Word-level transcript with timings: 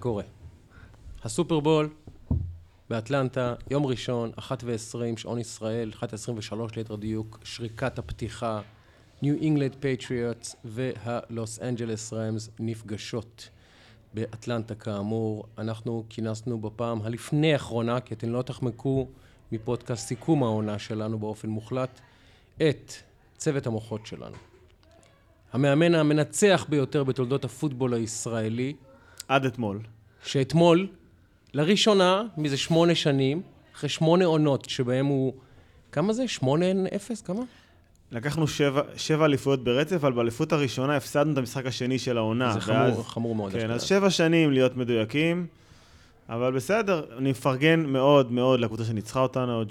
קורה. 0.00 0.24
הסופרבול 1.24 1.88
באטלנטה, 2.90 3.54
יום 3.70 3.86
ראשון, 3.86 4.30
1:20, 4.38 4.42
שעון 5.16 5.38
ישראל, 5.38 5.92
1:23 5.92 6.76
ליתר 6.76 6.96
דיוק, 6.96 7.38
שריקת 7.44 7.98
הפתיחה, 7.98 8.60
ניו 9.22 9.34
אינגלד 9.34 9.76
פטריוטס 9.80 10.56
והלוס 10.64 11.60
אנג'לס 11.62 12.12
רמס 12.12 12.50
נפגשות 12.60 13.48
באטלנטה 14.14 14.74
כאמור. 14.74 15.44
אנחנו 15.58 16.04
כינסנו 16.08 16.60
בפעם 16.60 17.02
הלפני 17.02 17.52
האחרונה, 17.52 18.00
כי 18.00 18.14
אתם 18.14 18.30
לא 18.32 18.42
תחמקו 18.42 19.08
מפודקאסט 19.52 20.08
סיכום 20.08 20.42
העונה 20.42 20.78
שלנו 20.78 21.18
באופן 21.18 21.48
מוחלט, 21.48 22.00
את 22.56 22.92
צוות 23.36 23.66
המוחות 23.66 24.06
שלנו. 24.06 24.36
המאמן 25.52 25.94
המנצח 25.94 26.66
ביותר 26.68 27.04
בתולדות 27.04 27.44
הפוטבול 27.44 27.94
הישראלי, 27.94 28.74
עד 29.30 29.44
אתמול. 29.44 29.78
שאתמול, 30.24 30.86
לראשונה, 31.54 32.22
מזה 32.36 32.56
שמונה 32.56 32.94
שנים, 32.94 33.42
אחרי 33.74 33.88
שמונה 33.88 34.24
עונות 34.24 34.64
שבהם 34.70 35.06
הוא... 35.06 35.32
כמה 35.92 36.12
זה? 36.12 36.28
שמונה 36.28 36.66
אפס? 36.96 37.22
כמה? 37.22 37.40
לקחנו 38.12 38.48
שבע, 38.48 38.82
שבע 38.96 39.24
אליפויות 39.24 39.64
ברצף, 39.64 39.94
אבל 39.94 40.12
באליפות 40.12 40.52
הראשונה 40.52 40.96
הפסדנו 40.96 41.32
את 41.32 41.38
המשחק 41.38 41.66
השני 41.66 41.98
של 41.98 42.16
העונה. 42.16 42.52
זה 42.52 42.60
חמור, 42.60 43.02
חמור 43.02 43.34
מאוד. 43.34 43.52
כן. 43.52 43.70
אז 43.70 43.82
שבע 43.82 44.10
שנים 44.10 44.50
להיות 44.52 44.76
מדויקים, 44.76 45.46
אבל 46.30 46.52
בסדר, 46.52 47.04
אני 47.18 47.30
מפרגן 47.30 47.86
מאוד 47.86 48.32
מאוד 48.32 48.60
לקבוצה 48.60 48.84
שניצחה 48.84 49.20
אותנו, 49.20 49.62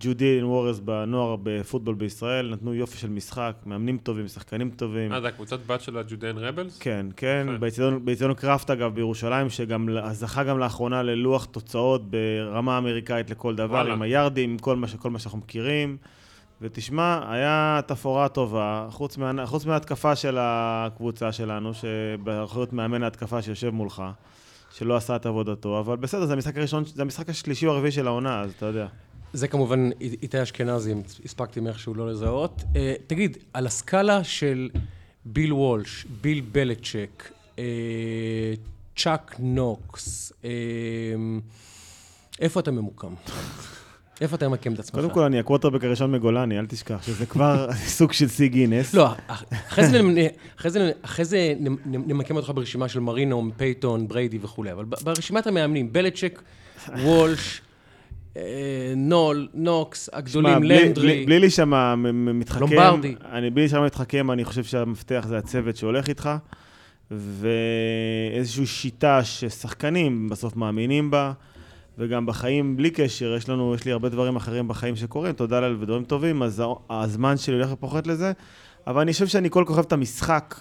ג'ודיאן 0.00 0.44
ווריוס 0.44 0.78
בנוער 0.78 1.36
בפוטבול 1.42 1.94
בישראל, 1.94 2.50
נתנו 2.52 2.74
יופי 2.74 2.98
של 2.98 3.10
משחק, 3.10 3.52
מאמנים 3.66 3.98
טובים, 3.98 4.28
שחקנים 4.28 4.70
טובים. 4.70 5.12
אה, 5.12 5.20
זה 5.20 5.28
הקבוצת 5.28 5.58
בת 5.66 5.80
של 5.80 5.98
הג'ודיאן 5.98 6.38
רבלס? 6.38 6.78
כן, 6.78 7.06
כן, 7.16 7.46
באצטדיון 8.04 8.34
קראפט 8.34 8.70
אגב 8.70 8.94
בירושלים, 8.94 9.50
שגם 9.50 9.88
זכה 10.12 10.44
גם 10.44 10.58
לאחרונה 10.58 11.02
ללוח 11.02 11.44
תוצאות 11.44 12.10
ברמה 12.10 12.78
אמריקאית 12.78 13.30
לכל 13.30 13.54
דבר, 13.54 13.74
וואלה. 13.74 13.92
עם 13.92 14.02
היארדים, 14.02 14.50
עם 14.50 14.58
כל 14.58 14.76
מה, 14.76 14.88
ש- 14.88 14.94
כל 14.94 15.10
מה 15.10 15.18
שאנחנו 15.18 15.38
מכירים. 15.38 15.96
ותשמע, 16.60 17.20
היה 17.32 17.80
תפאורה 17.86 18.28
טובה, 18.28 18.86
חוץ, 18.90 19.16
מה, 19.18 19.46
חוץ 19.46 19.66
מההתקפה 19.66 20.16
של 20.16 20.36
הקבוצה 20.40 21.32
שלנו, 21.32 21.70
שבאחריות 21.74 22.72
מאמן 22.72 23.02
ההתקפה 23.02 23.42
שיושב 23.42 23.70
מולך, 23.70 24.02
שלא 24.78 24.96
עשה 24.96 25.16
את 25.16 25.26
עבודתו, 25.26 25.80
אבל 25.80 25.96
בסדר, 25.96 26.26
זה 26.26 26.32
המשחק 26.32 26.56
הראשון, 26.56 26.84
זה 26.84 27.02
המשחק 27.02 27.28
השלישי 27.28 27.66
או 27.66 27.72
הרביעי 27.72 27.92
של 27.92 28.06
העונה, 28.06 28.40
אז 28.40 28.52
אתה 28.56 28.66
יודע. 28.66 28.86
זה 29.32 29.48
כמובן 29.48 29.90
איתי 30.00 30.42
אשכנזי, 30.42 30.92
אם 30.92 31.02
הספקתם 31.24 31.66
איכשהו 31.66 31.94
לא 31.94 32.10
לזהות. 32.10 32.62
אה, 32.76 32.94
תגיד, 33.06 33.36
על 33.52 33.66
הסקאלה 33.66 34.24
של 34.24 34.70
ביל 35.24 35.52
וולש, 35.52 36.06
ביל 36.20 36.40
בליצ'ק, 36.40 37.30
אה, 37.58 37.64
צ'אק 38.96 39.36
נוקס, 39.38 40.32
אה, 40.44 40.50
איפה 42.40 42.60
אתה 42.60 42.70
ממוקם? 42.70 43.14
איפה 44.20 44.36
אתה 44.36 44.48
ממקם 44.48 44.72
את 44.74 44.78
עצמך? 44.78 44.94
קודם 44.94 45.10
כל, 45.10 45.22
אני 45.22 45.38
הקווטרבק 45.38 45.84
הראשון 45.84 46.12
מגולני, 46.12 46.58
אל 46.58 46.66
תשכח, 46.66 47.02
שזה 47.02 47.26
כבר 47.26 47.68
סוג 47.98 48.12
של 48.12 48.28
שיא 48.28 48.48
גינס. 48.48 48.94
לא, 48.94 49.08
אחרי 51.04 51.24
זה, 51.24 51.54
נמקם 51.86 52.36
אותך 52.36 52.52
ברשימה 52.54 52.88
של 52.88 53.00
מרינו, 53.00 53.50
פייתון, 53.56 54.08
בריידי 54.08 54.38
וכולי, 54.42 54.72
אבל 54.72 54.84
ברשימת 54.84 55.46
המאמנים, 55.46 55.92
בליצ'ק, 55.92 56.42
וולש, 56.98 57.60
אה, 58.36 58.42
נול, 58.96 59.48
נוקס, 59.54 60.10
הגדולים, 60.12 60.62
לנדרי. 60.62 61.24
בלי- 61.26 61.38
להישמע 61.38 61.94
מתחכם, 61.94 62.60
לומברדי. 62.60 63.14
אני 63.32 63.50
בלי 63.50 63.62
להישמע 63.62 63.84
מתחכם, 63.86 64.30
אני 64.30 64.44
חושב 64.44 64.64
שהמפתח 64.64 65.24
זה 65.28 65.38
הצוות 65.38 65.76
שהולך 65.76 66.08
איתך, 66.08 66.30
ואיזושהי 67.10 68.66
שיטה 68.66 69.24
ששחקנים 69.24 70.28
בסוף 70.28 70.56
מאמינים 70.56 71.10
בה, 71.10 71.32
וגם 71.98 72.26
בחיים, 72.26 72.76
בלי 72.76 72.90
קשר, 72.90 73.34
יש 73.36 73.48
לנו, 73.48 73.74
יש 73.74 73.84
לי 73.84 73.92
הרבה 73.92 74.08
דברים 74.08 74.36
אחרים 74.36 74.68
בחיים 74.68 74.96
שקורים, 74.96 75.32
תודה 75.32 75.60
לאל 75.60 75.76
ודברים 75.80 76.04
טובים, 76.04 76.42
אז 76.42 76.62
הזמן 76.90 77.36
שלי 77.36 77.54
הולך 77.54 77.72
ופוחת 77.72 78.06
לזה, 78.06 78.32
אבל 78.86 79.00
אני 79.00 79.12
חושב 79.12 79.26
שאני 79.26 79.50
כל 79.50 79.64
כך 79.66 79.70
אוהב 79.70 79.84
את 79.86 79.92
המשחק. 79.92 80.54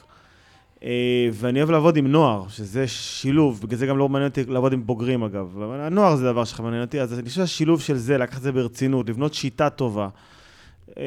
אה, 0.84 1.30
ואני 1.34 1.60
אוהב 1.60 1.72
לעבוד 1.72 1.98
עם 1.98 2.08
נוער, 2.08 2.48
שזה 2.50 2.88
שילוב, 2.88 3.62
בגלל 3.62 3.78
זה 3.78 3.86
גם 3.86 3.98
לא 3.98 4.10
מעניין 4.10 4.30
אותי 4.30 4.44
לעבוד 4.46 4.74
עם 4.74 4.86
בוגרים 4.86 5.24
אגב. 5.24 5.62
אבל 5.64 5.80
הנוער 5.80 6.16
זה 6.16 6.26
דבר 6.26 6.46
שלך 6.46 6.60
מעניין 6.60 6.82
אותי, 6.82 7.02
אז 7.02 7.20
אני 7.20 7.30
חושב 7.30 7.42
שהשילוב 7.42 7.82
של 7.82 7.98
זה, 7.98 8.18
לקחת 8.18 8.38
את 8.38 8.42
זה 8.42 8.52
ברצינות, 8.52 9.10
לבנות 9.10 9.34
שיטה 9.34 9.70
טובה, 9.70 10.10
אה, 10.98 11.04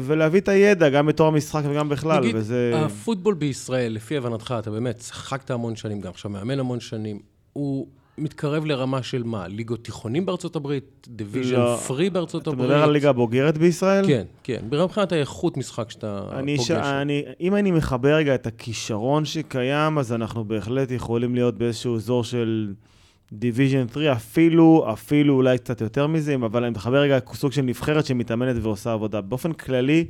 ולהביא 0.00 0.40
את 0.40 0.48
הידע 0.48 0.88
גם 0.88 1.06
בתור 1.06 1.28
המשחק 1.28 1.62
וגם 1.70 1.88
בכלל, 1.88 2.20
נגיד, 2.20 2.36
וזה... 2.36 2.72
הפוטבול 2.84 3.34
בישראל, 3.34 3.92
לפי 3.92 4.16
הבנתך, 4.16 4.54
אתה 4.58 4.70
באמת 4.70 5.00
שיחקת 5.00 5.50
המון 5.50 5.76
שנים, 5.76 6.00
גם 6.00 6.10
עכשיו 6.10 6.30
מאמן 6.30 6.58
המון 6.58 6.80
שנים, 6.80 7.18
הוא 7.52 7.86
מתקרב 8.18 8.64
לרמה 8.64 9.02
של 9.02 9.22
מה? 9.22 9.48
ליגות 9.48 9.84
תיכונים 9.84 10.26
בארצות 10.26 10.56
הברית? 10.56 11.08
division 11.10 11.56
לא. 11.56 11.76
three 11.76 12.10
בארצות 12.10 12.42
אתה 12.42 12.50
הברית? 12.50 12.70
מדבר 12.70 12.82
על 12.82 12.90
ליגה 12.90 13.12
בוגרת 13.12 13.58
בישראל? 13.58 14.06
כן, 14.06 14.24
כן. 14.42 14.64
מבחינת 14.70 15.12
האיכות 15.12 15.56
משחק 15.56 15.90
שאתה 15.90 16.28
אני 16.32 16.56
פוגש. 16.56 16.68
ש... 16.68 16.70
אני, 16.70 17.22
אם 17.40 17.56
אני 17.56 17.70
מחבר 17.70 18.14
רגע 18.14 18.34
את 18.34 18.46
הכישרון 18.46 19.24
שקיים, 19.24 19.98
אז 19.98 20.12
אנחנו 20.12 20.44
בהחלט 20.44 20.90
יכולים 20.90 21.34
להיות 21.34 21.58
באיזשהו 21.58 21.96
אזור 21.96 22.24
של 22.24 22.74
division 23.32 23.88
3, 23.92 24.06
אפילו, 24.06 24.86
אפילו 24.92 25.34
אולי 25.34 25.58
קצת 25.58 25.80
יותר 25.80 26.06
מזה, 26.06 26.34
אבל 26.34 26.64
אני 26.64 26.70
מחבר 26.70 26.98
רגע 26.98 27.18
סוג 27.34 27.52
של 27.52 27.62
נבחרת 27.62 28.06
שמתאמנת 28.06 28.56
ועושה 28.62 28.92
עבודה. 28.92 29.20
באופן 29.20 29.52
כללי, 29.52 30.06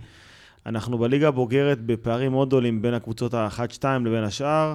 אנחנו 0.67 0.99
בליגה 0.99 1.29
הבוגרת 1.29 1.81
בפערים 1.81 2.33
מאוד 2.33 2.49
גדולים 2.49 2.83
בין 2.83 2.95
הקבוצות 2.95 3.35
ה-1-2 3.35 3.85
לבין 4.05 4.25
השאר. 4.25 4.75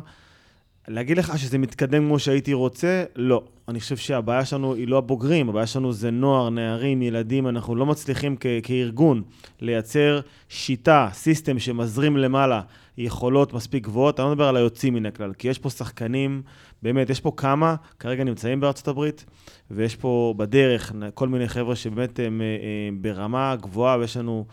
להגיד 0.87 1.17
לך 1.17 1.39
שזה 1.39 1.57
מתקדם 1.57 2.07
כמו 2.07 2.19
שהייתי 2.19 2.53
רוצה? 2.53 3.03
לא. 3.15 3.43
אני 3.67 3.79
חושב 3.79 3.97
שהבעיה 3.97 4.45
שלנו 4.45 4.73
היא 4.73 4.87
לא 4.87 4.97
הבוגרים, 4.97 5.49
הבעיה 5.49 5.67
שלנו 5.67 5.93
זה 5.93 6.11
נוער, 6.11 6.49
נערים, 6.49 7.01
ילדים, 7.01 7.47
אנחנו 7.47 7.75
לא 7.75 7.85
מצליחים 7.85 8.35
כ- 8.39 8.45
כארגון 8.63 9.21
לייצר 9.61 10.19
שיטה, 10.49 11.09
סיסטם 11.13 11.59
שמזרים 11.59 12.17
למעלה 12.17 12.61
יכולות 12.97 13.53
מספיק 13.53 13.83
גבוהות. 13.83 14.19
אני 14.19 14.25
לא 14.25 14.31
מדבר 14.31 14.47
על 14.47 14.57
היוצאים 14.57 14.93
מן 14.93 15.05
הכלל, 15.05 15.33
כי 15.33 15.47
יש 15.47 15.59
פה 15.59 15.69
שחקנים, 15.69 16.41
באמת, 16.81 17.09
יש 17.09 17.19
פה 17.19 17.31
כמה, 17.37 17.75
כרגע 17.99 18.23
נמצאים 18.23 18.59
בארצות 18.59 18.87
הברית, 18.87 19.25
ויש 19.71 19.95
פה 19.95 20.33
בדרך 20.37 20.93
כל 21.13 21.27
מיני 21.27 21.47
חבר'ה 21.47 21.75
שבאמת 21.75 22.19
הם, 22.19 22.41
אה, 22.41 22.45
אה, 22.45 22.89
ברמה 23.01 23.55
גבוהה, 23.61 23.97
ויש 23.97 24.17
לנו... 24.17 24.45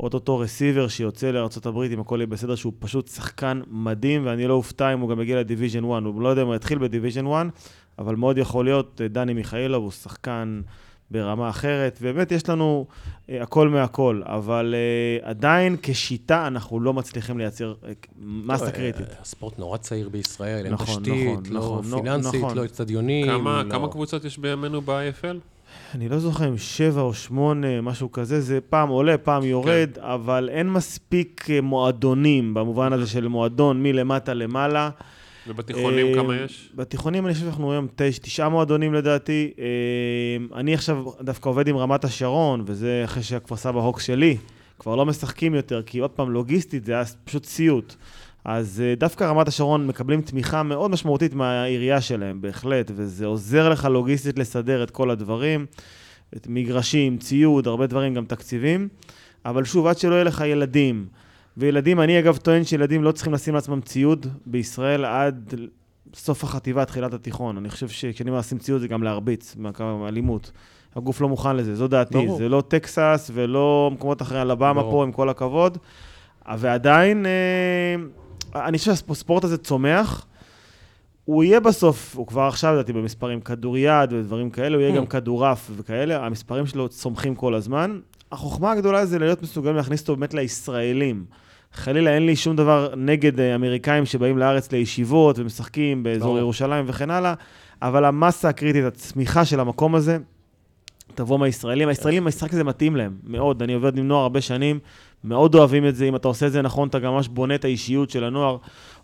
אוטוטו 0.00 0.38
receiver 0.38 0.88
שיוצא 0.88 1.30
לארה"ב, 1.30 1.78
אם 1.92 2.00
הכל 2.00 2.16
יהיה 2.18 2.26
בסדר, 2.26 2.54
שהוא 2.54 2.72
פשוט 2.78 3.08
שחקן 3.08 3.60
מדהים, 3.70 4.26
ואני 4.26 4.46
לא 4.46 4.54
אופתע 4.54 4.92
אם 4.94 5.00
הוא 5.00 5.10
גם 5.10 5.20
יגיע 5.20 5.36
ל 5.40 5.45
division 5.45 5.84
1. 5.84 6.02
הוא 6.04 6.20
לא 6.22 6.28
יודע 6.28 6.42
אם 6.42 6.46
הוא 6.46 6.54
יתחיל 6.54 6.78
ב 6.78 6.83
division 6.83 7.26
1, 7.26 7.46
אבל 7.98 8.16
מאוד 8.16 8.38
יכול 8.38 8.64
להיות, 8.64 9.00
אה, 9.00 9.08
דני 9.08 9.34
מיכאילוב 9.34 9.82
הוא 9.84 9.90
שחקן 9.90 10.60
ברמה 11.10 11.48
אחרת, 11.50 11.98
ובאמת 12.02 12.32
יש 12.32 12.48
לנו 12.48 12.86
אה, 13.30 13.42
הכל 13.42 13.68
מהכל, 13.68 14.22
אבל 14.24 14.74
אה, 14.74 15.28
עדיין 15.30 15.76
כשיטה 15.82 16.46
אנחנו 16.46 16.80
לא 16.80 16.92
מצליחים 16.92 17.38
לייצר 17.38 17.74
אה, 17.86 17.92
מסה 18.18 18.70
קריטית. 18.70 19.06
הספורט 19.22 19.58
נורא 19.58 19.76
צעיר 19.78 20.08
בישראל, 20.08 20.64
אין 20.64 20.72
נכון, 20.72 21.02
תשתית, 21.02 21.38
נכון, 21.50 21.84
לא 21.84 21.90
נכון, 21.90 22.02
פיננסית, 22.02 22.40
נכון. 22.40 22.56
לא 22.56 22.64
אצטדיונים. 22.64 23.26
כמה 23.26 23.62
לא- 23.62 23.70
כמה 23.70 23.88
קבוצות 23.88 24.24
יש 24.24 24.38
בימינו 24.38 24.80
ב-IFL? 24.80 25.55
אני 25.94 26.08
לא 26.08 26.18
זוכר 26.18 26.48
אם 26.48 26.58
שבע 26.58 27.00
או 27.00 27.14
שמונה, 27.14 27.80
משהו 27.80 28.12
כזה, 28.12 28.40
זה 28.40 28.58
פעם 28.60 28.88
עולה, 28.88 29.18
פעם 29.18 29.44
יורד, 29.44 29.88
כן. 29.94 30.00
אבל 30.00 30.48
אין 30.52 30.70
מספיק 30.70 31.46
אה, 31.50 31.60
מועדונים, 31.60 32.54
במובן 32.54 32.92
הזה 32.92 33.06
של 33.06 33.28
מועדון 33.28 33.82
מלמטה 33.82 34.34
למעלה. 34.34 34.90
ובתיכונים 35.48 36.06
אה, 36.06 36.14
כמה 36.14 36.36
יש? 36.36 36.72
בתיכונים 36.74 37.26
אני 37.26 37.34
חושב 37.34 37.46
שאנחנו 37.46 37.72
היום 37.72 37.86
תש, 37.96 38.18
תשעה 38.18 38.48
מועדונים 38.48 38.94
לדעתי. 38.94 39.52
אה, 39.58 40.58
אני 40.58 40.74
עכשיו 40.74 41.04
דווקא 41.20 41.48
עובד 41.48 41.68
עם 41.68 41.76
רמת 41.76 42.04
השרון, 42.04 42.62
וזה 42.66 43.02
אחרי 43.04 43.22
שהכפר 43.22 43.56
סבא 43.56 43.80
הוקס 43.80 44.02
שלי. 44.02 44.36
כבר 44.78 44.96
לא 44.96 45.06
משחקים 45.06 45.54
יותר, 45.54 45.82
כי 45.82 45.98
עוד 45.98 46.10
פעם, 46.10 46.30
לוגיסטית 46.30 46.84
זה 46.84 46.92
היה 46.92 47.04
פשוט 47.24 47.44
סיוט. 47.44 47.96
אז 48.48 48.82
אה, 48.84 48.94
דווקא 48.94 49.24
רמת 49.24 49.48
השרון 49.48 49.86
מקבלים 49.86 50.20
תמיכה 50.20 50.62
מאוד 50.62 50.90
משמעותית 50.90 51.34
מהעירייה 51.34 52.00
שלהם, 52.00 52.40
בהחלט, 52.40 52.90
וזה 52.94 53.26
עוזר 53.26 53.68
לך 53.68 53.84
לוגיסטית 53.84 54.38
לסדר 54.38 54.82
את 54.82 54.90
כל 54.90 55.10
הדברים, 55.10 55.66
את 56.36 56.46
מגרשים, 56.50 57.18
ציוד, 57.18 57.66
הרבה 57.66 57.86
דברים, 57.86 58.14
גם 58.14 58.24
תקציבים. 58.24 58.88
אבל 59.44 59.64
שוב, 59.64 59.86
עד 59.86 59.98
שלא 59.98 60.14
יהיה 60.14 60.24
לך 60.24 60.44
ילדים, 60.46 61.06
וילדים, 61.56 62.00
אני 62.00 62.18
אגב 62.18 62.36
טוען 62.36 62.64
שילדים 62.64 63.04
לא 63.04 63.12
צריכים 63.12 63.32
לשים 63.32 63.54
לעצמם 63.54 63.80
ציוד 63.80 64.26
בישראל 64.46 65.04
עד 65.04 65.54
סוף 66.14 66.44
החטיבה, 66.44 66.84
תחילת 66.84 67.14
התיכון. 67.14 67.56
אני 67.56 67.68
חושב 67.68 67.88
שכשאני 67.88 68.30
אומר 68.30 68.40
לשים 68.40 68.58
ציוד 68.58 68.80
זה 68.80 68.88
גם 68.88 69.02
להרביץ, 69.02 69.56
מאלימות. 69.56 70.52
הגוף 70.96 71.20
לא 71.20 71.28
מוכן 71.28 71.56
לזה, 71.56 71.74
זו 71.74 71.88
דעתי. 71.88 72.14
ברור. 72.14 72.38
זה 72.38 72.48
לא 72.48 72.62
טקסס 72.68 73.30
ולא 73.34 73.90
מקומות 73.92 74.22
אחרי 74.22 74.42
אלבמה 74.42 74.74
ברור. 74.74 74.92
פה, 74.92 75.04
עם 75.04 75.12
כל 75.12 75.28
הכבוד. 75.28 75.78
ועדיין, 76.58 77.26
אה, 77.26 77.30
אני 78.64 78.78
חושב 78.78 78.94
שהספורט 78.94 79.44
הזה 79.44 79.58
צומח. 79.58 80.26
הוא 81.24 81.44
יהיה 81.44 81.60
בסוף, 81.60 82.16
הוא 82.16 82.26
כבר 82.26 82.42
עכשיו, 82.42 82.74
לדעתי, 82.74 82.92
במספרים 82.92 83.40
כדוריד 83.40 84.12
ודברים 84.12 84.50
כאלה, 84.50 84.76
הוא 84.76 84.82
יהיה 84.82 84.94
Hmm. 84.94 84.96
גם 84.96 85.06
כדורעף 85.06 85.70
וכאלה, 85.76 86.26
המספרים 86.26 86.66
שלו 86.66 86.88
צומחים 86.88 87.34
כל 87.34 87.54
הזמן. 87.54 88.00
החוכמה 88.32 88.72
הגדולה 88.72 89.06
זה 89.06 89.18
להיות 89.18 89.42
מסוגלים 89.42 89.76
להכניס 89.76 90.00
אותו 90.00 90.16
באמת 90.16 90.34
לישראלים. 90.34 91.24
חלילה, 91.72 92.14
אין 92.14 92.26
לי 92.26 92.36
שום 92.36 92.56
דבר 92.56 92.94
נגד 92.96 93.40
אה, 93.40 93.54
אמריקאים 93.54 94.06
שבאים 94.06 94.38
לארץ 94.38 94.72
לישיבות 94.72 95.38
ומשחקים 95.38 96.02
באזור 96.02 96.26
ברור. 96.26 96.38
ירושלים 96.38 96.84
וכן 96.88 97.10
הלאה, 97.10 97.34
אבל 97.82 98.04
המסה 98.04 98.48
הקריטית, 98.48 98.84
הצמיחה 98.84 99.44
של 99.44 99.60
המקום 99.60 99.94
הזה, 99.94 100.18
תבוא 101.14 101.38
מהישראלים. 101.38 101.88
הישראלים, 101.88 102.22
המשחק 102.22 102.52
הזה 102.52 102.64
מתאים 102.64 102.96
להם, 102.96 103.16
מאוד. 103.24 103.62
אני 103.62 103.74
עובד 103.74 103.98
עם 103.98 104.08
נוער 104.08 104.22
הרבה 104.22 104.40
שנים, 104.40 104.78
מאוד 105.24 105.54
אוהבים 105.54 105.86
את 105.86 105.96
זה. 105.96 106.04
אם 106.04 106.16
אתה 106.16 106.28
עושה 106.28 106.46
את 106.46 106.52
זה 106.52 106.62
נכון, 106.62 106.88
אתה 106.88 106.98
גם 106.98 107.12
ממש 107.12 107.28
בונה 107.28 107.54
את 107.54 107.64
האישיות 107.64 108.10
של 108.10 108.24
הנוער. 108.24 108.56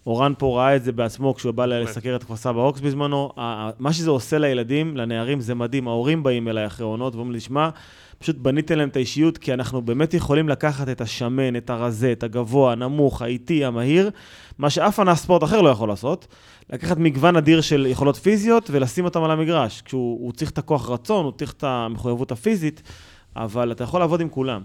אורן 0.07 0.33
פה 0.39 0.59
ראה 0.59 0.77
את 0.77 0.85
זה 0.85 0.93
בעצמו 0.93 1.35
כשהוא 1.35 1.55
בא. 1.55 1.67
לסקר 1.67 2.17
את 2.17 2.25
כפר 2.25 2.37
סבא 2.37 2.61
הוקס 2.61 2.81
בזמנו. 2.81 3.31
מה 3.79 3.93
שזה 3.93 4.11
עושה 4.11 4.39
לילדים, 4.39 4.97
לנערים, 4.97 5.41
זה 5.41 5.55
מדהים. 5.55 5.89
ההורים 5.89 6.23
באים 6.23 6.49
אליי 6.49 6.67
אחרי 6.67 6.87
עונות 6.87 7.15
ואומרים 7.15 7.33
לי, 7.33 7.41
שמע, 7.41 7.69
פשוט 8.19 8.37
בניתם 8.37 8.75
להם 8.75 8.89
את 8.89 8.97
האישיות, 8.97 9.39
כי 9.39 9.55
אנחנו 9.55 9.83
באמת 9.83 10.15
יכולים 10.15 10.49
לקחת 10.49 10.89
את 10.89 11.01
השמן, 11.01 11.57
את 11.57 11.71
הרזה, 11.71 12.13
את 12.13 12.23
הגבוה, 12.23 12.73
הנמוך, 12.73 13.23
האיטי, 13.23 13.65
המהיר, 13.65 14.11
מה 14.59 14.71
שאף 14.71 15.01
ענף 15.01 15.19
ספורט 15.19 15.45
אחר 15.45 15.61
לא 15.61 15.69
יכול 15.69 15.89
לעשות. 15.89 16.27
לקחת 16.73 16.97
מגוון 16.97 17.37
אדיר 17.37 17.61
של 17.61 17.87
יכולות 17.87 18.17
פיזיות 18.17 18.71
ולשים 18.73 19.05
אותם 19.05 19.23
על 19.23 19.31
המגרש. 19.31 19.83
כשהוא 19.83 20.19
הוא 20.21 20.33
צריך 20.33 20.51
את 20.51 20.59
הכוח 20.59 20.91
רצון, 20.91 21.25
הוא 21.25 21.33
צריך 21.33 21.53
את 21.53 21.65
המחויבות 21.65 22.33
הפיזית, 22.33 22.83
אבל 23.37 23.73
אתה 23.73 23.85
יכול 23.85 24.01
לעבוד 24.01 24.21
עם 24.21 24.29
כולם. 24.29 24.63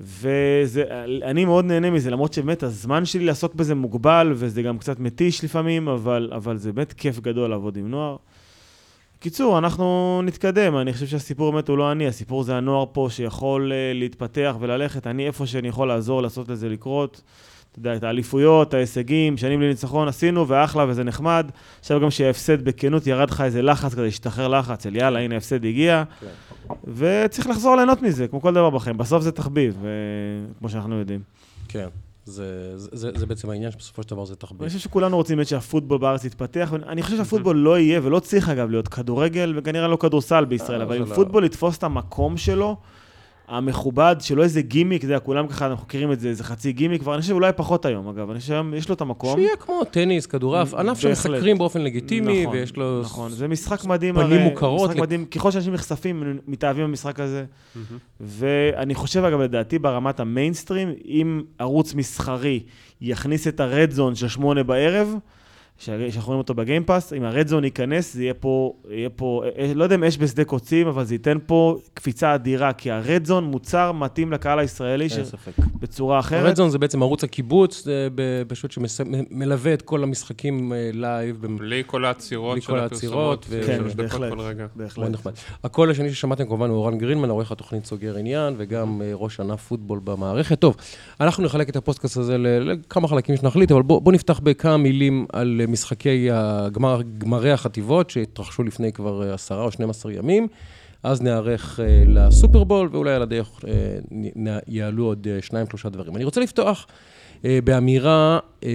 ואני 0.00 1.44
מאוד 1.44 1.64
נהנה 1.64 1.90
מזה, 1.90 2.10
למרות 2.10 2.32
שבאמת 2.32 2.62
הזמן 2.62 3.04
שלי 3.04 3.24
לעסוק 3.24 3.54
בזה 3.54 3.74
מוגבל, 3.74 4.32
וזה 4.34 4.62
גם 4.62 4.78
קצת 4.78 4.98
מתיש 4.98 5.44
לפעמים, 5.44 5.88
אבל, 5.88 6.30
אבל 6.34 6.56
זה 6.56 6.72
באמת 6.72 6.92
כיף 6.92 7.20
גדול 7.20 7.50
לעבוד 7.50 7.76
עם 7.76 7.90
נוער. 7.90 8.16
קיצור, 9.18 9.58
אנחנו 9.58 10.20
נתקדם, 10.24 10.76
אני 10.76 10.92
חושב 10.92 11.06
שהסיפור 11.06 11.52
באמת 11.52 11.68
הוא 11.68 11.78
לא 11.78 11.92
אני, 11.92 12.06
הסיפור 12.06 12.42
זה 12.42 12.56
הנוער 12.56 12.84
פה 12.92 13.08
שיכול 13.10 13.72
uh, 13.72 13.98
להתפתח 13.98 14.56
וללכת, 14.60 15.06
אני 15.06 15.26
איפה 15.26 15.46
שאני 15.46 15.68
יכול 15.68 15.88
לעזור 15.88 16.22
לעשות 16.22 16.48
לזה 16.48 16.68
לקרות. 16.68 17.22
אתה 17.80 17.88
יודע, 17.88 17.96
את 17.96 18.02
האליפויות, 18.02 18.74
ההישגים, 18.74 19.36
שנים 19.36 19.60
לניצחון 19.60 20.08
עשינו, 20.08 20.48
ואחלה, 20.48 20.84
וזה 20.88 21.04
נחמד. 21.04 21.50
עכשיו 21.80 22.00
גם 22.00 22.10
שההפסד 22.10 22.64
בכנות, 22.64 23.06
ירד 23.06 23.30
לך 23.30 23.40
איזה 23.40 23.62
לחץ 23.62 23.92
כזה, 23.92 24.06
השתחרר 24.06 24.48
לחץ, 24.48 24.86
אל 24.86 24.96
יאללה, 24.96 25.18
הנה 25.18 25.34
ההפסד 25.34 25.64
הגיע. 25.64 26.04
כן. 26.20 26.26
וצריך 26.94 27.46
לחזור 27.46 27.76
ליהנות 27.76 28.02
מזה, 28.02 28.28
כמו 28.28 28.40
כל 28.40 28.54
דבר 28.54 28.70
בחיים. 28.70 28.96
בסוף 28.98 29.22
זה 29.22 29.32
תחביב, 29.32 29.78
אה, 29.84 29.90
כמו 30.58 30.68
שאנחנו 30.68 30.94
יודעים. 30.94 31.20
כן. 31.68 31.88
זה, 32.24 32.72
זה, 32.78 32.88
זה, 32.92 33.10
זה 33.14 33.26
בעצם 33.26 33.50
העניין 33.50 33.70
שבסופו 33.70 34.02
של 34.02 34.10
דבר 34.10 34.24
זה 34.24 34.36
תחביב. 34.36 34.62
אני 34.62 34.68
חושב 34.68 34.80
שכולנו 34.80 35.16
רוצים 35.16 35.36
באמת 35.36 35.48
שהפוטבול 35.48 35.98
בארץ 35.98 36.24
יתפתח, 36.24 36.68
ואני 36.72 37.02
חושב 37.02 37.16
שהפוטבול 37.16 37.56
לא 37.56 37.78
יהיה, 37.78 38.00
ולא 38.02 38.20
צריך 38.20 38.48
אגב 38.48 38.70
להיות 38.70 38.88
כדורגל, 38.88 39.52
וכנראה 39.56 39.88
לא 39.88 39.96
כדורסל 39.96 40.44
בישראל, 40.44 40.80
אה, 40.80 40.86
אבל 40.86 40.96
אם 40.96 41.08
לא. 41.08 41.14
פוטבול 41.14 41.44
יתפוס 41.44 41.78
את 41.78 41.82
המקום 41.82 42.36
שלו, 42.36 42.76
המכובד, 43.48 44.16
שלא 44.20 44.42
איזה 44.42 44.62
גימיק, 44.62 45.02
יודע, 45.02 45.18
כולם 45.18 45.46
ככה, 45.46 45.66
אנחנו 45.66 45.84
מכירים 45.86 46.12
את 46.12 46.20
זה, 46.20 46.28
איזה 46.28 46.44
חצי 46.44 46.72
גימיק, 46.72 47.00
כבר 47.00 47.14
אני 47.14 47.22
חושב 47.22 47.32
אולי 47.34 47.52
פחות 47.56 47.84
היום, 47.84 48.08
אגב, 48.08 48.30
אני 48.30 48.40
חושב 48.40 48.64
יש 48.74 48.88
לו 48.88 48.94
את 48.94 49.00
המקום. 49.00 49.36
שיהיה 49.36 49.56
כמו 49.56 49.84
טניס, 49.84 50.26
כדורעף, 50.26 50.74
ענף. 50.74 50.98
שמסקרים 50.98 51.58
באופן 51.58 51.80
לגיטימי, 51.80 52.42
נכון, 52.42 52.56
ויש 52.56 52.76
לו... 52.76 53.00
נכון, 53.00 53.30
זה 53.30 53.48
משחק 53.48 53.84
מדהים. 53.84 54.14
פנים 54.14 54.26
הרי, 54.26 54.44
מוכרות 54.44 54.88
משחק 54.90 54.98
ל- 54.98 55.02
מדהים, 55.02 55.24
ככל 55.24 55.50
שאנשים 55.50 55.72
נחשפים, 55.72 56.38
מתאהבים 56.46 56.84
במשחק 56.84 57.20
הזה. 57.20 57.44
ואני 58.20 58.94
חושב, 58.94 59.24
אגב, 59.24 59.40
לדעתי, 59.40 59.78
ברמת 59.78 60.20
המיינסטרים, 60.20 60.92
אם 61.04 61.42
ערוץ 61.58 61.94
מסחרי 61.94 62.60
יכניס 63.00 63.48
את 63.48 63.60
ה 63.60 63.67
Red 63.67 63.90
Zone 63.90 64.14
של 64.14 64.28
שמונה 64.28 64.62
בערב, 64.62 65.14
שאנחנו 65.78 66.26
רואים 66.26 66.38
אותו 66.38 66.54
ב 66.54 66.60
Game 66.60 66.83
Pass, 66.83 67.12
אם 67.12 67.24
ה 67.24 67.29
Red 67.29 67.46
Zone 67.48 67.64
ייכנס, 67.64 68.14
זה 68.14 68.22
יהיה 68.22 68.34
פה, 68.34 68.72
יהיה 68.90 69.08
פה, 69.10 69.42
אה, 69.58 69.72
לא 69.74 69.84
יודע 69.84 69.94
אם 69.96 70.04
אש 70.04 70.18
בשדה 70.18 70.44
קוצים, 70.44 70.86
אבל 70.86 71.04
זה 71.04 71.14
ייתן 71.14 71.38
פה 71.46 71.76
קפיצה 71.94 72.34
אדירה, 72.34 72.72
כי 72.72 72.90
ה 72.90 72.98
Red 72.98 73.24
Zone 73.24 73.44
מוצר 73.44 73.92
מתאים 73.92 74.32
לקהל 74.32 74.58
הישראלי 74.58 75.08
ש- 75.08 75.18
ספק. 75.18 75.52
בצורה 75.80 76.18
אחרת. 76.18 76.44
ה 76.44 76.47
Red 76.47 76.57
Zone 76.57 76.70
זה 76.70 76.78
בעצם 76.78 77.02
ערוץ 77.02 77.24
הקיבוץ, 77.24 77.84
זה 77.84 78.08
ב- 78.14 78.42
פשוט 78.48 78.70
שמלווה 78.72 79.74
את 79.74 79.82
כל 79.82 80.02
המשחקים 80.02 80.72
אה, 80.72 80.90
live. 80.94 81.36
במ- 81.40 81.56
בלי 81.58 81.82
כל 81.86 82.04
העצירות 82.04 82.52
בלי 82.52 82.60
של 82.60 82.66
כל 82.72 82.78
העצירות, 82.78 83.38
הפרסומות, 83.44 83.46
ו- 83.48 83.74
שלוש 83.76 83.92
כן, 83.94 84.02
דקות 84.02 84.20
בהחלט. 84.20 84.32
כל 84.32 84.40
רגע. 84.40 84.58
מאוד 84.58 84.70
בהחלט. 84.76 85.10
נחמד. 85.10 85.32
הקול 85.64 85.90
השני 85.90 86.10
ששמעתם 86.14 86.44
כמובן 86.44 86.68
הוא 86.70 86.76
אורן 86.76 86.98
גרינמן, 86.98 87.30
עורך 87.30 87.52
התוכנית 87.52 87.84
סוגר 87.86 88.16
עניין, 88.16 88.54
וגם 88.58 89.02
אה, 89.02 89.10
ראש 89.14 89.40
ענף 89.40 89.62
פוטבול 89.68 90.00
במערכת. 90.04 90.60
טוב, 90.60 90.76
אנחנו 91.20 91.44
נחלק 91.44 91.68
את 91.68 91.76
הפודקאסט 91.76 92.16
הזה 92.16 92.36
לכמה 92.38 93.08
חלקים 93.08 93.36
שנחליט, 93.36 93.72
אבל 93.72 93.82
בואו 93.82 94.00
בוא 94.00 94.12
נפתח 94.12 94.40
בכמה 94.42 94.76
מילים 94.76 95.26
על 95.32 95.60
אה, 95.60 95.65
משחקי 95.66 96.28
הגמר, 96.32 97.00
גמרי 97.18 97.52
החטיבות 97.52 98.10
שהתרחשו 98.10 98.62
לפני 98.62 98.92
כבר 98.92 99.28
אה, 99.28 99.34
עשרה 99.34 99.62
או 99.64 99.72
12 99.72 100.12
ימים. 100.12 100.48
אז 101.02 101.22
נערך 101.22 101.80
אה, 101.80 102.02
לסופרבול, 102.06 102.88
ואולי 102.92 103.14
על 103.14 103.22
הדרך 103.22 103.64
נ- 104.36 104.58
יעלו 104.68 105.04
עוד 105.04 105.26
אה, 105.30 105.38
שניים, 105.42 105.66
שלושה 105.70 105.88
דברים. 105.88 106.16
אני 106.16 106.24
רוצה 106.24 106.40
לפתוח 106.40 106.86
באמירה... 107.64 108.38
אה, 108.64 108.70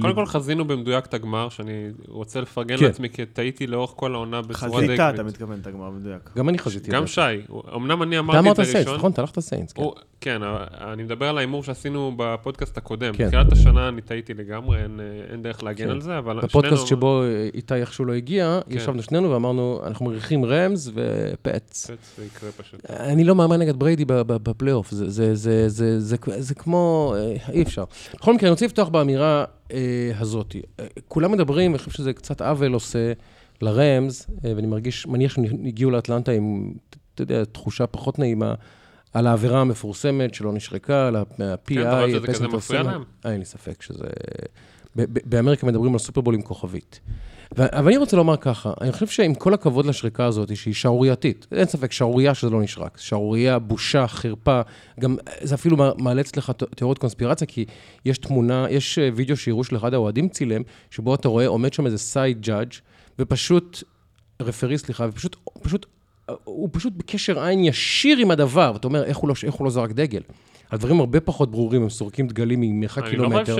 קודם 0.00 0.10
לב- 0.10 0.16
כל 0.16 0.26
חזינו 0.26 0.64
במדויק 0.64 1.06
את 1.06 1.14
הגמר, 1.14 1.48
שאני 1.48 1.72
רוצה 2.08 2.40
לפרגן 2.40 2.76
כן. 2.76 2.84
לעצמי, 2.84 3.08
כי 3.10 3.26
טעיתי 3.26 3.66
לאורך 3.66 3.90
כל 3.96 4.14
העונה 4.14 4.42
בצורה 4.42 4.80
די 4.80 4.86
חזית, 4.86 5.00
אתה. 5.00 5.22
מתכוון, 5.22 5.58
את 5.62 5.66
הגמר 5.66 5.90
מדויק. 5.90 6.30
גם 6.36 6.48
אני 6.48 6.58
חזיתי. 6.58 6.90
גם 6.90 7.02
זה. 7.02 7.12
שי, 7.12 7.20
אמנם 7.76 8.02
אני 8.02 8.16
אתה 8.16 8.20
אמרתי 8.20 8.38
אמרת 8.38 8.60
את 8.60 8.64
סיינס, 8.64 8.74
הראשון. 8.76 8.94
נכון? 8.96 9.12
אתה 9.12 9.20
הלכת 9.20 9.38
סיינס, 9.40 9.72
כן. 9.72 9.82
הוא- 9.82 9.92
כן, 10.20 10.40
אני 10.92 11.02
מדבר 11.02 11.26
על 11.28 11.38
ההימור 11.38 11.64
שעשינו 11.64 12.12
בפודקאסט 12.16 12.78
הקודם. 12.78 13.12
כן. 13.14 13.24
בתחילת 13.24 13.52
השנה 13.52 13.88
אני 13.88 14.00
טעיתי 14.00 14.34
לגמרי, 14.34 14.82
אין, 14.82 15.00
אה, 15.00 15.32
אין 15.32 15.42
דרך 15.42 15.62
להגן 15.62 15.84
כן. 15.84 15.90
על 15.90 16.00
זה, 16.00 16.18
אבל 16.18 16.40
בפודקאסט 16.40 16.74
שנינו- 16.76 16.86
שבו 16.86 17.22
אה, 17.22 17.48
איתי 17.54 17.74
איכשהו 17.74 18.04
לא 18.04 18.12
הגיע, 18.12 18.60
כן. 18.68 18.76
ישבנו 18.76 19.02
שנינו 19.02 19.30
ואמרנו, 19.30 19.80
אנחנו 19.86 20.06
מריחים 20.06 20.44
ראמס 20.44 20.92
ופאטס. 20.94 21.86
זה 22.16 22.24
יקרה 22.24 22.50
פשוט. 22.56 22.80
אני 22.90 23.24
לא 23.24 23.34
מאמן 23.34 23.58
נגד 23.58 23.76
בריידי 23.78 24.04
ב- 24.04 24.12
ב- 24.12 24.50
בפלייאוף, 24.50 24.90
זה- 24.90 25.10
זה- 25.10 25.34
זה- 25.34 25.68
זה- 25.68 26.00
זה- 26.00 26.16
זה 26.38 26.54
כמו, 26.54 27.14
אה, 27.16 27.52
אי 27.52 27.62
אפשר. 27.62 27.84
בכל 28.14 28.34
מקרה, 28.34 28.48
אני 28.48 28.50
רוצה 28.50 28.66
לפתוח 28.66 28.88
באמירה 28.88 29.44
אה, 29.72 30.12
הזאת. 30.18 30.56
אה, 30.80 30.86
כולם 31.08 31.32
מדברים, 31.32 31.70
אני 31.70 31.78
חושב 31.78 31.90
שזה 31.90 32.12
קצת 32.12 32.40
עוול 32.40 32.72
עושה 32.72 33.12
לרמז, 33.62 34.26
אה, 34.44 34.52
ואני 34.56 34.66
מרגיש, 34.66 35.06
מניח 35.06 35.34
שהם 35.34 35.44
הגיעו 35.66 35.90
לאטלנטה 35.90 36.32
עם, 36.32 36.72
אתה 37.14 37.22
יודע, 37.22 37.44
תחושה 37.44 37.86
פחות 37.86 38.18
נעימה. 38.18 38.54
על 39.12 39.26
העבירה 39.26 39.60
המפורסמת 39.60 40.34
שלא 40.34 40.52
נשרקה, 40.52 41.08
על 41.08 41.16
ה-PI, 41.16 41.74
כן, 41.74 41.80
אתה 41.80 41.98
רואה 41.98 42.10
שזה 42.10 42.26
כזה 42.26 42.48
מפריע. 42.48 42.82
להם? 42.82 43.04
אה, 43.26 43.32
אין 43.32 43.38
לי 43.38 43.44
ספק 43.44 43.82
שזה... 43.82 44.04
באמריקה 45.04 45.66
מדברים 45.66 45.92
על 45.92 45.98
סופרבול 45.98 46.34
עם 46.34 46.42
כוכבית. 46.42 47.00
אבל 47.56 47.88
אני 47.88 47.96
רוצה 47.96 48.16
לומר 48.16 48.36
ככה, 48.36 48.72
אני 48.80 48.92
חושב 48.92 49.06
שעם 49.06 49.34
כל 49.34 49.54
הכבוד 49.54 49.86
לשריקה 49.86 50.24
הזאת, 50.24 50.56
שהיא 50.56 50.74
שערורייתית, 50.74 51.46
אין 51.52 51.64
ספק, 51.66 51.92
שערורייה 51.92 52.34
שזה 52.34 52.50
לא 52.50 52.62
נשרק. 52.62 52.98
שערורייה, 52.98 53.58
בושה, 53.58 54.06
חרפה, 54.06 54.60
גם 55.00 55.16
זה 55.40 55.54
אפילו 55.54 55.76
מע- 55.76 55.92
מעלה 55.98 56.20
אצלך 56.20 56.52
תיאוריות 56.76 56.98
קונספירציה, 56.98 57.46
כי 57.46 57.64
יש 58.04 58.18
תמונה, 58.18 58.66
יש 58.70 58.98
אה, 58.98 59.08
וידאו 59.14 59.36
שיראו 59.36 59.64
של 59.64 59.76
אחד 59.76 59.94
האוהדים 59.94 60.28
צילם, 60.28 60.62
שבו 60.90 61.14
אתה 61.14 61.28
רואה, 61.28 61.46
עומד 61.46 61.72
שם 61.72 61.86
איזה 61.86 61.98
side 61.98 62.40
judge, 62.40 62.72
ופשוט, 63.18 63.82
referee, 64.42 64.78
סליחה, 64.78 65.06
ופשוט, 65.08 65.36
פשוט, 65.62 65.86
הוא 66.44 66.68
פשוט 66.72 66.92
בקשר 66.96 67.40
עין 67.44 67.64
ישיר 67.64 68.18
עם 68.18 68.30
הדבר, 68.30 68.70
ואתה 68.74 68.86
אומר, 68.88 69.04
איך 69.04 69.16
הוא 69.16 69.28
לא, 69.28 69.34
איך 69.42 69.54
הוא 69.54 69.64
לא 69.64 69.70
זרק 69.70 69.92
דגל? 69.92 70.20
הדברים 70.70 71.00
הרבה 71.00 71.20
פחות 71.20 71.50
ברורים, 71.50 71.82
הם 71.82 71.88
סורקים 71.90 72.26
דגלים 72.28 72.60
ממרחק 72.60 73.02
אני 73.02 73.16
לא 73.16 73.19
יודע 73.19 73.24
קילומטר. 73.26 73.52
חושב 73.54 73.56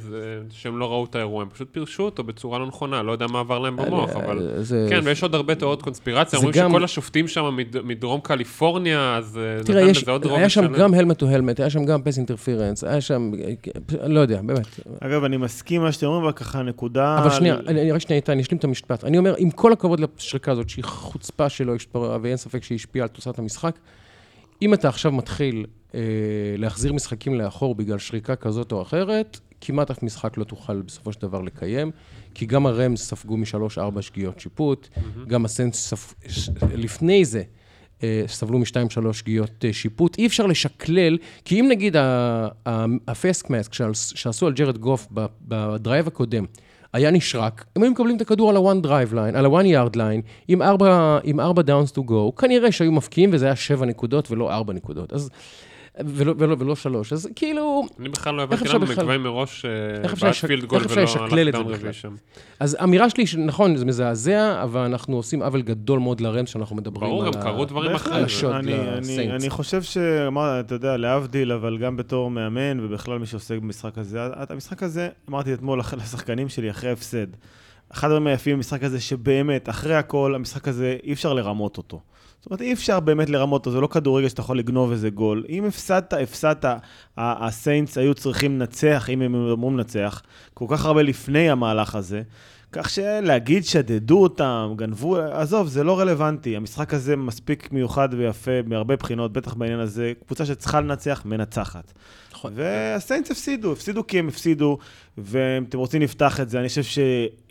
שזה- 0.00 0.18
שהם 0.50 0.78
לא 0.78 0.90
ראו 0.90 1.04
את 1.04 1.14
האירוע, 1.14 1.42
הם 1.42 1.48
פשוט 1.48 1.68
פירשו 1.72 2.02
אותו 2.02 2.24
בצורה 2.24 2.58
לא 2.58 2.66
נכונה, 2.66 3.02
לא 3.02 3.12
יודע 3.12 3.26
מה 3.26 3.40
עבר 3.40 3.58
להם 3.58 3.76
במוח, 3.76 4.10
אה, 4.16 4.24
אבל... 4.24 4.52
זה- 4.62 4.86
כן, 4.90 5.00
ויש 5.04 5.22
עוד 5.22 5.34
הרבה 5.34 5.54
תיאוריות 5.54 5.82
קונספירציה, 5.82 6.38
זה 6.40 6.46
אומרים 6.46 6.62
גם- 6.64 6.70
שכל 6.70 6.84
השופטים 6.84 7.28
שם 7.28 7.56
מד- 7.56 7.80
מדרום 7.84 8.20
קליפורניה, 8.20 9.16
אז 9.16 9.38
אה, 9.58 9.64
תראה, 9.64 9.80
נתן 9.82 9.90
יש, 9.90 10.02
לזה 10.02 10.10
עוד 10.10 10.24
רוב 10.24 10.38
היה 10.38 10.48
שם. 10.48 10.72
גם 10.72 10.94
helmet 10.94 11.18
to 11.18 11.28
helmet, 11.28 11.60
היה 11.60 11.70
שם 11.70 11.84
גם 11.84 12.02
pass 12.02 12.16
interference, 12.18 12.84
היה 12.84 13.00
שם, 13.00 13.30
לא 14.06 14.20
יודע, 14.20 14.40
באמת. 14.42 14.66
אגב, 15.00 15.24
אני 15.24 15.36
מסכים 15.36 15.82
מה 15.82 15.92
שאתם 15.92 16.06
אומרים, 16.06 16.22
אבל 16.24 16.32
ככה 16.32 16.62
נקודה... 16.62 17.18
אבל 17.18 17.30
שנייה, 17.30 17.56
אני 17.66 17.80
אני 17.82 17.92
רק 17.92 18.00
שנייה 18.00 18.16
איתן, 18.16 18.32
אני 18.32 18.42
אשלים 18.42 18.58
את 18.58 18.64
המשפט. 18.64 19.04
אני 19.04 19.18
אומר, 19.18 19.34
עם 19.38 19.50
כל 19.50 19.72
הכבוד 19.72 20.00
לשריקה 20.00 20.52
הזאת, 20.52 20.68
שהיא 20.68 20.84
חוצפה 20.84 21.48
שלא 21.48 21.74
השפעה, 21.74 22.18
ואין 22.22 22.36
ספק 22.36 22.62
שהיא 22.62 22.76
השפיעה 22.76 23.02
על 23.04 23.08
תוצאת 23.08 23.38
המשחק, 23.38 23.74
אם 24.62 24.74
אתה 24.74 24.88
עכשיו 24.88 25.12
מתחיל 25.12 25.66
אה, 25.94 26.00
להחזיר 26.58 26.92
משחקים 26.92 27.34
לאחור 27.34 27.74
בגלל 27.74 27.98
שריקה 27.98 28.36
כזאת 28.36 28.72
או 28.72 28.82
אחרת, 28.82 29.40
כמעט 29.60 29.90
אף 29.90 30.02
משחק 30.02 30.36
לא 30.36 30.44
תוכל 30.44 30.82
בסופו 30.82 31.12
של 31.12 31.22
דבר 31.22 31.40
לקיים, 31.40 31.90
כי 32.34 32.46
גם 32.46 32.66
הרמס 32.66 33.08
ספגו 33.08 33.36
משלוש-ארבע 33.36 34.02
שגיאות 34.02 34.40
שיפוט, 34.40 34.88
גם 35.26 35.44
הסנס 35.44 35.88
ספ... 35.88 36.14
ש- 36.28 36.50
לפני 36.74 37.24
זה 37.24 37.42
אה, 38.02 38.22
סבלו 38.26 38.58
משתיים, 38.58 38.90
שלוש 38.90 39.18
שגיאות 39.18 39.64
אה, 39.64 39.72
שיפוט. 39.72 40.18
אי 40.18 40.26
אפשר 40.26 40.46
לשקלל, 40.46 41.18
כי 41.44 41.60
אם 41.60 41.66
נגיד 41.70 41.96
הפסק 43.08 43.50
מאסק 43.50 43.72
שעשו 43.92 44.46
על 44.46 44.52
ג'רד 44.52 44.78
גוף 44.78 45.08
בדרייב 45.42 46.06
הקודם, 46.06 46.44
היה 46.92 47.10
נשרק, 47.10 47.64
הם 47.76 47.82
היו 47.82 47.90
מקבלים 47.90 48.16
את 48.16 48.20
הכדור 48.20 48.50
על 48.50 48.56
ה-one 48.56 48.84
drive 48.86 49.12
line, 49.12 49.38
על 49.38 49.46
ה-one 49.46 49.64
yard 49.64 49.96
line, 49.96 50.22
עם 50.48 50.62
ארבע, 50.62 51.18
עם 51.24 51.40
ארבע 51.40 51.62
downs 51.62 51.92
to 51.92 52.10
go, 52.10 52.40
כנראה 52.40 52.72
שהיו 52.72 52.92
מפקיעים 52.92 53.30
וזה 53.32 53.46
היה 53.46 53.56
שבע 53.56 53.86
נקודות 53.86 54.30
ולא 54.30 54.52
ארבע 54.52 54.72
נקודות. 54.72 55.12
אז 55.12 55.30
ולא, 56.06 56.34
ולא, 56.38 56.56
ולא 56.58 56.76
שלוש. 56.76 57.12
אז 57.12 57.28
כאילו, 57.36 57.82
אני 58.00 58.08
בכלל 58.08 58.34
לא 58.34 58.42
הבנתי 58.42 58.68
למה 58.68 58.86
מקווה 58.86 59.18
מראש 59.18 59.64
אה, 59.64 59.70
איך 60.02 60.12
אפשר 60.12 60.26
בעט 60.26 60.34
לשק- 60.36 60.46
פילד 60.46 60.62
איך 60.62 60.70
גול 60.70 60.82
ולא 60.88 61.00
הלך 61.02 61.54
דאון? 61.54 61.74
רביעי 61.74 61.92
שם. 61.92 62.14
אז 62.60 62.76
האמירה 62.80 63.10
שלי, 63.10 63.24
נכון, 63.38 63.76
זה 63.76 63.84
מזעזע, 63.84 64.62
אבל 64.62 64.80
אנחנו 64.80 65.16
עושים 65.16 65.42
עוול 65.42 65.62
גדול 65.62 65.98
מאוד 65.98 66.20
לרמס 66.20 66.48
שאנחנו 66.50 66.76
מדברים 66.76 67.10
ברור, 67.10 67.24
על 67.24 67.32
גם 67.32 67.40
ה- 67.40 67.42
קרו 67.42 67.64
דברים. 67.64 67.94
אחרים. 67.94 68.26
אני, 68.52 68.74
אני. 68.88 69.30
אני 69.30 69.50
חושב 69.50 69.82
שאמרת, 69.82 70.66
אתה 70.66 70.74
יודע, 70.74 70.96
להבדיל, 70.96 71.52
אבל 71.52 71.78
גם 71.78 71.96
בתור 71.96 72.30
מאמן, 72.30 72.80
ובכלל 72.80 73.18
מי 73.18 73.26
שעוסק 73.26 73.56
במשחק 73.58 73.98
הזה, 73.98 74.18
המשחק 74.50 74.82
הזה, 74.82 75.08
אמרתי 75.30 75.54
אתמול 75.54 75.80
לשחקנים 75.96 76.48
שלי 76.48 76.70
אחרי 76.70 76.90
הפסד. 76.90 77.26
אחד 77.92 78.08
הדברים 78.08 78.26
היפים 78.26 78.56
במשחק 78.56 78.82
הזה, 78.84 79.00
שבאמת, 79.00 79.68
אחרי 79.68 79.94
הכל, 79.94 80.32
המשחק 80.34 80.68
הזה, 80.68 80.96
אי 81.04 81.12
אפשר 81.12 81.32
לרמות 81.34 81.76
אותו. 81.78 82.00
זאת 82.40 82.46
אומרת, 82.46 82.60
אי 82.60 82.72
אפשר 82.72 83.00
באמת 83.00 83.30
לרמות 83.30 83.60
אותו, 83.60 83.70
זה 83.70 83.80
לא 83.80 83.86
כדורגל 83.86 84.28
שאתה 84.28 84.40
יכול 84.40 84.58
לגנוב 84.58 84.90
איזה 84.90 85.10
גול. 85.10 85.44
אם 85.48 85.64
הפסדת, 85.64 86.12
הפסדת. 86.12 86.64
הסיינטס 87.16 87.98
היו 87.98 88.14
צריכים 88.14 88.54
לנצח, 88.54 89.10
אם 89.10 89.22
הם 89.22 89.34
אמורים 89.34 89.78
לנצח, 89.78 90.22
כל 90.54 90.64
כך 90.68 90.84
הרבה 90.84 91.02
לפני 91.02 91.50
המהלך 91.50 91.94
הזה. 91.94 92.22
כך 92.72 92.90
שלהגיד 92.90 93.64
שדדו 93.64 94.22
אותם, 94.22 94.74
גנבו, 94.76 95.16
עזוב, 95.16 95.68
זה 95.68 95.84
לא 95.84 96.00
רלוונטי. 96.00 96.56
המשחק 96.56 96.94
הזה 96.94 97.16
מספיק 97.16 97.72
מיוחד 97.72 98.08
ויפה 98.12 98.50
מהרבה 98.66 98.96
בחינות, 98.96 99.32
בטח 99.32 99.54
בעניין 99.54 99.80
הזה. 99.80 100.12
קבוצה 100.26 100.46
שצריכה 100.46 100.80
לנצח, 100.80 101.22
מנצחת. 101.24 101.92
נכון. 102.32 102.52
והסיינטס 102.54 103.30
הפסידו, 103.30 103.72
הפסידו 103.72 104.06
כי 104.06 104.18
הם 104.18 104.28
הפסידו, 104.28 104.78
ואם 105.18 105.64
אתם 105.68 105.78
רוצים 105.78 106.02
נפתח 106.02 106.40
את 106.40 106.50
זה, 106.50 106.60
אני 106.60 106.68
חושב 106.68 106.82
ש... 106.82 106.98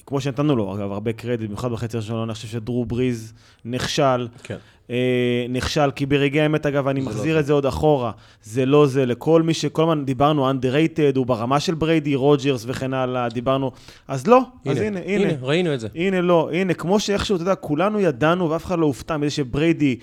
כמו 0.05 0.21
שנתנו 0.21 0.55
לו, 0.55 0.75
אגב, 0.75 0.91
הרבה 0.91 1.13
קרדיט, 1.13 1.47
במיוחד 1.47 1.71
בחצי 1.71 1.97
הראשון, 1.97 2.23
אני 2.23 2.33
חושב 2.33 2.47
שדרו 2.47 2.85
בריז 2.85 3.33
נכשל. 3.65 4.27
כן. 4.43 4.57
אה, 4.91 5.45
נכשל, 5.49 5.91
כי 5.91 6.05
ברגעי 6.05 6.41
האמת, 6.41 6.65
אגב, 6.65 6.87
אני 6.87 7.01
זה 7.01 7.05
לא 7.05 7.11
מחזיר 7.11 7.33
זה. 7.33 7.39
את 7.39 7.45
זה 7.45 7.53
עוד 7.53 7.65
אחורה. 7.65 8.11
זה 8.43 8.65
לא 8.65 8.87
זה, 8.87 9.05
לכל 9.05 9.41
מי 9.41 9.53
שכל 9.53 9.81
הזמן 9.81 10.05
דיברנו, 10.05 10.51
underrated, 10.51 11.17
הוא 11.17 11.25
ברמה 11.25 11.59
של 11.59 11.73
בריידי, 11.73 12.15
רוג'רס 12.15 12.63
וכן 12.67 12.93
הלאה, 12.93 13.29
דיברנו, 13.29 13.71
אז 14.07 14.27
לא, 14.27 14.41
אז 14.65 14.77
הנה, 14.77 14.99
הנה. 15.05 15.27
הנה, 15.27 15.33
ראינו 15.41 15.73
את 15.73 15.79
זה. 15.79 15.87
הנה 15.95 16.21
לא, 16.21 16.49
הנה, 16.53 16.73
כמו 16.73 16.99
שאיכשהו, 16.99 17.35
אתה 17.35 17.43
יודע, 17.43 17.55
כולנו 17.55 17.99
ידענו 17.99 18.49
ואף 18.49 18.65
אחד 18.65 18.79
לא 18.79 18.85
הופתע 18.85 19.17
מזה 19.17 19.29
שבריידי 19.29 19.95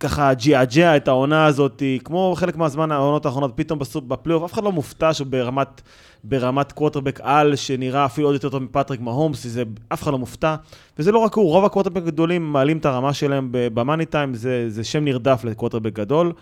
ככה 0.00 0.34
ג'עג'ע 0.34 0.96
את 0.96 1.08
העונה 1.08 1.46
הזאת, 1.46 1.82
כמו 2.04 2.34
חלק 2.36 2.56
מהזמן 2.56 2.92
העונות 2.92 3.26
האחרונות, 3.26 3.52
פתאום 3.54 3.78
בפלייאוף, 4.08 4.44
אף 4.44 4.52
אחד 4.52 4.64
לא 4.64 4.72
מופתע 4.72 5.12
שברמת 5.12 5.82
ברמת 6.24 6.72
קווטרבק 6.72 7.20
על, 7.22 7.56
שנראה 7.56 8.04
אפילו 8.04 8.28
עוד 8.28 8.34
יותר 8.34 8.48
טוב 8.48 8.62
מפטריק 8.62 9.00
מהומס, 9.00 9.46
זה, 9.46 9.62
אף 9.88 10.02
אחד 10.02 10.12
לא 10.12 10.18
מופתע. 10.18 10.54
וזה 10.98 11.12
לא 11.12 11.18
רק 11.18 11.34
הוא, 11.34 11.50
רוב 11.50 11.64
הקווטרבק 11.64 11.96
הגדולים 11.96 12.52
מעלים 12.52 12.78
את 12.78 12.86
הרמה 12.86 13.12
שלהם 13.12 13.48
במאני 13.52 14.06
טיים, 14.14 14.34
זה, 14.34 14.70
זה 14.70 14.84
שם 14.84 15.04
נרדף 15.04 15.44
לקווטרבק 15.44 15.92
גדול. 15.92 16.32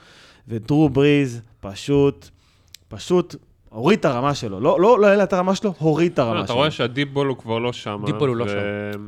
ודרו 0.48 0.88
בריז 0.88 1.40
פשוט, 1.60 2.28
פשוט 2.88 3.36
הוריד 3.68 3.98
את 3.98 4.04
הרמה 4.04 4.34
שלו. 4.34 4.60
לא, 4.60 4.80
לא, 4.80 4.98
לא 5.00 5.06
העלה 5.06 5.22
את 5.24 5.32
הרמה 5.32 5.54
שלו, 5.54 5.74
הוריד 5.78 6.12
את 6.12 6.18
הרמה 6.18 6.34
שלו. 6.36 6.44
אתה 6.44 6.52
רואה 6.52 6.70
שה 6.70 6.87
deep 6.87 7.08
ball 7.12 7.26
הוא 7.28 7.36
כבר 7.36 7.58
לא 7.58 7.72
שם. 7.72 8.02
deep 8.06 8.16
ball 8.16 8.28
הוא 8.28 8.36
לא 8.36 8.46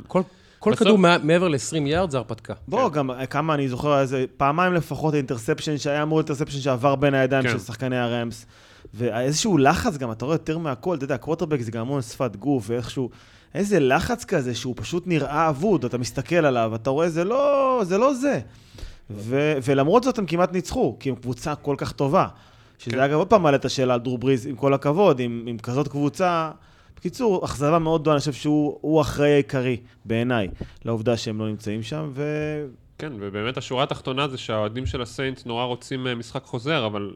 כל, 0.07 0.21
כל 0.59 0.71
בסוף- 0.71 0.79
כדור 0.83 0.97
מע- 0.97 1.17
מעבר 1.23 1.47
ל-20 1.47 1.87
יארד 1.87 2.09
זה 2.11 2.17
הרפתקה. 2.17 2.53
בוא, 2.67 2.89
גם 2.91 3.09
כמה 3.29 3.53
אני 3.53 3.67
זוכר, 3.69 3.99
איזה 3.99 4.25
פעמיים 4.37 4.73
לפחות 4.73 5.13
interception, 5.13 5.77
שהיה 5.77 6.03
אמור 6.03 6.17
interception 6.19 6.59
שעבר 6.59 6.95
בין 6.95 7.13
הידיים 7.13 7.43
כן. 7.43 7.49
של 7.51 7.59
שחקני 7.59 7.97
הרמס. 7.97 8.45
ואיזשהו 8.93 9.57
לחץ 9.57 9.97
גם, 9.97 10.11
אתה 10.11 10.25
רואה 10.25 10.35
יותר 10.35 10.57
מהכל, 10.57 10.95
אתה 10.95 11.03
יודע, 11.03 11.17
קווטרבק 11.17 11.61
זה 11.61 11.71
גם 11.71 11.81
המון 11.81 12.01
שפת 12.01 12.35
גוף, 12.35 12.65
ואיכשהו, 12.67 13.09
איזה 13.55 13.79
לחץ 13.79 14.25
כזה 14.25 14.55
שהוא 14.55 14.73
פשוט 14.77 15.07
נראה 15.07 15.49
אבוד, 15.49 15.85
אתה 15.85 15.97
מסתכל 15.97 16.35
עליו, 16.35 16.75
אתה 16.75 16.89
רואה, 16.89 17.09
זה 17.09 17.23
לא 17.23 17.81
זה. 17.83 17.97
לא 17.97 18.13
זה. 18.13 18.39
ו- 19.09 19.57
ולמרות 19.63 20.03
זאת 20.03 20.17
הם 20.17 20.25
כמעט 20.25 20.51
ניצחו, 20.51 20.97
כי 20.99 21.09
הם 21.09 21.15
קבוצה 21.15 21.55
כל 21.55 21.75
כך 21.77 21.91
טובה. 21.91 22.27
שזה 22.79 22.91
כן. 22.91 22.99
אגב 22.99 23.17
עוד 23.17 23.27
פעם 23.27 23.43
מעלה 23.43 23.57
את 23.57 23.65
השאלה 23.65 23.93
על 23.93 23.99
דרו 23.99 24.17
בריז, 24.17 24.47
עם 24.47 24.55
כל 24.55 24.73
הכבוד, 24.73 25.19
עם, 25.19 25.43
עם 25.47 25.57
כזאת 25.57 25.87
קבוצה. 25.87 26.51
בקיצור, 26.97 27.45
אכזבה 27.45 27.79
מאוד 27.79 28.01
גדולה, 28.01 28.15
אני 28.15 28.19
חושב 28.19 28.33
שהוא 28.33 28.77
הוא 28.81 28.99
האחראי 28.99 29.33
העיקרי, 29.33 29.77
בעיניי, 30.05 30.47
לעובדה 30.85 31.17
שהם 31.17 31.39
לא 31.39 31.47
נמצאים 31.47 31.83
שם, 31.83 32.09
ו... 32.13 32.23
כן, 32.97 33.13
ובאמת 33.19 33.57
השורה 33.57 33.83
התחתונה 33.83 34.27
זה 34.27 34.37
שהאוהדים 34.37 34.85
של 34.85 35.01
הסיינטס 35.01 35.45
נורא 35.45 35.63
רוצים 35.63 36.07
אה, 36.07 36.15
משחק 36.15 36.43
חוזר, 36.43 36.85
אבל 36.85 37.13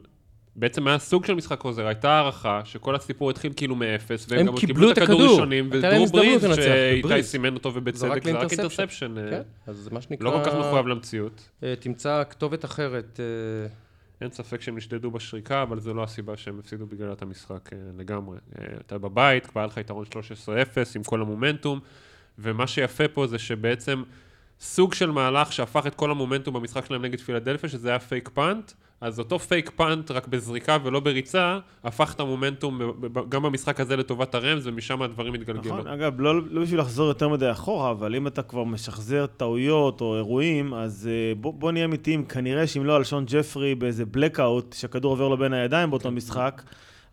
בעצם 0.56 0.86
היה 0.86 0.98
סוג 0.98 1.24
של 1.24 1.34
משחק 1.34 1.60
חוזר, 1.60 1.86
הייתה 1.86 2.10
הערכה 2.10 2.60
שכל 2.64 2.94
הסיפור 2.94 3.30
התחיל 3.30 3.52
כאילו 3.56 3.76
מאפס, 3.76 4.26
והם 4.28 4.40
הם 4.40 4.46
גם 4.46 4.56
קיבלו 4.56 4.90
את 4.90 4.98
הכדור. 4.98 5.22
ראשונים, 5.22 5.68
ודרו 5.72 6.06
בריז, 6.06 6.46
שאיתי. 6.54 7.22
סימן 7.22 7.54
אותו 7.54 7.74
ובצדק, 7.74 8.24
זה 8.24 8.38
רק. 8.38 8.52
interception, 8.52 9.18
אה, 9.18 9.30
כן, 9.30 9.42
אז 9.66 9.88
מה 9.92 10.00
שנקרא... 10.00 10.26
לא 10.26 10.30
כל 10.30 10.50
כך 10.50 10.54
מחויב 10.54 10.86
למציאות. 10.86 11.48
אה, 11.62 11.74
תמצא 11.80 12.22
כתובת 12.30 12.64
אחרת. 12.64 13.20
אה, 13.20 13.68
אין 14.20 14.30
ספק 14.30 14.60
שהם 14.60 14.76
נשדדו 14.76 15.10
בשריקה, 15.10 15.62
אבל 15.62 15.80
זו 15.80 15.94
לא 15.94 16.02
הסיבה 16.02 16.36
שהם 16.36 16.58
הפסידו 16.58 16.86
בגלל 16.86 17.12
את 17.12 17.22
המשחק 17.22 17.70
לגמרי. 17.98 18.38
אתה 18.86 18.98
בבית, 18.98 19.46
כבר 19.46 19.60
היה 19.60 19.66
לך 19.66 19.76
יתרון 19.76 20.04
13-0 20.04 20.48
עם 20.96 21.02
כל 21.02 21.20
המומנטום, 21.20 21.80
ומה 22.38 22.66
שיפה 22.66 23.08
פה 23.08 23.26
זה 23.26 23.38
שבעצם 23.38 24.02
סוג 24.60 24.94
של 24.94 25.10
מהלך 25.10 25.52
שהפך 25.52 25.86
את 25.86 25.94
כל 25.94 26.10
המומנטום 26.10 26.54
במשחק 26.54 26.84
שלהם 26.84 27.02
נגד 27.02 27.20
פילדלפיה, 27.20 27.68
שזה 27.68 27.88
היה 27.88 27.98
fake 27.98 28.28
punt, 28.28 28.72
אז 29.00 29.18
אותו 29.18 29.38
fake 29.38 29.70
punt, 29.70 30.10
רק 30.10 30.28
בזריקה 30.28 30.78
ולא 30.82 31.00
בריצה, 31.00 31.58
הפך 31.84 32.14
את 32.14 32.20
המומנטום 32.20 32.80
גם 33.28 33.42
במשחק 33.42 33.80
הזה 33.80 33.96
לטובת 33.96 34.34
הרמס, 34.34 34.66
ומשם 34.66 35.02
הדברים 35.02 35.34
התגלגלו. 35.34 35.74
נכון, 35.74 35.86
אגב, 35.86 36.20
לא, 36.20 36.42
לא 36.50 36.62
בשביל 36.62 36.80
לחזור 36.80 37.08
יותר 37.08 37.28
מדי 37.28 37.50
אחורה, 37.50 37.90
אבל 37.90 38.14
אם 38.14 38.26
אתה 38.26 38.42
כבר 38.42 38.64
משחזר 38.64 39.26
טעויות 39.26 40.00
או 40.00 40.16
אירועים, 40.16 40.74
אז 40.74 41.08
uh, 41.08 41.38
בוא, 41.38 41.52
בוא 41.52 41.72
נהיה 41.72 41.84
אמיתיים, 41.84 42.24
כנראה 42.24 42.66
שאם 42.66 42.84
לא 42.84 42.96
על 42.96 43.04
אלשון 43.04 43.24
ג'פרי 43.26 43.74
באיזה 43.74 44.04
blackout, 44.16 44.74
שהכדור 44.74 45.12
עובר 45.12 45.28
לו 45.28 45.36
בין 45.36 45.52
הידיים 45.52 45.90
באותו 45.90 46.10
משחק, 46.10 46.62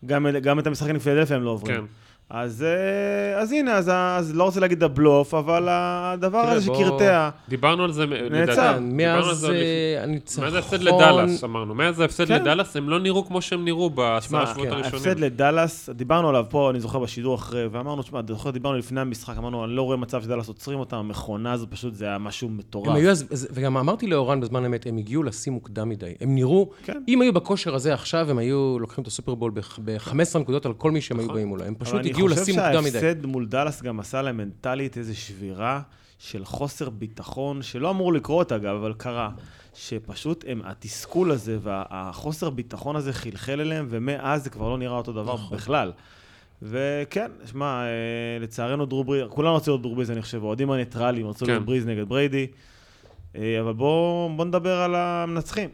גם, 0.06 0.26
גם 0.42 0.58
את 0.58 0.66
המשחק 0.66 0.90
עם 0.90 0.98
פילדלפיה 0.98 1.36
הם 1.36 1.42
לא 1.42 1.50
עוברים. 1.50 1.76
כן. 1.76 1.84
אז, 2.30 2.64
uh, 2.64 3.38
אז 3.40 3.52
הנה, 3.52 3.74
אז, 3.74 3.90
אז 3.92 4.36
לא 4.36 4.44
רוצה 4.44 4.60
להגיד 4.60 4.82
הבלוף, 4.82 5.34
אבל 5.34 5.68
הדבר 5.70 6.38
הזה 6.38 6.64
שקרטע, 6.64 7.28
דיברנו 7.48 7.84
על 7.84 7.92
זה, 7.92 8.06
נעצר. 8.06 8.74
כן, 8.74 8.96
מאז. 8.96 9.44
אה, 9.44 10.02
הניצחון... 10.02 10.44
מאז 10.44 10.54
ההפסד 10.54 10.82
לדאלאס, 10.82 11.44
אמרנו. 11.44 11.74
מאז 11.74 12.00
ההפסד 12.00 12.28
כן. 12.28 12.34
לדאלאס, 12.34 12.76
הם 12.76 12.88
לא 12.88 13.00
נראו 13.00 13.26
כמו 13.26 13.42
שהם 13.42 13.64
נראו 13.64 13.90
בעשרה 13.90 14.20
שמע, 14.20 14.46
שבועות 14.46 14.68
כן, 14.68 14.74
הראשונים. 14.74 14.94
ההפסד 14.94 15.20
לדאלאס, 15.20 15.88
דיברנו 15.88 16.28
עליו 16.28 16.44
פה, 16.48 16.70
אני 16.70 16.80
זוכר 16.80 16.98
בשידור 16.98 17.34
אחרי, 17.34 17.66
ואמרנו, 17.66 18.02
שמע, 18.02 18.20
אתה 18.20 18.32
זוכר, 18.32 18.50
דיברנו 18.50 18.78
לפני 18.78 19.00
המשחק, 19.00 19.38
אמרנו, 19.38 19.64
אני 19.64 19.72
לא 19.72 19.82
רואה 19.82 19.96
מצב 19.96 20.22
שדאלאס 20.22 20.48
עוצרים 20.48 20.78
אותם, 20.78 20.96
המכונה 20.96 21.52
הזאת 21.52 21.70
פשוט, 21.70 21.94
זה 21.94 22.04
היה 22.04 22.18
משהו 22.18 22.48
מטורף. 22.48 22.88
הם 22.88 22.94
היו 22.94 23.10
אז, 23.10 23.26
אז- 23.30 23.48
וגם 23.52 23.76
אמרתי 23.76 24.06
לאורן 24.06 24.40
בזמן 24.40 24.64
אמת, 24.64 24.86
הם 24.86 24.96
הגיעו 24.96 25.22
לשיא 25.22 25.52
מוקדם 25.52 25.88
מדי. 25.88 26.12
הם 26.20 26.34
נראו, 26.34 26.70
כן. 26.84 27.02
אם 27.08 27.22
היו 27.22 27.32
בכושר 27.32 27.74
הזה 27.74 27.94
עכשיו, 27.94 28.30
הם 28.30 28.38
היו 28.38 28.76
לוקחים 28.80 29.02
את 29.02 29.06
הסופרבול 29.06 29.50
ב-15 29.84 30.38
נקודות 30.38 30.66
על 30.66 30.72
כל 30.72 30.90
מי 30.90 31.00
שהם 31.00 31.18
היו 31.18 31.24
נכון. 31.24 31.34
באים 31.36 31.48
מולו. 31.48 31.64
הם 31.64 31.74
פשוט 31.78 32.00
הגיעו 32.18 32.28
לשיא 32.28 32.54
מוקדם 32.54 32.68
אני 32.68 32.80
מדי. 32.80 32.90
חושב 32.90 33.00
שההפסד 33.00 33.26
מול 33.26 33.46
דאלאס 33.46 33.82
גם 33.82 34.00
עשה 34.00 34.22
להם 34.22 34.36
מנטלית 34.36 34.98
איזו 34.98 35.20
שבירה 35.20 35.80
של 36.18 36.44
חוסר 36.44 36.90
ביטחון, 36.90 37.62
שלא 37.62 37.90
אמור 37.90 38.12
לקרות 38.12 38.52
אגב, 38.52 38.74
אבל 38.74 38.94
קרה. 38.96 39.30
שפשוט 39.74 40.44
הם, 40.48 40.60
התסכול 40.64 41.30
הזה 41.30 41.58
והחוסר 41.62 42.50
ביטחון 42.50 42.96
הזה 42.96 43.12
חלחל 43.12 43.60
אליהם, 43.60 43.86
ומאז 43.90 44.44
זה 44.44 44.50
כבר 44.50 44.68
לא 44.68 44.78
נראה 44.78 44.96
אותו 44.96 45.12
דבר 45.12 45.34
נכון. 45.34 45.56
בכלל. 45.56 45.92
וכן, 46.62 47.30
שמע, 47.50 47.82
אה, 47.82 48.38
לצערנו 48.40 48.86
דרו 48.86 49.04
בריז, 49.04 49.22
כולם 49.28 49.54
רצו 49.54 49.70
להיות 49.70 49.82
דרו 49.82 49.94
בריז, 49.94 50.10
אני 50.10 50.22
חושב, 50.22 50.42
האוהדים 50.42 50.70
הניטרלים 50.70 51.26
רצו 51.26 51.46
כן. 51.46 51.52
להיות 51.52 51.64
בריז 51.64 51.86
נגד 51.86 52.08
בריידי. 52.08 52.46
אה, 53.36 53.60
אבל 53.60 53.72
בואו 53.72 54.30
בוא 54.36 54.44
נדבר 54.44 54.76
על 54.78 54.94
המנצחים. 54.94 55.68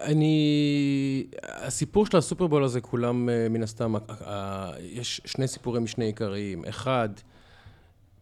אני... 0.00 1.26
הסיפור 1.42 2.06
של 2.06 2.16
הסופרבול 2.16 2.64
הזה, 2.64 2.80
כולם 2.80 3.28
אה, 3.28 3.48
מן 3.50 3.62
הסתם, 3.62 3.96
אה, 3.96 4.00
אה, 4.26 4.72
יש 4.80 5.20
שני 5.24 5.48
סיפורי 5.48 5.80
משנה 5.80 6.04
עיקריים. 6.04 6.64
אחד, 6.64 7.08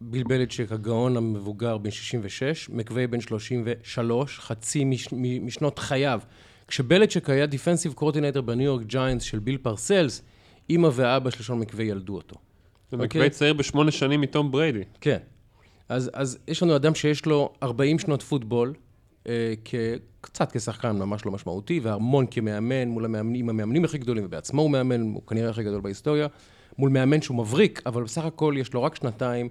ביל 0.01 0.23
בליצ'יק, 0.23 0.71
הגאון 0.71 1.17
המבוגר 1.17 1.77
בן 1.77 1.91
66, 1.91 2.69
מקווי 2.69 3.07
בן 3.07 3.21
33, 3.21 4.39
חצי 4.39 4.83
מש, 4.83 5.07
משנות 5.41 5.79
חייו. 5.79 6.21
כשבליצ'יק 6.67 7.29
היה 7.29 7.45
defensive 7.45 7.93
coordinator 7.93 8.41
בניו 8.41 8.65
יורק 8.65 8.85
ג'יינטס 8.85 9.23
של 9.23 9.39
ביל 9.39 9.57
פרסלס, 9.57 10.21
אימא 10.69 10.89
ואבא 10.93 11.29
של 11.29 11.43
שון 11.43 11.59
מקווי 11.59 11.85
ילדו 11.85 12.15
אותו. 12.15 12.35
ומקווי 12.91 13.05
אוקיי. 13.05 13.29
צעיר 13.29 13.53
בשמונה 13.53 13.91
שנים 13.91 14.21
מתום 14.21 14.51
בריידי. 14.51 14.83
כן. 15.01 15.17
אז, 15.89 16.11
אז 16.13 16.37
יש 16.47 16.63
לנו 16.63 16.75
אדם 16.75 16.95
שיש 16.95 17.25
לו 17.25 17.53
40 17.63 17.99
שנות 17.99 18.21
פוטבול, 18.21 18.73
קצת 20.21 20.51
כשחקן 20.51 20.97
ממש 20.97 21.25
לא 21.25 21.31
משמעותי, 21.31 21.79
והמון 21.79 22.25
כמאמן, 22.31 22.87
מול 22.87 23.05
המאמנים, 23.05 23.49
המאמנים 23.49 23.85
הכי 23.85 23.97
גדולים, 23.97 24.25
ובעצמו 24.25 24.61
הוא 24.61 24.71
מאמן, 24.71 25.01
הוא 25.01 25.21
כנראה 25.27 25.49
הכי 25.49 25.63
גדול 25.63 25.81
בהיסטוריה, 25.81 26.27
מול 26.77 26.89
מאמן 26.89 27.21
שהוא 27.21 27.37
מבריק, 27.37 27.81
אבל 27.85 28.03
בסך 28.03 28.25
הכל 28.25 28.55
יש 28.57 28.73
לו 28.73 28.83
רק 28.83 28.95
שנתיים 28.95 29.49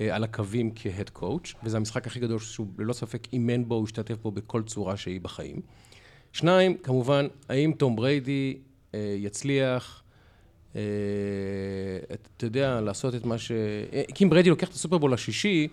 אה, 0.00 0.16
על 0.16 0.24
הקווים 0.24 0.70
כ 0.74 0.86
head 0.86 1.10
coach, 1.10 1.54
וזה 1.64 1.76
המשחק 1.76 2.06
הכי 2.06 2.20
גדול 2.20 2.38
שהוא 2.38 2.66
ללא 2.78 2.92
ספק 2.92 3.28
אימן 3.32 3.68
בו, 3.68 3.74
הוא 3.74 3.84
השתתף 3.84 4.16
בו 4.22 4.30
בכל 4.30 4.62
צורה 4.62 4.96
שהיא 4.96 5.20
בחיים. 5.20 5.60
שניים, 6.32 6.76
כמובן, 6.76 7.26
האם 7.48 7.72
תום 7.76 7.96
בריידי 7.96 8.56
אה, 8.94 9.14
יצליח, 9.18 10.02
אה, 10.76 10.80
אתה 12.12 12.46
יודע, 12.46 12.80
לעשות 12.80 13.14
את 13.14 13.24
מה 13.24 13.38
ש... 13.38 13.52
אה, 13.92 14.02
כי 14.14 14.24
אם 14.24 14.30
בריידי 14.30 14.50
לוקח 14.50 14.68
את 14.68 14.74
הסופרבול 14.74 15.14
השישי, 15.14 15.68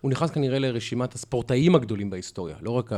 הוא 0.00 0.10
נכנס 0.10 0.30
כנראה 0.30 0.58
לרשימת 0.58 1.14
הספורטאים 1.14 1.74
הגדולים 1.74 2.10
בהיסטוריה, 2.10 2.56
לא 2.62 2.70
רק 2.70 2.90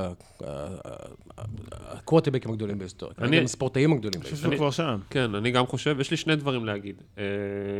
הקווטרבקים 1.72 2.50
הגדולים 2.50 2.78
בהיסטוריה, 2.78 3.14
אני- 3.18 3.28
כנראה 3.28 3.44
הספורטאים 3.44 3.92
הגדולים 3.92 4.20
אני 4.20 4.30
חושב 4.30 4.32
בהיסטוריה. 4.48 4.56
שהוא 4.58 4.70
כבר 4.86 4.94
שם. 4.94 5.00
כן, 5.10 5.34
אני 5.34 5.50
גם 5.50 5.66
חושב, 5.66 5.96
יש 6.00 6.10
לי 6.10 6.16
שני 6.16 6.36
דברים 6.36 6.64
להגיד. 6.64 7.02
אה, 7.18 7.24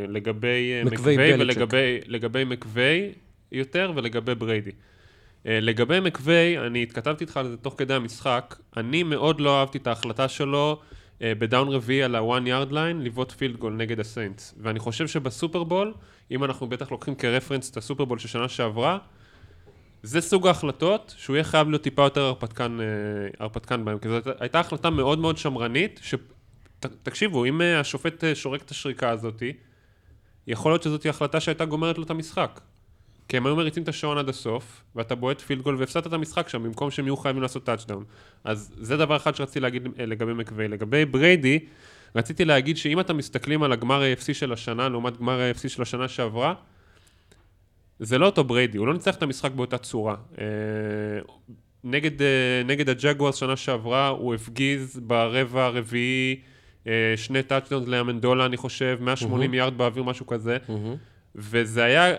לגבי 0.07 0.71
אה, 0.73 0.83
מקווי. 0.83 1.15
ולגבי 1.39 1.99
לגבי 2.07 2.43
מקווי 2.43 3.11
יותר 3.51 3.91
ולגבי 3.95 4.35
בריידי. 4.35 4.71
אה, 5.45 5.59
לגבי 5.59 5.99
מקווי, 5.99 6.57
אני 6.59 6.83
התכתבתי 6.83 7.23
איתך 7.23 7.37
על 7.37 7.47
זה 7.47 7.57
תוך 7.57 7.73
כדי 7.77 7.93
המשחק. 7.93 8.55
אני 8.77 9.03
מאוד 9.03 9.39
לא 9.41 9.59
אהבתי 9.59 9.77
את 9.77 9.87
ההחלטה 9.87 10.27
שלו 10.27 10.79
ב 11.21 11.30
down 11.30 11.67
רביעי 11.67 12.03
על 12.03 12.15
ה-one 12.15 12.47
yard 12.47 12.71
line, 12.71 13.03
לבעוט 13.03 13.31
field 13.31 13.57
goal 13.57 13.73
נגד 13.73 13.99
הסיינטס. 13.99 14.55
ואני 14.61 14.79
חושב 14.79 15.07
שבסופרבול, 15.07 15.93
אם 16.31 16.43
אנחנו 16.43 16.67
בטח 16.67 16.91
לוקחים 16.91 17.15
כ 17.15 17.25
reference 17.25 17.71
את 17.71 17.77
הסופרבול 17.77 18.19
של 18.19 18.27
שנה 18.27 18.49
שעברה, 18.49 18.97
זה 20.03 20.21
סוג 20.21 20.47
ההחלטות 20.47 21.13
שהוא 21.17 21.35
יהיה 21.35 21.43
חייב 21.43 21.69
להיות 21.69 21.81
טיפה 21.81 22.01
יותר 22.01 22.21
הרפתקן, 22.21 22.77
אה, 22.81 22.85
הרפתקן 23.39 23.85
בהם. 23.85 23.99
כי 23.99 24.09
זאת 24.09 24.27
הייתה 24.39 24.59
החלטה 24.59 24.89
מאוד 24.89 25.19
מאוד 25.19 25.37
שמרנית, 25.37 25.99
ש... 26.03 26.15
ת, 26.79 26.85
תקשיבו, 26.85 27.45
אם 27.45 27.61
אה, 27.61 27.79
השופט 27.79 28.23
אה, 28.23 28.35
שורק 28.35 28.61
את 28.61 28.71
השריקה 28.71 29.09
הזאתי, 29.09 29.53
יכול 30.47 30.71
להיות 30.71 30.83
שזאת 30.83 31.05
החלטה 31.05 31.39
שהייתה 31.39 31.65
גומרת 31.65 31.97
לו 31.97 32.03
את 32.03 32.09
המשחק. 32.09 32.59
כי 33.27 33.37
הם 33.37 33.45
היו 33.45 33.55
מריצים 33.55 33.83
את 33.83 33.87
השעון 33.87 34.17
עד 34.17 34.29
הסוף, 34.29 34.83
ואתה 34.95 35.15
בועט 35.15 35.41
field 35.41 35.61
goal 35.61 35.75
והפסדת 35.75 36.07
את 36.07 36.13
המשחק 36.13 36.49
שם, 36.49 36.63
במקום 36.63 36.91
שהם 36.91 37.05
יהיו 37.05 37.17
חייבים 37.17 37.41
לעשות 37.41 37.63
touchdown. 37.63 38.03
אז 38.43 38.73
זה 38.77 38.97
דבר 38.97 39.15
אחד 39.15 39.35
שרציתי 39.35 39.59
להגיד 39.59 39.87
לגבי 39.97 40.33
מקווי. 40.33 40.67
לגבי 40.67 41.05
בריידי, 41.05 41.59
רציתי 42.15 42.45
להגיד 42.45 42.77
שאם 42.77 42.99
אתם 42.99 43.17
מסתכלים 43.17 43.63
על 43.63 43.71
הגמר 43.71 44.01
ה-AFC 44.01 44.33
של 44.33 44.53
השנה, 44.53 44.89
לעומת 44.89 45.17
גמר 45.17 45.41
ה-AFC 45.41 45.69
של 45.69 45.81
השנה 45.81 46.07
שעברה, 46.07 46.53
זה 47.99 48.17
לא 48.17 48.25
אותו 48.25 48.43
בריידי, 48.43 48.77
הוא 48.77 48.87
לא 48.87 48.93
ניצח 48.93 49.15
את 49.15 49.23
המשחק 49.23 49.51
באותה 49.51 49.77
צורה. 49.77 50.15
אה, 50.39 50.45
נגד, 51.83 52.21
אה, 52.21 52.61
נגד 52.65 52.89
הג'גוארס 52.89 53.35
שנה 53.35 53.55
שעברה, 53.55 54.07
הוא 54.07 54.35
הפגיז 54.35 54.99
ברבע 55.03 55.65
הרביעי 55.65 56.41
אה, 56.87 57.13
שני 57.15 57.43
touchdowns 57.43 57.87
לאמנדולה, 57.87 58.45
אני 58.45 58.57
חושב, 58.57 58.97
180 59.01 59.53
יארד 59.53 59.77
באוויר, 59.77 60.03
משהו 60.03 60.27
כזה. 60.27 60.57
מהמם. 60.69 60.95
וזה 61.35 61.83
היה, 61.83 62.15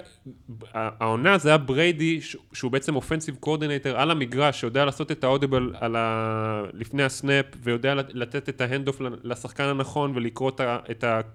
העונה 0.74 1.38
זה 1.38 1.48
היה 1.48 1.58
בריידי, 1.58 2.20
שהוא 2.52 2.70
בעצם 2.70 2.96
offensive 2.96 3.36
coordinator 3.40 3.92
על 3.92 4.10
המגרש, 4.10 4.60
שיודע 4.60 4.84
לעשות 4.84 5.10
את 5.12 5.24
ה 5.24 5.30
audible 5.30 5.72
על 5.80 5.96
ה... 5.96 6.62
לפני 6.72 7.02
ה 7.02 7.10
snap, 7.10 7.46
ויודע 7.62 7.94
לת- 7.94 8.14
לתת 8.14 8.48
את 8.48 8.60
ה 8.60 8.65
hand-off 8.65 9.00
לשחקן 9.22 9.64
הנכון, 9.64 10.12
ולקרוא 10.14 10.50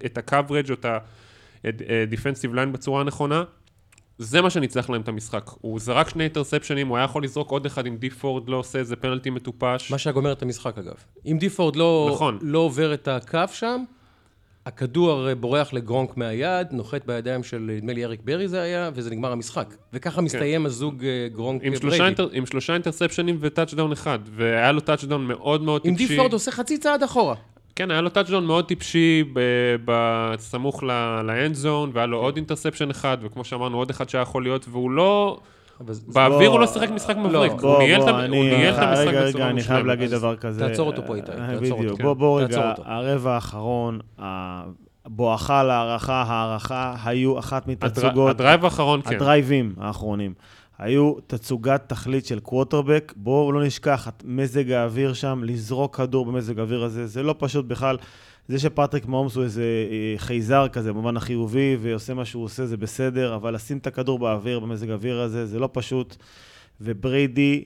את 0.05 0.17
ה-coverage 0.17 0.70
או 0.70 0.74
את 0.74 0.86
ה-defensive 0.86 2.55
line 2.55 2.72
בצורה 2.72 3.01
הנכונה. 3.01 3.44
זה 4.17 4.41
מה 4.41 4.50
שניצח 4.50 4.89
להם 4.89 5.01
את 5.01 5.08
המשחק. 5.08 5.51
הוא 5.62 5.79
זרק 5.79 6.10
שני 6.10 6.24
אינטרספשנים, 6.24 6.88
הוא 6.88 6.98
היה 6.98 7.03
יכול 7.03 7.24
לזרוק 7.24 7.51
עוד 7.51 7.65
אחד 7.65 7.88
אם 7.88 7.98
די 7.98 8.10
פורד 8.10 8.50
לא 8.50 8.58
עושה 8.58 8.79
איזה 8.79 8.96
פנלטי 8.96 9.29
מטופש. 9.29 9.91
מה 9.91 9.98
שהיה 9.98 10.13
גומר 10.13 10.32
את 10.32 10.41
המשחק 10.41 10.77
אגב. 10.77 10.94
אם 11.25 11.38
די 11.40 11.52
פורד 11.52 11.75
לא, 11.75 12.10
נכון. 12.13 12.39
לא 12.41 12.60
עובר 12.60 12.94
את 12.94 13.08
הקו 13.08 13.39
שם, 13.51 13.84
הכדור 14.66 15.12
הרי 15.12 15.36
בורח 15.36 15.74
לגרונק 15.74 16.18
מהיד, 16.18 16.68
נוחת 16.72 17.06
בידיים 17.06 17.44
של, 17.44 17.72
נדמה 17.78 17.94
לי, 17.94 18.06
אריק 18.06 18.20
ברי 18.24 18.48
זה 18.48 18.62
היה, 18.62 18.90
וזה 18.94 19.10
נגמר 19.10 19.32
המשחק. 19.32 19.74
וככה 19.94 20.22
מסתיים 20.22 20.66
הזוג 20.66 21.06
אה, 21.06 21.28
גרונק 21.34 21.64
עם 21.64 21.76
שלושה, 21.76 21.98
בריידי. 21.98 22.06
אינטר, 22.06 22.30
עם 22.32 22.46
שלושה 22.46 22.74
אינטרספשנים 22.74 23.38
ו 23.42 23.47
touchdown 23.47 23.92
אחד, 23.92 24.20
והיה 24.36 24.72
לו 24.72 24.80
touchdown 24.80 25.28
מאוד 25.28 25.62
מאוד 25.62 25.82
טיפשי. 25.82 26.08
די 26.08 26.16
פורד 26.16 26.34
עושה 26.34 26.52
חצי 26.52 26.78
צעד 26.78 27.04
אחורה. 27.04 27.36
כן, 27.76 27.92
היה 27.92 28.02
לו 28.02 28.10
touchdown 28.10 28.46
מאוד 28.46 28.68
טיפשי 28.68 29.24
בסמוך 29.86 30.84
ל 31.24 31.32
end 31.32 31.56
zone, 31.56 31.92
והיה 31.94 32.06
לו 32.08 32.18
עוד 32.18 32.36
interception 32.36 32.90
אחד, 32.90 33.18
וכמו 33.22 33.44
שאמרנו, 33.44 33.78
עוד 33.78 33.90
אחד 33.90 34.10
שהיה 34.10 34.22
יכול 34.22 34.44
להיות, 34.44 34.66
והוא 34.70 34.92
לא... 34.92 35.40
באוויר 36.08 36.50
הוא 36.50 36.55
בוא- 36.55 36.60
לא 36.60 36.67
שיחק 36.67 36.89
משחק 36.89 37.17
מבריק, 37.17 37.51
בוא, 37.51 37.70
הוא 37.75 37.84
ניהל 37.84 38.01
את 38.01 38.08
ה- 38.08 38.12
בוא, 38.12 38.20
הוא 38.20 38.25
אני- 38.25 38.58
ניהל 38.58 38.74
את 38.74 38.79
המשחק 38.79 39.08
רגע, 39.08 39.25
בצורה 39.25 39.44
רגע, 39.44 39.50
אני 39.50 39.63
חייב 39.63 39.77
מושלמת. 39.79 39.86
להגיד 40.00 40.10
דבר 40.10 40.36
כזה. 40.36 40.60
תעצור 40.67 40.88
אותו 40.88 41.01
פה, 41.08 41.15
איתי, 41.15 41.32
אה, 41.32 41.38
תעצור. 41.60 41.84
אותו. 41.89 42.03
בוא, 42.03 42.13
בוא 42.13 42.41
תעצור 42.41 42.63
רגע. 42.63 42.74
הרבע 42.86 43.34
האחרון, 43.36 44.00
הבואכה 45.05 45.63
להארכה, 45.64 46.24
הארכה, 46.28 46.96
היו 47.05 47.39
אחת 47.39 47.67
מתצוגות, 47.67 48.29
ה 48.30 48.36
drive 48.36 48.66
האחרון, 48.65 49.01
כן. 49.01 49.15
הדרייבים 49.15 49.74
האחרונים. 49.77 50.34
היו 50.79 51.13
תצוגת 51.27 51.82
תכלית 51.88 52.25
של 52.25 52.39
קווטרבק, 52.39 53.13
בואו 53.15 53.51
לא 53.51 53.63
נשכח 53.63 54.08
את 54.08 54.24
מזג 54.25 54.72
האוויר 54.72 55.14
שם, 55.14 55.42
לזרוק 55.44 55.96
כדור 55.96 56.25
במזג 56.25 56.59
האוויר 56.59 56.83
הזה, 56.83 57.07
זה 57.07 57.24
לא 57.24 57.35
פשוט 57.38 57.66
בכלל. 57.66 57.98
זה 58.48 58.60
שפטריק 58.60 59.05
מומס 59.05 59.36
הוא 59.36 59.44
איזה 59.44 59.64
אה, 59.92 60.14
חייזר 60.18 60.68
כזה, 60.68 60.94
במובן 60.94 61.18
החיובי, 61.18 61.77
ועושה 61.81 62.14
מה 62.14 62.25
שהוא 62.25 62.44
עושה, 62.44 62.66
זה 62.66 62.77
בסדר, 62.77 63.36
אבל 63.36 63.55
לשים 63.55 63.77
את 63.77 63.88
הכדור 63.88 64.20
באוויר, 64.20 64.60
במזג 64.60 64.90
האוויר 64.90 65.20
הזה, 65.22 65.46
זה 65.46 65.60
לא 65.60 65.70
פשוט. 65.72 66.16
ובריידי, 66.81 67.64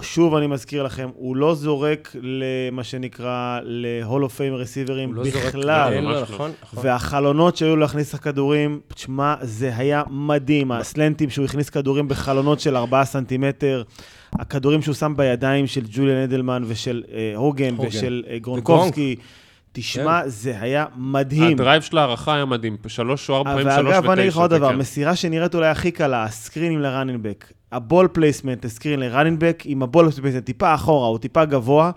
שוב 0.00 0.34
אני 0.34 0.46
מזכיר 0.46 0.82
לכם, 0.82 1.08
הוא 1.14 1.36
לא 1.36 1.54
זורק 1.54 2.16
למה 2.20 2.84
שנקרא 2.84 3.60
ל-Hall 3.62 4.06
of 4.24 4.38
Fame 4.38 4.52
רסיברים 4.52 5.14
לא 5.14 5.24
זורק- 5.24 5.34
בכלל. 5.46 5.92
אין 5.92 6.04
לו, 6.04 6.10
ממש 6.10 6.28
לא. 6.30 6.34
נכון, 6.34 6.50
נכון. 6.62 6.78
והחלונות 6.86 7.56
שהיו 7.56 7.76
להכניס 7.76 8.08
את 8.10 8.14
הכדורים, 8.14 8.80
תשמע, 8.94 9.34
זה 9.40 9.76
היה 9.76 10.02
מדהים. 10.10 10.72
הסלנטים 10.72 11.30
שהוא 11.30 11.44
הכניס 11.44 11.70
כדורים 11.70 12.08
בחלונות 12.08 12.60
של 12.60 12.76
4 12.76 13.04
סנטימטר, 13.04 13.82
הכדורים 14.32 14.82
שהוא 14.82 14.94
שם 14.94 15.14
בידיים 15.16 15.66
של 15.66 15.82
ג'וליאן 15.92 16.16
אדלמן 16.22 16.62
ושל 16.66 17.02
אה, 17.12 17.32
הוגן 17.36 17.74
הוגן. 17.76 17.88
ושל 17.88 18.24
אה, 18.30 18.38
גרונקובסקי. 18.38 19.16
תשמע, 19.72 20.20
זה 20.26 20.60
היה 20.60 20.86
מדהים. 20.96 21.52
ה 21.52 21.57
drive 21.57 21.82
של 21.82 21.98
ההארכה 21.98 22.34
היה 22.34 22.44
מדהים, 22.44 22.76
שלוש 22.86 23.30
או 23.30 23.36
ארבע 23.36 23.50
פעמים 23.50 23.66
שלוש 23.70 23.78
ותשע. 23.78 23.88
ואגב, 23.88 24.10
אני 24.10 24.20
אגיד 24.20 24.32
לך 24.32 24.38
עוד 24.38 24.50
זה 24.50 24.58
דבר, 24.58 24.70
כן. 24.70 24.76
מסירה 24.76 25.16
שנראית 25.16 25.54
אולי 25.54 25.68
הכי 25.68 25.90
קלה, 25.90 26.24
הסקרינים 26.24 26.80
לראנינבק. 26.80 27.52
הבול 27.72 28.08
פלייסמנט, 28.12 28.64
הסקרין 28.64 29.00
לראנינבק, 29.00 29.62
עם 29.64 29.82
הבול 29.82 30.10
פלייסמנט 30.10 30.44
טיפה 30.44 30.74
אחורה, 30.74 31.08
הוא 31.08 31.18
טיפה 31.18 31.44
גבוה. 31.44 31.90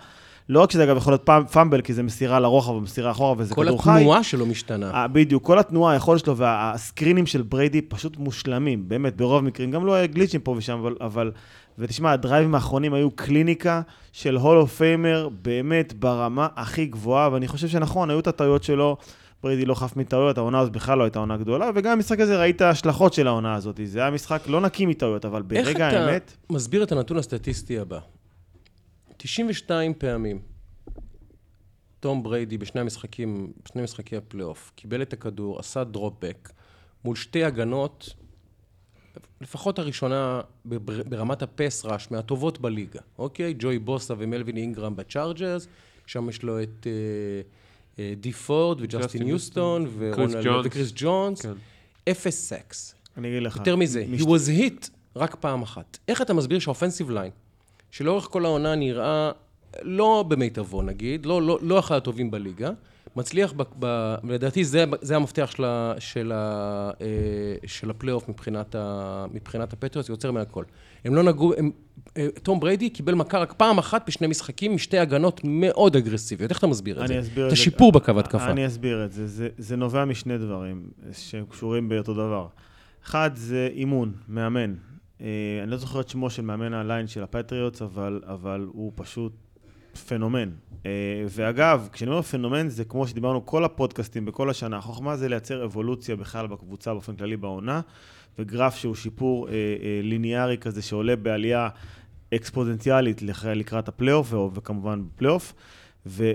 לא 0.50 0.62
רק 0.62 0.72
שזה 0.72 0.84
אגב 0.84 0.98
יכול 0.98 1.14
להיות 1.14 1.30
fumble, 1.52 1.82
כי 1.82 1.94
זה 1.94 2.04
מסירה 2.04 2.40
לרוחב 2.40 2.72
ומסירה 2.72 3.12
אחורה, 3.12 3.36
וזה 3.38 3.56
כל 3.56 3.66
כדור 3.66 3.84
חי. 3.84 3.90
התנועה 3.90 4.24
שלו 4.24 4.46
משתנה. 4.46 4.92
אה, 4.94 5.08
בדיוק, 5.08 5.44
כל 5.44 5.60
התנועה, 5.60 5.94
היכולת 5.94 6.26
שלו 6.26 6.38
והסקרינים 6.38 7.26
של 7.26 7.42
בריידי 7.42 7.82
פשוט 7.82 8.18
מושלמים, 8.18 8.90
באמת, 8.90 9.18
ברוב 9.18 9.38
המקרים. 9.38 9.72
גם 9.72 9.86
לא 9.86 9.94
היה 9.94 10.08
גליצ'ים 10.08 10.42
פה 10.42 10.54
ושם, 10.58 10.74
אבל... 10.74 10.96
אבל 11.02 11.32
ותשמע, 11.80 12.12
הדרייבים 12.12 12.56
האחרונים 12.56 12.94
היו 12.94 13.12
קליניקה 13.12 13.82
של 14.12 14.36
Hall 14.36 14.57
of 14.57 14.68
Famer, 14.68 15.30
באמת 15.42 15.94
ברמה 15.94 16.48
הכי 16.56 16.86
גבוהה, 16.86 17.30
ואני 17.32 17.48
חושב 17.48 17.68
שנכון, 17.68 18.10
היו 18.10 18.20
את 18.20 18.28
הטעויות 18.28 18.64
שלו. 18.64 18.98
בריידי 19.44 19.66
לא 19.66 19.76
חף 19.76 19.96
מטעויות, 19.96 20.38
העונה 20.38 20.60
הזאת 20.60 20.74
בכלל 20.74 20.98
לא 20.98 21.04
הייתה 21.04 21.20
עונה 21.20 21.38
גדולה, 21.38 21.70
וגם 21.76 21.98
במשחק 21.98 22.20
הזה 22.20 22.40
ראית 22.40 22.62
השלכות 22.62 23.14
של 23.14 23.28
העונה 23.28 23.56
הזאת. 23.56 23.80
זה 23.84 24.00
היה 24.00 24.12
משחק 24.12 24.48
לא 24.48 24.62
נקי 24.62 24.86
מטעויות, 24.86 25.26
אבל 25.26 25.44
איך 25.52 25.68
ברגע 25.68 25.90
אתה 25.90 26.00
האמת... 26.00 26.38
מסביר 26.50 26.84
את 26.84 26.92
הנתון 26.92 27.18
הסטטיסטי 27.18 27.80
הבא? 27.80 28.00
92 29.18 29.94
פעמים 29.94 30.40
תום 32.00 32.24
בריידי 32.24 32.58
בשני 32.58 32.82
המשחקים, 32.82 33.52
בשני 33.66 33.82
משחקי 33.82 34.18
הפלייאוף, 34.18 34.72
קיבל 34.76 35.02
את 35.02 35.14
הכדור, 35.14 35.60
עשה 35.60 35.84
dropback 35.84 36.50
מול 37.04 37.16
שתי 37.16 37.44
הגנות, 37.44 38.14
לפחות 39.42 39.80
הראשונה 39.80 40.42
ברמת 41.10 41.42
ה 41.42 41.50
pass 41.50 41.86
rush, 41.86 42.12
מהטובות 42.12 42.62
בליגה, 42.62 43.00
אוקיי? 43.20 43.54
ג'וי 43.60 43.80
בוסה 43.80 44.14
ומלווין 44.18 44.58
אינגרם 44.58 44.96
בצ'ארג'רס, 44.96 45.68
שם 46.06 46.30
יש 46.30 46.44
לו 46.44 46.64
את 46.64 46.88
אה, 46.88 46.92
אה, 48.00 48.14
די 48.18 48.32
פורד 48.32 48.82
וג'סטין 48.82 49.02
ג'סטין 49.02 49.28
יוסטון. 49.28 49.88
וקריס 50.66 50.92
ג'ונס. 50.96 51.42
כן. 51.42 51.54
אפס 52.12 52.50
סקס. 52.50 52.96
אני 53.18 53.30
אגיד 53.30 53.44
לך... 53.44 53.56
יותר 53.56 53.76
מזה, 53.76 54.06
he 54.18 54.22
was 54.22 54.60
hit 54.60 54.90
רק 55.16 55.36
פעם 55.36 55.62
אחת. 55.62 55.98
איך 56.08 56.22
אתה 56.22 56.34
מסביר 56.34 56.60
שה 56.60 56.72
offensive 56.72 57.10
line, 57.10 57.32
שלאורך 57.92 58.24
כל 58.24 58.46
העונה 58.46 58.76
נראה 58.76 59.32
לא 59.82 60.26
במיטבו 60.28 60.82
נגיד, 60.82 61.26
לא, 61.26 61.42
לא, 61.42 61.60
לא 61.62 61.80
אחד 61.80 61.96
הטובים 61.96 62.32
בליגה, 62.32 62.72
מצליח, 63.16 63.54
ב, 63.58 63.64
ב, 63.80 64.16
לדעתי 64.24 64.64
זה, 64.64 64.86
זה 65.02 65.16
המפתח 65.16 65.52
של, 65.56 65.64
ה, 65.64 65.94
של, 66.00 66.32
ה, 66.32 66.92
אה, 67.02 67.08
של 67.66 67.90
הפלייאוף 67.90 68.30
מבחינת, 68.30 68.76
ה, 68.76 69.26
מבחינת 69.34 69.74
הפטריוטס, 69.74 70.08
זה 70.08 70.14
יוצר 70.14 70.32
מהכל. 70.32 70.64
הם 71.06 71.16
לא 71.16 71.24
נגעו, 71.24 71.54
הם, 71.58 71.72
אה, 72.18 72.28
תום 72.44 72.60
בריידי 72.60 72.90
קיבל 72.90 73.14
מכה 73.14 73.40
רק 73.40 73.54
פעם 73.54 73.78
אחת 73.78 74.08
בשני 74.08 74.28
משחקים 74.28 74.76
משתי 74.76 75.00
הגנות 75.00 75.42
מאוד 75.44 75.96
אגרסיביות. 75.96 76.52
איך 76.52 76.60
אתה 76.60 76.68
מסביר 76.68 76.98
את 76.98 77.02
אני 77.02 77.08
זה? 77.08 77.20
אסביר 77.20 77.48
את 77.48 77.52
את 77.52 77.56
זה. 77.58 77.62
השיפור 77.62 77.92
בקו 77.92 78.20
התקפה. 78.20 78.52
אני 78.52 78.68
אסביר 78.68 79.06
את 79.06 79.12
זה. 79.12 79.28
זה. 79.28 79.50
זה 79.58 79.76
נובע 79.76 80.06
משני 80.06 80.38
דברים 80.38 80.90
שהם 81.12 81.46
קשורים 81.50 81.90
באותו 81.90 82.14
דבר. 82.14 82.48
אחד 83.06 83.32
זה 83.34 83.70
אימון, 83.74 84.14
מאמן. 84.28 84.74
אה, 85.22 85.28
אני 85.64 85.72
לא 85.72 85.78
זוכר 85.78 86.02
את 86.02 86.10
שמו 86.10 86.30
של 86.30 86.42
מאמן 86.42 86.74
ה 86.74 86.81
line 86.81 87.08
של 87.08 87.24
הפטריוטס, 87.24 87.82
אבל, 87.82 88.22
אבל 88.26 88.68
הוא 88.72 88.92
פשוט 88.96 89.45
פנומן. 89.98 90.50
אה, 90.86 90.92
ואגב, 91.30 91.90
כשאני 91.94 92.12
אומר 92.12 92.22
פנומן, 92.22 92.70
זה 92.70 92.86
כמו 92.86 93.08
שדיברנו 93.08 93.46
כל 93.46 93.64
הפודקאסטים 93.64 94.26
בכל 94.26 94.50
השנה. 94.50 94.78
החוכמה 94.78 95.18
זה 95.18 95.30
לייצר 95.30 95.66
אבולוציה 95.66 96.16
בכלל 96.16 96.48
בקבוצה 96.48 96.94
באופן 96.94 97.16
כללי 97.16 97.38
בעונה, 97.38 97.82
וגרף 98.40 98.76
שהוא 98.76 98.96
שיפור 98.96 99.48
אה, 99.48 99.54
אה, 99.54 100.00
ליניארי 100.04 100.58
כזה 100.58 100.82
שעולה 100.82 101.16
בעלייה 101.16 101.70
אקספוזנציאלית 102.36 103.22
לקראת 103.46 103.88
הפלייאוף, 103.88 104.34
וכמובן 104.54 105.04
בפלייאוף. 105.06 105.54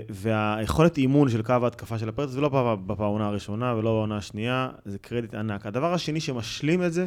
והיכולת 0.09 0.97
אימון 0.97 1.29
של 1.29 1.41
קו 1.41 1.53
ההתקפה 1.63 1.99
של 1.99 2.09
הפץ, 2.09 2.29
זה 2.29 2.41
לא 2.41 2.75
בעונה 2.85 3.27
הראשונה 3.27 3.75
ולא 3.75 3.91
בעונה 3.91 4.17
השנייה, 4.17 4.69
זה 4.85 4.97
קרדיט 4.97 5.35
ענק. 5.35 5.65
הדבר 5.65 5.93
השני 5.93 6.19
שמשלים 6.19 6.83
את 6.83 6.93
זה, 6.93 7.05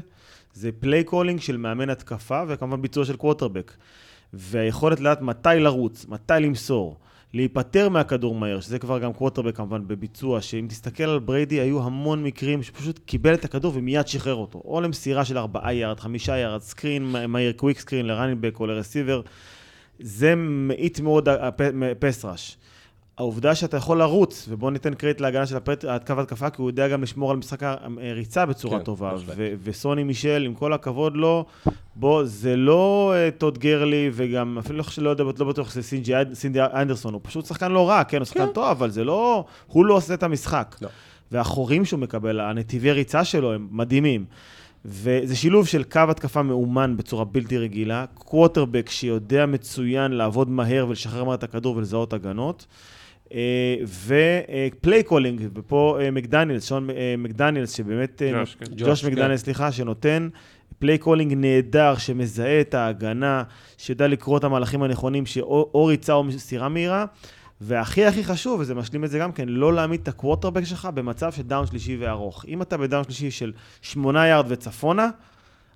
זה 0.52 0.70
play 0.80 1.04
calling 1.04 1.40
של 1.40 1.56
מאמן 1.56 1.90
התקפה, 1.90 2.42
וכמובן 2.48 2.82
ביצוע 2.82 3.04
של 3.04 3.16
קווטרבק. 3.16 3.72
והיכולת 4.36 5.00
לדעת 5.00 5.22
מתי 5.22 5.48
לרוץ, 5.58 6.06
מתי 6.08 6.32
למסור, 6.40 6.96
להיפטר 7.34 7.88
מהכדור 7.88 8.34
מהר, 8.34 8.60
שזה 8.60 8.78
כבר 8.78 8.98
גם 8.98 9.12
קווטרבק 9.12 9.56
כמובן 9.56 9.88
בביצוע, 9.88 10.40
שאם 10.40 10.66
תסתכל 10.68 11.04
על 11.04 11.18
בריידי, 11.18 11.60
היו 11.60 11.82
המון 11.82 12.24
מקרים 12.24 12.62
שפשוט 12.62 13.00
קיבל 13.04 13.34
את 13.34 13.44
הכדור 13.44 13.72
ומיד 13.76 14.06
שחרר 14.06 14.34
אותו. 14.34 14.62
או 14.64 14.80
למסירה 14.80 15.24
של 15.24 15.38
ארבעה 15.38 15.74
יארד, 15.74 16.00
חמישה 16.00 16.38
יארד, 16.38 16.60
screen 16.60 17.14
מהיר, 17.28 17.52
quick 17.52 17.78
screen 17.78 18.06
ל 18.06 18.11
running 18.11 18.42
back 18.42 18.60
או 18.60 18.66
ל 18.66 18.72
receiver. 18.72 19.20
זה 19.98 20.34
מאיט 20.36 21.00
מאוד 21.00 21.28
pass 21.98 22.24
rush. 22.24 22.56
העובדה 23.18 23.54
שאתה 23.54 23.76
יכול 23.76 23.98
לרוץ, 23.98 24.46
ובואו 24.48 24.70
ניתן 24.70 24.94
קרדיט 24.94 25.20
להגנה 25.20 25.46
של 25.46 25.56
הקו 25.88 26.20
התקפה, 26.20 26.50
כי 26.50 26.62
הוא 26.62 26.70
יודע 26.70 26.88
גם 26.88 27.02
לשמור 27.02 27.30
על 27.30 27.36
משחק 27.36 27.62
הריצה 28.00 28.46
בצורה 28.46 28.78
כן, 28.78 28.84
טובה. 28.84 29.12
ו- 29.36 29.54
וסוני 29.62 30.04
מישל, 30.04 30.42
עם 30.46 30.54
כל 30.54 30.72
הכבוד 30.72 31.16
לו, 31.16 31.44
בוא, 31.96 32.24
זה 32.24 32.56
לא 32.56 33.14
uh, 33.14 33.38
טוד 33.38 33.58
גרלי, 33.58 34.10
וגם 34.12 34.58
אפילו 34.58 34.82
לא 34.98 35.10
יודע, 35.10 35.24
לא 35.38 35.46
בטוח 35.46 35.70
שזה 35.70 35.82
סי 35.82 35.91
ג'יי, 35.91 36.12
סי 36.34 36.43
ג'יי 36.43 36.60
אנדרסון, 36.62 37.14
הוא 37.14 37.20
פשוט 37.24 37.46
שחקן 37.46 37.72
לא 37.72 37.88
רע, 37.88 38.04
כן, 38.04 38.18
הוא 38.18 38.24
שחקן 38.24 38.46
כן. 38.46 38.52
טוב, 38.52 38.68
אבל 38.68 38.90
זה 38.90 39.04
לא, 39.04 39.44
הוא 39.66 39.86
לא 39.86 39.94
עושה 39.94 40.14
את 40.14 40.22
המשחק. 40.22 40.76
לא. 40.82 40.88
והחורים 41.32 41.84
שהוא 41.84 42.00
מקבל, 42.00 42.40
הנתיבי 42.40 42.92
ריצה 42.92 43.24
שלו 43.24 43.52
הם 43.52 43.68
מדהימים. 43.70 44.24
וזה 44.84 45.36
שילוב 45.36 45.66
של 45.66 45.82
קו 45.82 46.00
התקפה 46.08 46.42
מאומן 46.42 46.96
בצורה 46.96 47.24
בלתי 47.24 47.58
רגילה, 47.58 48.04
קווטרבק 48.14 48.90
שיודע 48.90 49.46
מצוין 49.46 50.12
לעבוד 50.12 50.50
מהר 50.50 50.86
ולשחרר 50.88 51.24
מהר 51.24 51.34
את 51.34 51.42
הכדור 51.42 51.76
ולזהות 51.76 52.12
הגנות. 52.12 52.66
אה, 53.34 53.76
ו 54.06 54.25
play 54.25 55.02
calling, 55.02 55.48
ופה 55.54 55.98
אה, 56.00 56.10
מקדניאלס, 56.10 56.68
שון 56.68 56.90
אה, 56.90 57.14
מקדניאלס, 57.18 57.72
שבאמת, 57.72 58.22
ג'וש, 58.34 58.54
כן. 58.54 58.66
ג'וש 58.76 59.04
מקדניאלס, 59.04 59.40
כן. 59.40 59.44
סליחה, 59.44 59.72
שנותן 59.72 60.28
play 60.78 60.98
calling 60.98 61.34
נהדר, 61.36 61.96
שמזהה 61.96 62.60
את 62.60 62.74
ההגנה, 62.74 63.42
שיודע 63.78 64.08
לקרוא 64.08 64.38
את 64.38 64.44
המהלכים 64.44 64.82
הנכונים, 64.82 65.26
שאו 65.26 65.84
ריצה 65.86 66.12
או 66.12 66.24
מסירה 66.24 66.68
מהירה. 66.68 67.04
והכי 67.60 68.04
הכי 68.04 68.24
חשוב, 68.24 68.60
וזה 68.60 68.74
משלים 68.74 69.04
את 69.04 69.10
זה 69.10 69.18
גם 69.18 69.32
כן, 69.32 69.48
לא 69.48 69.74
להעמיד 69.74 70.00
את 70.00 70.08
הקווטרבק 70.08 70.64
שלך 70.64 70.88
במצב 70.94 71.32
של 71.32 71.42
down 71.42 71.66
שלישי 71.66 71.96
וארוך. 71.96 72.44
אם 72.48 72.62
אתה 72.62 72.76
ב 72.76 72.82
down 72.82 73.04
שלישי 73.04 73.30
של 73.30 73.52
שמונה 73.82 74.26
יארד 74.26 74.44
וצפונה, 74.48 75.08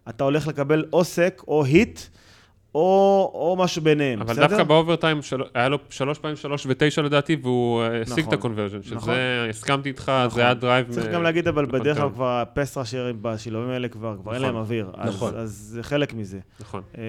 אתה 0.09 0.25
הולך 0.25 0.47
לקבל 0.47 0.85
או 0.93 1.05
sack 1.05 1.43
או 1.49 1.65
hit. 1.65 2.01
או, 2.75 3.31
או 3.35 3.57
משהו 3.59 3.83
ביניהם, 3.83 4.21
אבל 4.21 4.31
בסדר? 4.33 4.45
אבל 4.45 4.51
דווקא 4.51 4.65
ב 4.65 4.71
overtime 4.71 5.23
של... 5.23 5.43
היה 5.55 5.69
לו 5.69 5.79
שלוש 5.91 6.19
פעמים 6.19 6.37
שלוש 6.37 6.67
ותשע 6.69 7.03
לדעתי, 7.03 7.37
והוא 7.43 7.83
אה, 7.83 8.03
השיג 8.03 8.19
נכון, 8.19 8.29
את 8.29 8.33
ה 8.33 8.37
conversion, 8.37 8.83
שזה, 8.83 8.95
נכון. 8.95 9.15
הסכמתי 9.51 9.89
איתך, 9.89 10.09
נכון. 10.09 10.37
זה 10.37 10.41
היה 10.41 10.55
דרייב... 10.55 10.91
צריך 10.91 11.07
מ... 11.07 11.13
גם 11.13 11.23
להגיד, 11.23 11.49
אבל 11.49 11.67
בדרך 11.67 11.99
כלל 11.99 12.11
כבר 12.11 12.29
הפס 12.29 12.77
ראשרים 12.77 13.19
בשילובים 13.23 13.71
האלה 13.71 13.89
כבר, 13.89 14.15
כבר 14.15 14.21
נכון. 14.21 14.35
אין 14.35 14.43
להם 14.43 14.57
אוויר, 14.57 14.93
נכון. 15.07 15.35
אז, 15.35 15.43
אז 15.43 15.51
זה 15.53 15.83
חלק 15.83 16.15
מזה. 16.15 16.39
נכון. 16.61 16.83
אה, 16.99 17.03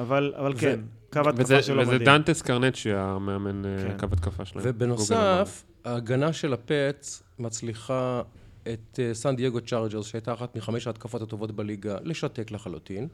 אבל, 0.00 0.32
אבל 0.36 0.54
כן, 0.58 0.80
קו 1.12 1.20
התקפה 1.28 1.62
שלו 1.62 1.82
מדהים. 1.82 1.96
וזה 1.96 2.04
דנטס 2.04 2.42
קרנצ'י, 2.42 2.92
המאמן 2.92 3.64
אה, 3.64 3.70
כן. 3.82 3.98
קו 3.98 4.06
התקפה 4.12 4.44
שלהם. 4.44 4.64
ובנוסף, 4.68 5.64
ההגנה 5.84 6.32
של 6.32 6.52
הפץ 6.52 7.22
מצליחה 7.38 8.22
את 8.62 9.00
סן 9.12 9.36
דייגו 9.36 9.60
צ'ארג'רס, 9.60 10.06
שהייתה 10.06 10.32
אחת 10.32 10.56
מחמש 10.56 10.86
ההתקפות 10.86 11.22
הטובות 11.22 11.50
בליגה, 11.52 11.96
לשתק 12.02 12.50
לחלוטין. 12.50 13.08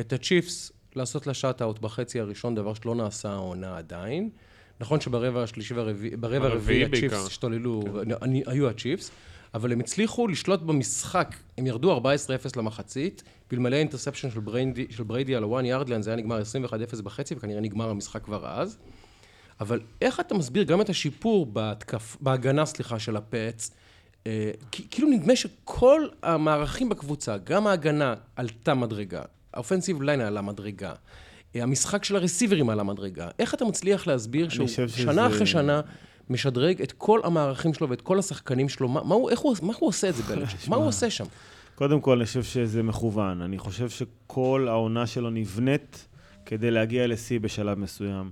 את 0.00 0.12
הצ'יפס 0.12 0.72
לעשות 0.96 1.26
לה 1.26 1.34
shutout 1.34 1.78
בחצי 1.78 2.20
הראשון, 2.20 2.54
דבר 2.54 2.74
שלא 2.74 2.94
נעשה 2.94 3.30
העונה 3.30 3.78
עדיין. 3.78 4.30
נכון 4.80 5.00
שברבע 5.00 5.42
השלישי 5.42 5.74
והרביעי, 5.74 6.16
ברבע 6.16 6.46
הרביעי 6.46 6.84
הצ'יפס 6.84 7.26
השתוללו, 7.26 7.82
כן. 8.20 8.30
היו 8.46 8.68
הצ'יפס, 8.68 9.10
אבל 9.54 9.72
הם 9.72 9.80
הצליחו 9.80 10.28
לשלוט 10.28 10.62
במשחק, 10.62 11.34
הם 11.58 11.66
ירדו 11.66 11.98
14-0 11.98 12.02
למחצית, 12.56 13.22
ואלמלא 13.50 13.76
ה 13.76 13.80
interception 13.80 14.30
של, 14.30 14.40
של 14.90 15.02
בריידי 15.02 15.34
על 15.34 15.42
ה 15.42 15.47
one 15.47 15.64
yard 15.64 15.83
line 15.83 16.02
זה 16.02 16.10
היה 16.10 16.16
נגמר 16.16 16.40
21-0 16.98 17.02
בחצי, 17.02 17.34
וכנראה 17.34 17.60
נגמר 17.60 17.90
המשחק 17.90 18.24
כבר 18.24 18.46
אז. 18.46 18.78
אבל 19.60 19.80
איך 20.02 20.20
אתה 20.20 20.34
מסביר 20.34 20.62
גם 20.62 20.80
את 20.80 20.88
השיפור 20.88 21.46
בהתקף, 21.46 22.16
בהגנה, 22.20 22.66
סליחה, 22.66 22.98
של 22.98 23.16
הפטס? 23.16 23.70
אה, 24.26 24.50
כאילו 24.90 25.08
נדמה 25.08 25.36
שכל 25.36 26.06
המערכים 26.22 26.88
בקבוצה, 26.88 27.36
גם 27.36 27.66
ההגנה 27.66 28.14
עלתה 28.36 28.74
מדרגה, 28.74 29.22
ה 29.56 29.61
offensive 29.61 30.02
line 30.02 30.20
עלה 30.20 30.42
מדרגה. 30.42 30.92
אה, 31.56 31.62
המשחק 31.62 32.04
של 32.04 32.16
הרסיברים 32.16 32.70
עלה 32.70 32.82
מדרגה. 32.82 33.28
איך 33.38 33.54
אתה 33.54 33.64
מצליח 33.64 34.06
להסביר 34.06 34.48
שהוא 34.48 34.68
שנה 34.68 34.88
שזה... 34.88 35.26
אחרי 35.26 35.46
שנה 35.46 35.80
משדרג 36.30 36.82
את 36.82 36.92
כל 36.92 37.20
המערכים 37.24 37.74
שלו 37.74 37.88
ואת 37.88 38.00
כל 38.00 38.18
השחקנים 38.18 38.68
שלו? 38.68 38.88
מה, 38.88 39.02
מה, 39.04 39.14
הוא, 39.14 39.30
הוא, 39.38 39.56
מה 39.62 39.72
הוא 39.78 39.88
עושה 39.88 40.08
את 40.08 40.14
זה 40.14 40.22
בליצ'יק? 40.22 40.68
מה 40.70 40.76
הוא 40.76 40.86
עושה 40.86 41.10
שם? 41.10 41.24
קודם 41.74 42.00
כל, 42.00 42.16
אני 42.16 42.26
חושב 42.26 42.42
שזה 42.42 42.82
מכוון. 42.82 43.42
אני 43.42 43.58
חושב 43.58 43.88
שכל 43.88 44.66
העונה 44.68 45.06
שלו 45.06 45.30
נבנית 45.30 46.08
כדי 46.46 46.70
להגיע 46.70 47.06
לשיא 47.06 47.40
בשלב 47.40 47.78
מסוים. 47.78 48.30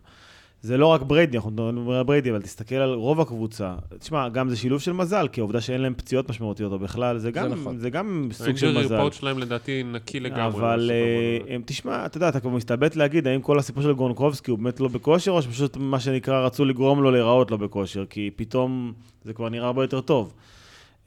זה 0.65 0.77
לא 0.77 0.87
רק 0.87 1.03
בריידי, 1.03 1.37
אנחנו 1.37 1.51
מדברים 1.51 1.91
על 1.91 2.03
בריידי, 2.03 2.31
אבל 2.31 2.43
תסתכל 2.43 2.75
על 2.75 2.95
רוב 2.95 3.21
הקבוצה. 3.21 3.75
תשמע, 3.99 4.29
גם 4.29 4.49
זה 4.49 4.57
שילוב 4.57 4.81
של 4.81 4.93
מזל, 4.93 5.29
כי 5.33 5.41
העובדה 5.41 5.61
שאין 5.61 5.81
להם 5.81 5.95
פציעות 5.95 6.31
משמעותיות 6.31 6.73
או 6.73 6.79
בכלל, 6.79 7.19
זה 7.19 7.31
גם, 7.31 7.49
זה 7.49 7.55
נכון. 7.55 7.79
זה 7.79 7.91
גם 7.91 8.29
סוג 8.33 8.47
של 8.47 8.53
מזל. 8.53 8.67
ה 8.67 8.71
injury 8.71 8.97
report 8.97 9.13
שלהם 9.13 9.39
לדעתי 9.39 9.83
נקי 9.83 10.21
לגמרי. 10.21 10.45
אבל 10.45 10.91
אה, 10.91 11.55
הם, 11.55 11.63
תשמע, 11.67 12.07
אתה 12.07 12.17
יודע, 12.17 12.29
אתה 12.29 12.41
כבר 12.41 12.51
מתלבט 12.51 12.97
להגיד, 12.97 13.27
האם 13.27 13.41
כל 13.41 13.59
הסיפור 13.59 13.83
של 13.83 13.93
גרונקובסקי 13.93 14.51
הוא 14.51 14.59
באמת 14.59 14.81
לא 14.81 14.89
בכושר, 14.89 15.31
או 15.31 15.43
שפשוט 15.43 15.77
מה 15.77 16.01
שנקרא 16.01 16.47
רצו 16.47 16.65
לגרום 16.65 17.03
לו 17.03 17.11
להיראות 17.11 17.51
לא 17.51 17.57
בכושר, 17.57 18.05
כי 18.11 18.31
פתאום 18.37 18.93
זה 19.25 19.33
כבר 19.33 19.49
נראה 19.49 19.67
הרבה 19.67 19.85
יותר 19.85 20.01
טוב. 20.01 20.33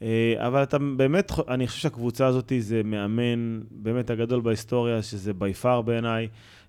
אה, 0.02 0.34
אבל 0.38 0.62
אתה 0.62 0.78
באמת, 0.96 1.32
אני 1.48 1.66
חושב 1.66 1.80
שהקבוצה 1.80 2.26
הזאת 2.26 2.52
זה 2.58 2.80
מאמן 2.84 3.60
באמת 3.70 4.10
הגדול 4.10 4.40
בהיסטוריה, 4.40 5.02
שזה 5.02 5.32
by 5.32 5.54
far 5.54 5.82
בעיניי. 5.82 6.28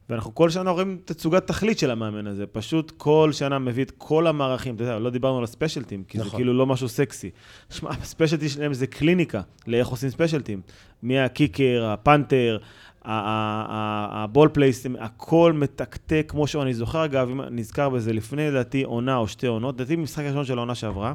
ואנחנו 0.10 0.36
כל 0.36 0.50
שנה 0.50 0.72
רואים 0.72 1.00
תצוגת 1.06 1.48
תכלית 1.48 1.80
של 1.80 1.91
המאמן 1.91 2.28
הזה. 2.28 2.48
פשוט 2.48 2.91
כל 2.98 3.30
שנה 3.34 3.60
מביא 3.60 3.84
את 3.84 3.91
כל 3.98 4.28
המערכים. 4.28 4.76
אתה 4.76 4.84
יודע, 4.84 5.00
לא 5.00 5.10
דיברנו 5.10 5.38
על 5.38 5.43
ה 5.44 5.48
special 5.48 5.78
teams, 5.78 6.04
כי 6.04 6.17
נכון. 6.17 6.32
זה 6.32 6.36
כאילו 6.36 6.54
לא 6.54 6.65
משהו 6.65 6.89
סקסי. 6.89 7.30
שמע, 7.69 7.89
ה 7.89 7.94
special 7.94 8.26
teams 8.26 8.50
שלהם 8.50 8.74
זה 8.74 8.88
קליניקה 8.88 9.41
לאיך 9.67 9.88
עושים 9.88 10.10
special 10.10 10.38
teams. 10.38 10.62
מה 11.02 11.20
kicker, 11.20 11.86
ה 11.86 11.95
punter, 11.95 12.58
ה 13.06 13.34
ball 13.34 14.50
place, 14.50 14.86
הכל 15.00 15.54
מתקתק 15.56 16.26
כמו 16.28 16.48
שאני 16.48 16.74
זוכר, 16.74 17.06
אגב, 17.06 17.30
אם 17.30 17.41
נזכר 17.41 17.89
בזה 17.89 18.13
לפני, 18.13 18.48
לדעתי, 18.48 18.84
עונה 18.84 19.17
או 19.17 19.28
שתי 19.28 19.48
עונות, 19.48 19.76
לדעתי 19.76 19.95
במשחק 19.95 20.24
הראשון 20.26 20.45
של 20.45 20.58
העונה 20.58 20.76
שעברה, 20.76 21.13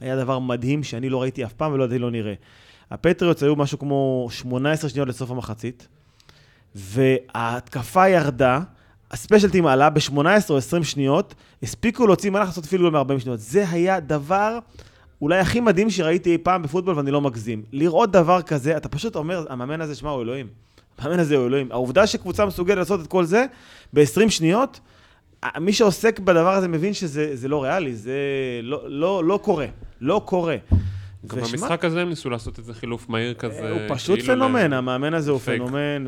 היה 0.00 0.16
דבר 0.16 0.38
מדהים 0.38 0.82
שאני 0.82 1.08
לא 1.08 1.22
ראיתי 1.22 1.44
אף 1.44 1.52
פעם 1.52 1.72
ולא 1.72 1.84
ידעתי 1.84 1.98
לא 1.98 2.10
נראה. 2.10 2.34
הפטריוטס 2.90 3.42
היו 3.42 3.56
משהו 3.56 3.78
כמו 3.78 4.28
18 4.30 4.90
שניות 4.90 5.08
לסוף 5.08 5.30
המחצית. 5.30 5.88
וההתקפה 6.76 8.08
ירדה, 8.08 8.60
הספיישלטים 9.10 9.66
עלה 9.66 9.90
ב-18 9.90 10.50
או 10.50 10.56
20 10.56 10.84
שניות, 10.84 11.34
הספיקו 11.62 12.06
להוציא 12.06 12.30
מהלך 12.30 12.48
לעשות 12.48 12.64
אפילו 12.64 12.90
מ-40 12.90 13.18
שניות. 13.18 13.40
זה 13.40 13.64
היה 13.68 14.00
דבר 14.00 14.58
אולי 15.22 15.38
הכי 15.38 15.60
מדהים 15.60 15.90
שראיתי 15.90 16.32
אי 16.32 16.38
פעם 16.38 16.62
בפוטבול, 16.62 16.96
ואני 16.96 17.10
לא 17.10 17.20
מגזים. 17.20 17.62
לראות 17.72 18.10
דבר 18.10 18.42
כזה, 18.42 18.76
אתה 18.76 18.88
פשוט 18.88 19.16
אומר, 19.16 19.44
המאמן 19.48 19.80
הזה, 19.80 19.94
שמע, 19.94 20.10
הוא 20.10 20.22
אלוהים. 20.22 20.46
המאמן 20.98 21.18
הזה 21.18 21.36
הוא 21.36 21.46
אלוהים. 21.46 21.72
העובדה 21.72 22.06
שקבוצה 22.06 22.46
מסוגלת 22.46 22.78
לעשות 22.78 23.00
את 23.00 23.06
כל 23.06 23.24
זה 23.24 23.46
ב-20 23.92 24.30
שניות, 24.30 24.80
מי 25.60 25.72
שעוסק 25.72 26.18
בדבר 26.18 26.54
הזה 26.54 26.68
מבין 26.68 26.94
שזה 26.94 27.48
לא 27.48 27.62
ריאלי, 27.62 27.94
זה 27.94 28.18
לא, 28.62 28.90
לא, 28.90 29.24
לא 29.24 29.38
קורה. 29.42 29.66
לא 30.00 30.22
קורה. 30.24 30.56
גם 31.26 31.38
במשחק 31.38 31.84
הזה 31.84 32.02
הם 32.02 32.08
ניסו 32.08 32.30
לעשות 32.30 32.58
איזה 32.58 32.74
חילוף 32.74 33.08
מהיר 33.08 33.34
כזה. 33.34 33.70
הוא 33.70 33.80
פשוט 33.88 34.18
כאילו 34.18 34.34
פנומן, 34.34 34.72
המאמן 34.72 35.14
הזה 35.14 35.30
הוא 35.30 35.40
פנומן, 35.40 36.04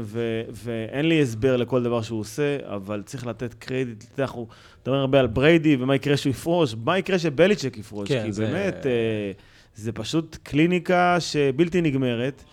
ואין 0.52 1.08
לי 1.08 1.22
הסבר 1.22 1.56
לכל 1.56 1.82
דבר 1.82 2.02
שהוא 2.02 2.20
עושה, 2.20 2.56
אבל 2.62 3.02
צריך 3.06 3.26
לתת 3.26 3.54
קרדיט. 3.54 4.20
אנחנו 4.20 4.46
מדברים 4.80 5.00
הרבה 5.00 5.20
על 5.20 5.26
בריידי, 5.26 5.76
ומה 5.80 5.94
יקרה 5.94 6.16
שהוא 6.16 6.30
יפרוש, 6.30 6.74
מה 6.84 6.98
יקרה 6.98 7.18
שבליצ'ק 7.18 7.76
יפרוש, 7.78 8.08
כן, 8.08 8.24
כי 8.24 8.40
באמת, 8.40 8.86
אה, 8.86 9.32
זה 9.74 9.92
פשוט 9.92 10.36
קליניקה 10.42 11.16
שבלתי 11.20 11.80
נגמרת. 11.80 12.44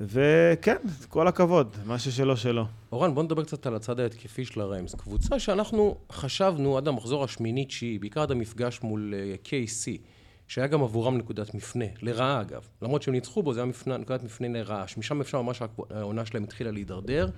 וכן, 0.00 0.76
כל 1.08 1.28
הכבוד, 1.28 1.76
מה 1.86 1.98
ששלו 1.98 2.36
שלו. 2.36 2.64
אורן, 2.92 3.14
בוא 3.14 3.22
נדבר 3.22 3.44
קצת 3.44 3.66
על 3.66 3.74
הצד 3.74 4.00
ההתקפי 4.00 4.44
של 4.44 4.60
הריימס. 4.60 4.94
קבוצה 4.94 5.38
שאנחנו 5.38 5.96
חשבנו 6.12 6.76
עד 6.76 6.88
המחזור 6.88 7.24
השמיני-תשיעי, 7.24 7.98
בעיקר 7.98 8.22
עד 8.22 8.30
המפגש 8.30 8.80
מול 8.82 9.14
אה, 9.14 9.16
אה, 9.16 9.64
KC, 9.64 9.98
שהיה 10.50 10.66
גם 10.66 10.82
עבורם 10.82 11.16
נקודת 11.16 11.54
מפנה, 11.54 11.84
לרעה 12.02 12.40
אגב. 12.40 12.68
למרות 12.82 13.02
שהם 13.02 13.14
ניצחו 13.14 13.42
בו, 13.42 13.54
זה 13.54 13.60
היה 13.60 13.66
מפנה, 13.66 13.96
נקודת 13.96 14.22
מפנה 14.22 14.48
לרעה. 14.48 14.88
שמשם 14.88 15.20
אפשר 15.20 15.42
ממש 15.42 15.62
העונה 15.90 16.26
שלהם 16.26 16.44
התחילה 16.44 16.70
להידרדר, 16.70 17.28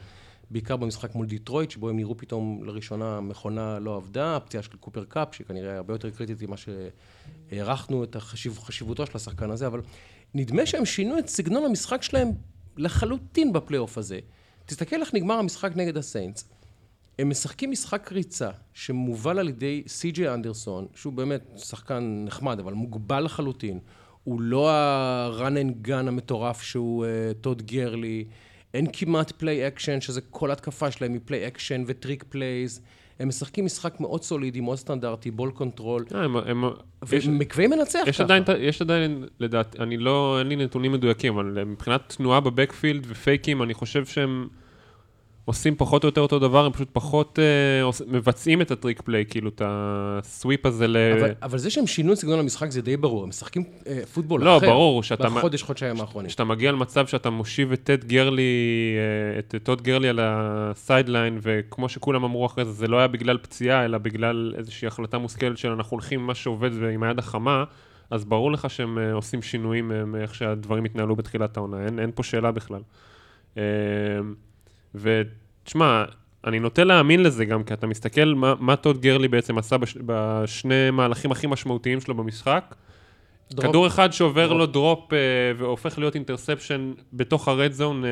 בעיקר 0.50 0.76
במשחק 0.76 1.14
מול 1.14 1.26
דיטרויט, 1.26 1.70
שבו 1.70 1.88
הם 1.88 1.96
נראו 1.96 2.16
פתאום 2.16 2.64
לראשונה 2.64 3.20
מכונה 3.20 3.78
לא 3.78 3.96
עבדה, 3.96 4.36
הפציעה 4.36 4.62
של 4.62 4.76
קופר 4.76 5.04
קאפ, 5.04 5.34
שכנראה 5.34 5.76
הרבה 5.76 5.94
יותר 5.94 6.10
קריטית 6.10 6.42
ממה 6.42 6.56
שהערכנו 6.56 8.04
את 8.04 8.16
החשיב, 8.16 8.58
חשיבותו 8.58 9.06
של 9.06 9.12
השחקן 9.16 9.50
הזה, 9.50 9.66
אבל 9.66 9.80
נדמה 10.34 10.66
שהם 10.66 10.84
שינו 10.84 11.18
את 11.18 11.28
סגנון 11.28 11.64
המשחק 11.64 12.02
שלהם 12.02 12.28
לחלוטין 12.76 13.52
בפלייאוף 13.52 13.98
הזה. 13.98 14.18
תסתכל 14.66 15.00
איך 15.00 15.14
נגמר 15.14 15.34
המשחק 15.34 15.76
נגד 15.76 15.96
הסיינטס. 15.96 16.44
הם 17.18 17.28
משחקים 17.30 17.70
משחק 17.70 18.12
ריצה 18.12 18.50
שמובל 18.74 19.38
על 19.38 19.48
ידי 19.48 19.82
סי.ג'יי 19.86 20.34
אנדרסון, 20.34 20.86
שהוא 20.94 21.12
באמת 21.12 21.50
שחקן 21.56 22.22
נחמד, 22.26 22.58
אבל 22.58 22.72
מוגבל 22.72 23.20
לחלוטין. 23.24 23.78
הוא 24.24 24.40
לא 24.40 24.70
ה-run 24.70 25.52
and 25.84 25.88
gun 25.88 25.92
המטורף 25.94 26.62
שהוא 26.62 27.04
אה, 27.04 27.08
טוד 27.40 27.62
גרלי. 27.62 28.24
אין 28.74 28.86
כמעט 28.92 29.32
play 29.32 29.66
action, 29.66 30.00
שזה 30.00 30.20
כל 30.30 30.50
התקפה 30.50 30.90
שלהם 30.90 31.12
מ 31.12 31.19
play 31.19 31.46
action 31.46 31.84
ו 31.86 31.93
trick 31.93 32.24
plays. 32.28 32.80
הם 33.20 33.28
משחקים 33.28 33.64
משחק 33.64 34.00
מאוד 34.00 34.22
סולידי, 34.22 34.60
מאוד 34.60 34.78
סטנדרטי, 34.78 35.30
ball 35.30 35.50
control. 35.50 36.04
אה, 36.14 36.24
הם- 36.24 36.64
מנצח 37.70 38.00
יש 38.06 38.14
ככה. 38.16 38.24
עדיין, 38.24 38.42
יש 38.58 38.82
עדיין, 38.82 39.24
לדעתי, 39.40 39.78
אני 39.78 39.96
לא, 39.96 40.38
אין 40.38 40.46
לי 40.48 40.56
נתונים 40.56 40.92
מדויקים, 40.92 41.32
אבל 41.34 41.64
מבחינת 41.64 42.14
תנועה 42.16 42.40
ב 42.40 42.47
backfield 42.47 43.04
ופייקים, 43.08 43.62
אני 43.62 43.74
חושב 43.74 44.06
שהם 44.06 44.48
עושים 45.44 45.76
פחות 45.76 46.04
או 46.04 46.08
יותר 46.08 46.20
אותו 46.20 46.38
דבר, 46.38 46.64
הם 46.66 46.72
פשוט 46.72 46.88
פחות 46.92 47.38
אה, 47.38 47.82
עוש, 47.82 48.02
מבצעים 48.06 48.60
את 48.62 48.70
ה 48.70 48.75
trick 48.75 49.00
play, 49.00 49.24
כאילו 49.28 49.48
את 49.48 49.62
ה 49.64 49.81
sweep 49.81 50.66
הזה 50.66 50.86
ל... 50.86 50.96
אבל, 50.96 51.30
אבל 51.42 51.58
זה 51.58 51.70
שהם 51.70 51.86
שינו 51.86 52.12
את 52.12 52.18
סגנון 52.18 52.38
המשחק 52.38 52.70
זה 52.70 52.82
די 52.82 52.96
ברור, 52.96 53.22
הם 53.22 53.28
משחקים 53.28 53.64
אה, 53.86 54.00
פוטבול 54.14 54.44
לא, 54.44 54.56
אחר. 54.56 54.66
ברור, 54.66 55.02
שאתה- 55.02 55.30
בחודש, 55.30 55.62
חודשיים 55.62 56.00
האחרונים. 56.00 56.28
כשאתה 56.28 56.44
מגיע 56.44 56.72
למצב 56.72 57.06
שאתה 57.06 57.30
מושיב 57.30 57.72
את 57.72 57.80
טד 57.84 58.04
גרלי, 58.04 58.42
אה, 59.34 59.38
את 59.38 59.54
טוד 59.62 59.82
גרלי 59.82 60.08
על 60.08 60.18
ה 60.22 60.34
sideline, 60.34 61.38
וכמו 61.42 61.88
שכולם 61.88 62.24
אמרו 62.24 62.46
אחרי 62.46 62.64
זה, 62.64 62.72
זה 62.72 62.88
לא 62.88 62.98
היה 62.98 63.08
בגלל 63.08 63.38
פציעה, 63.38 63.84
אלא 63.84 63.98
בגלל 63.98 64.54
איזושהי 64.58 64.88
החלטה 64.88 65.18
מושכלת 65.18 65.58
של 65.58 65.68
אנחנו 65.68 65.94
הולכים 65.94 66.20
עם 66.20 66.26
מה 66.26 66.34
שעובד 66.34 66.70
ועם 66.80 67.02
היד 67.02 67.18
החמה, 67.18 67.64
אז 68.10 68.24
ברור 68.24 68.52
לך 68.52 68.70
שהם 68.70 68.98
אה, 68.98 69.12
עושים 69.12 69.42
שינויים 69.42 69.92
אה, 69.92 70.04
מאיך 70.04 70.34
שהדברים 70.34 70.84
התנהלו 70.84 71.16
בתחילת 71.16 71.56
העונה, 71.56 71.84
אין, 71.84 71.98
אין 71.98 72.10
פה 72.14 72.22
שאלה 72.22 72.50
בכלל. 72.52 72.80
אה, 73.58 73.62
ותשמע, 74.94 76.04
אני 76.46 76.58
נוטה 76.58 76.84
להאמין 76.84 77.22
לזה 77.22 77.44
גם, 77.44 77.64
כי 77.64 77.74
אתה 77.74 77.86
מסתכל 77.86 78.24
מה, 78.24 78.54
מה 78.60 78.76
טוד 78.76 79.00
גרלי 79.00 79.28
בעצם 79.28 79.58
עשה 79.58 79.78
בש, 79.78 79.96
בשני 80.06 80.90
מהלכים 80.90 81.32
הכי 81.32 81.46
משמעותיים 81.46 82.00
שלו 82.00 82.14
במשחק, 82.14 82.74
drop. 83.52 83.66
כדור 83.66 83.86
אחד 83.86 84.12
שעובר 84.12 84.46
drop. 84.46 84.58
לו 84.58 84.66
drop 84.66 85.12
אה, 85.12 85.18
והופך 85.56 85.98
להיות 85.98 86.14
interception 86.14 86.92
בתוך 87.12 87.48
ה 87.48 87.54
red 87.54 87.72
zone 87.72 88.04
אה, 88.04 88.10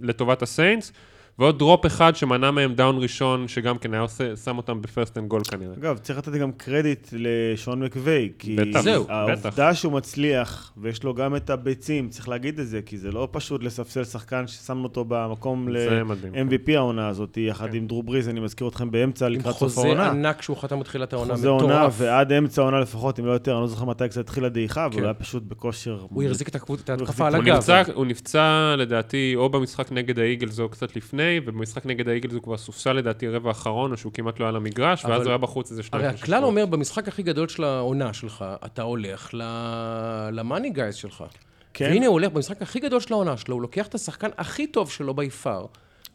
לטובת 0.00 0.42
הסיינטס, 0.42 0.92
ועוד 1.38 1.58
drop 1.58 1.86
אחד 1.86 2.16
שמנע 2.16 2.50
מהם 2.50 2.74
דאון 2.74 3.02
ראשון, 3.02 3.48
שגם 3.48 3.78
כן 3.78 3.94
היה 3.94 4.02
עושה, 4.02 4.36
שם 4.36 4.56
אותם 4.56 4.82
ב 4.82 4.88
first 4.88 5.18
and 5.18 5.28
goal 5.28 5.42
כנראה. 5.44 5.74
אגב, 5.78 5.98
צריך 5.98 6.18
לתת 6.18 6.32
גם 6.32 6.52
קרדיט 6.52 7.08
לשון 7.12 7.82
מקווי, 7.82 8.32
כי 8.38 8.56
בטח, 8.56 8.80
זהו, 8.80 9.06
העובדה 9.08 9.74
שהוא 9.74 9.92
מצליח, 9.92 10.72
ויש 10.76 11.04
לו 11.04 11.14
גם 11.14 11.36
את 11.36 11.50
הביצים, 11.50 12.08
צריך 12.08 12.28
להגיד 12.28 12.58
את 12.58 12.68
זה, 12.68 12.80
כי 12.86 12.98
זה 12.98 13.10
לא 13.10 13.28
פשוט 13.30 13.62
לספסל 13.62 14.04
שחקן 14.04 14.46
ששמנו 14.46 14.82
אותו 14.84 15.04
במקום. 15.08 15.68
ל-MVP 15.68 16.72
העונה 16.74 17.08
הזאת, 17.08 17.36
יחד 17.36 17.70
כן. 17.70 17.76
עם 17.76 17.86
דרו 17.86 18.02
בריז, 18.02 18.28
אני 18.28 18.40
מזכיר 18.40 18.68
אתכם 18.68 18.90
באמצע, 18.90 19.26
עם 19.26 19.32
לקראת 19.32 19.54
סוף 19.56 19.74
חוזה 19.74 19.86
העונה. 19.86 20.10
ענק 20.10 20.42
שהוא 20.42 20.56
חתם 20.56 20.80
בתחילת 20.80 21.12
העונה, 21.12 21.34
חוזה 21.34 21.48
עונה, 21.48 21.78
מטורף. 21.78 21.94
ועד 21.98 22.32
אמצע 22.32 22.62
העונה 22.62 22.80
לפחות, 22.80 23.20
אם 23.20 23.26
לא 23.26 23.32
יותר, 23.32 23.52
אני 23.52 23.60
לא 23.60 23.66
זוכר 23.66 23.84
מתי 23.84 24.08
קצת 24.08 24.20
התחילה 24.20 24.48
דעיכה, 24.48 24.84
אבל 24.84 24.94
כן. 24.94 24.98
הוא 24.98 25.06
היה 25.06 25.14
פשוט 25.14 25.42
בכושר... 25.42 25.98
הוא 26.08 26.22
החזיק 26.22 26.48
את 26.48 26.54
ההתקפה 26.88 27.26
על 27.26 27.34
הגב. 27.34 27.62
הוא 27.94 28.06
נפצע 28.06 28.74
לדעתי 28.78 29.32
או 29.36 29.48
במשחק 29.48 29.92
נגד 29.92 30.18
האיגלס 30.18 30.60
או 30.60 30.68
קצת 30.68 30.96
לפני, 30.96 31.27
ובמשחק 31.42 31.86
נגד 31.86 32.08
האיגלס 32.08 32.32
הוא 32.32 32.42
כבר 32.42 32.56
סופסל 32.56 32.92
לדעתי 32.92 33.28
רבע 33.28 33.48
האחרון, 33.48 33.92
או 33.92 33.96
שהוא 33.96 34.12
כמעט 34.12 34.40
לא 34.40 34.44
היה 34.44 34.52
למגרש, 34.52 35.04
ואז 35.04 35.22
הוא 35.22 35.28
היה 35.28 35.38
בחוץ 35.38 35.70
איזה 35.70 35.82
שניים. 35.82 36.04
הרי 36.04 36.14
הכלל. 36.14 36.44
אומר, 36.44 36.66
במשחק 36.66 37.08
הכי 37.08 37.22
גדול 37.22 37.48
של 37.48 37.64
העונה 37.64 38.12
שלך, 38.12 38.44
אתה 38.64 38.82
הולך 38.82 39.30
ל- 39.34 40.30
למאני 40.32 40.70
גייז 40.70 40.94
שלך. 40.94 41.24
כן. 41.74 41.84
והנה 41.84 42.06
הוא 42.06 42.12
הולך, 42.12 42.32
במשחק 42.32 42.62
הכי 42.62 42.80
גדול 42.80 43.00
של 43.00 43.12
העונה 43.12 43.36
שלו, 43.36 43.54
הוא 43.54 43.62
לוקח 43.62 43.86
את 43.86 43.94
השחקן 43.94 44.28
הכי 44.38 44.66
טוב 44.66 44.90
שלו 44.90 45.14
בי 45.14 45.30
פאר, 45.30 45.66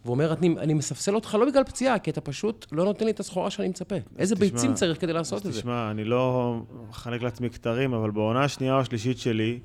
ואומר, 0.05 0.33
אני, 0.33 0.55
אני 0.59 0.73
מספסל 0.73 1.15
אותך 1.15 1.37
לא 1.39 1.45
בגלל 1.45 1.63
פציעה, 1.63 1.99
כי 1.99 2.11
אתה 2.11 2.21
פשוט 2.21 2.65
לא 2.71 2.83
נותן 2.85 3.05
לי 3.05 3.11
את 3.11 3.19
הסחורה 3.19 3.49
שאני 3.49 3.67
מצפה. 3.67 3.95
איזה 4.17 4.35
תשמע, 4.35 4.47
ביצים 4.47 4.73
צריך 4.73 5.01
כדי 5.01 5.13
לעשות 5.13 5.45
את 5.45 5.53
זה? 5.53 5.59
תשמע, 5.59 5.91
אני 5.91 6.03
לא 6.03 6.55
מחלק 6.89 7.21
לעצמי 7.21 7.49
כתרים, 7.49 7.93
אבל 7.93 8.11
בעונה 8.11 8.43
השנייה 8.43 8.73
או 8.73 8.79
השלישית 8.79 9.19
שלי, 9.19 9.59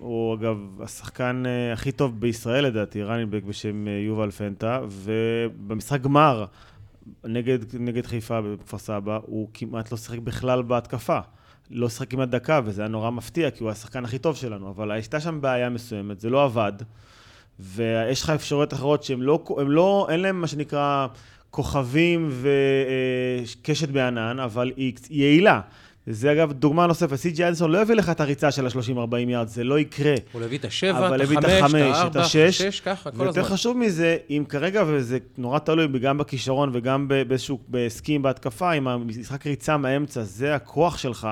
הוא 0.00 0.34
אגב 0.34 0.82
השחקן 0.82 1.42
אה, 1.46 1.72
הכי 1.72 1.92
טוב 1.92 2.20
בישראל 2.20 2.64
לדעתי, 2.64 3.02
רנינבק 3.02 3.42
בשם 3.42 3.88
אה, 3.88 3.92
יובל 3.92 4.30
פנטה, 4.30 4.80
ובמשחק 4.88 6.00
גמר 6.00 6.44
נגד, 7.24 7.58
נגד 7.74 8.06
חיפה 8.06 8.40
בכפר 8.40 8.78
סבא, 8.78 9.18
הוא 9.22 9.48
כמעט 9.54 9.92
לא 9.92 9.96
שיחק 9.96 10.18
בכלל 10.18 10.62
בהתקפה. 10.62 11.18
לא 11.70 11.88
שיחק 11.88 12.10
כמעט 12.10 12.28
דקה, 12.28 12.60
וזה 12.64 12.82
היה 12.82 12.88
נורא 12.88 13.10
מפתיע, 13.10 13.50
כי 13.50 13.62
הוא 13.62 13.70
השחקן 13.70 14.04
הכי 14.04 14.18
טוב 14.18 14.36
שלנו, 14.36 14.70
אבל 14.70 14.90
הייתה 14.90 15.20
שם 15.20 15.40
בעיה 15.40 15.68
מסוימת, 15.68 16.20
זה 16.20 16.30
לא 16.30 16.44
עבד, 16.44 16.72
ויש 17.60 18.22
לך 18.22 18.30
אפשרויות 18.30 18.74
אחרות 18.74 19.02
שהן 19.02 19.20
לא, 19.20 19.44
הם 19.58 19.70
לא, 19.70 20.06
אין 20.10 20.20
להם 20.20 20.40
מה 20.40 20.46
שנקרא 20.46 21.06
כוכבים 21.50 22.30
וקשת 22.32 23.88
בענן, 23.88 24.40
אבל 24.40 24.72
היא 24.76 24.92
יעילה. 25.10 25.60
וזה 26.06 26.32
אגב 26.32 26.52
דוגמה 26.52 26.86
נוספת, 26.86 27.14
סי.ג'י 27.16 27.48
אנסון 27.48 27.70
לא 27.70 27.78
יביא 27.78 27.94
לך 27.94 28.10
את 28.10 28.20
הריצה 28.20 28.50
של 28.50 28.66
ה-30-40 28.66 29.16
יארד, 29.28 29.48
זה 29.48 29.64
לא 29.64 29.78
יקרה. 29.78 30.14
הוא 30.32 30.42
הביא 30.42 30.58
את 30.58 30.64
השבע, 30.64 31.16
את 31.16 31.20
החמש, 31.20 31.38
את 31.38 31.44
החמש, 31.44 31.96
את 32.06 32.16
השש, 32.16 32.60
השש, 32.60 32.80
ככה, 32.80 33.10
כל 33.10 33.22
ויותר 33.22 33.40
הזמן. 33.40 33.54
חשוב 33.54 33.76
מזה, 33.76 34.16
אם 34.30 34.44
כרגע, 34.48 34.84
וזה 34.86 35.18
נורא 35.38 35.58
תלוי 35.58 35.98
גם 35.98 36.18
בכישרון 36.18 36.70
וגם 36.72 37.08
באיזשהו 37.08 37.58
בסקים 37.68 38.22
בהתקפה, 38.22 38.72
אם 38.72 38.88
המשחק 38.88 39.46
ריצה 39.46 39.76
מהאמצע, 39.76 40.22
זה 40.22 40.54
הכוח 40.54 40.98
שלך, 40.98 41.28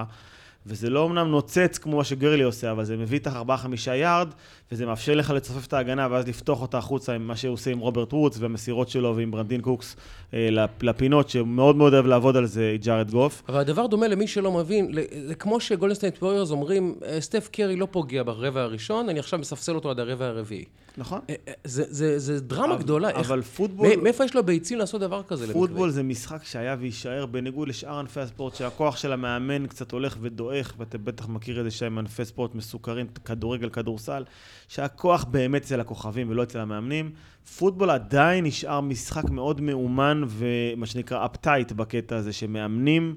וזה 0.67 0.91
לא 0.91 1.07
אמנם 1.07 1.29
נוצץ 1.29 1.79
כמו 1.79 1.97
מה 1.97 2.05
שגרלי 2.05 2.43
עושה, 2.43 2.71
אבל 2.71 2.85
זה 2.85 2.97
מביא 2.97 3.19
איתך 3.19 3.39
4-5 3.87 3.91
יארד, 3.95 4.29
וזה 4.73 4.87
מאפשר 4.87 5.15
לך 5.15 5.31
לצופף 5.31 5.67
את 5.67 5.73
ההגנה, 5.73 6.09
ואז 6.11 6.29
לפתוח 6.29 6.63
אותה 6.63 6.79
החוצה 6.79 7.13
עם 7.15 7.27
מה 7.27 7.37
שהוא 7.37 7.53
עושה 7.53 7.71
עם 7.71 7.79
רוברט 7.79 8.13
וודס 8.15 8.39
והמסירות 8.41 8.89
שלו 8.89 9.17
ועם 9.17 9.31
ברנדין 9.31 9.61
קוקס 9.61 9.97
אה, 10.35 10.49
לפ- 10.51 10.83
לפינות, 10.83 11.29
שמאוד 11.31 11.77
מאוד 11.77 11.95
אוהב 11.95 12.07
לעבוד 12.07 12.37
על 12.37 12.47
זה, 12.47 12.77
ג'ארד 12.83 13.11
גוף. 13.11 13.43
אבל 13.49 13.59
הדבר 13.61 13.87
דומה 13.87 14.09
למי 14.09 14.27
שלא 14.27 14.53
מבין, 14.53 14.93
זה 15.27 15.35
כמו 15.35 15.61
שגולדסטייט 15.61 16.23
ווריורס 16.23 16.51
אומרים, 16.51 16.95
"אה, 17.07 17.21
סטף 17.21 17.49
קרי 17.53 17.77
לא 17.77 17.89
פוגע 17.91 18.23
ברבע 18.23 18.63
הראשון, 18.63 19.09
אני 19.09 19.19
עכשיו 19.19 19.39
מספסל 19.39 19.75
אותו 19.75 19.91
עד 19.91 20.01
הרבע 20.01 20.27
הרביעי. 20.27 20.65
נכון? 20.97 21.21
אה, 21.31 21.35
אה, 21.49 21.53
זה- 21.65 21.85
זה 21.89 22.19
זה 22.19 22.41
דרמה 22.41 22.75
אבל- 22.75 22.83
גדולה, 22.83 23.09
איך- 23.11 23.19
אבל 23.19 23.43
פוטבול... 23.43 23.89
מא- 23.97 24.03
מאיפה 24.03 24.25
יש 24.25 24.35
לו 24.35 24.43
ביצים 24.45 24.79
לעשות 24.79 25.01
דבר 25.01 25.23
כזה? 25.23 25.53
פוטבול 25.53 25.91
זה 25.91 26.03
משחק 26.03 26.45
שהיה 26.45 26.77
ויישאר 26.81 27.27
בניגוד 27.27 27.69
לשאר 27.69 27.99
ענפי 27.99 28.21
הספורט, 28.21 28.55
שהכוח 28.55 28.97
של 28.97 29.13
המאמן 29.13 29.67
קצת 29.67 29.93
הולך 29.93 30.17
ודועך, 30.21 30.75
ואתה 30.79 30.99
בטח 30.99 31.29
מכיר 31.29 31.59
את 31.61 31.65
זה 31.65 31.71
שהם 31.71 31.99
ענפי 31.99 32.25
ספורט 32.25 32.55
מסוכרים, 32.55 33.07
כדורגל, 33.25 33.69
כדורסל, 33.69 34.23
שהכוח 34.69 35.25
באמת 35.25 35.63
אצל 35.63 35.81
הכוכבים 35.81 36.31
ולא 36.31 36.43
אצל 36.43 36.59
המאמנים. 36.59 37.11
פוטבול 37.59 37.91
עדיין 37.91 38.45
נשאר 38.45 38.81
משחק 38.81 39.31
מאוד 39.31 39.61
מאומן 39.61 40.23
ומה 40.27 40.87
שנקרא 40.87 41.27
אפטייט 41.27 41.73
בקטע 41.73 42.17
הזה, 42.17 42.33
שמאמנים 42.33 43.15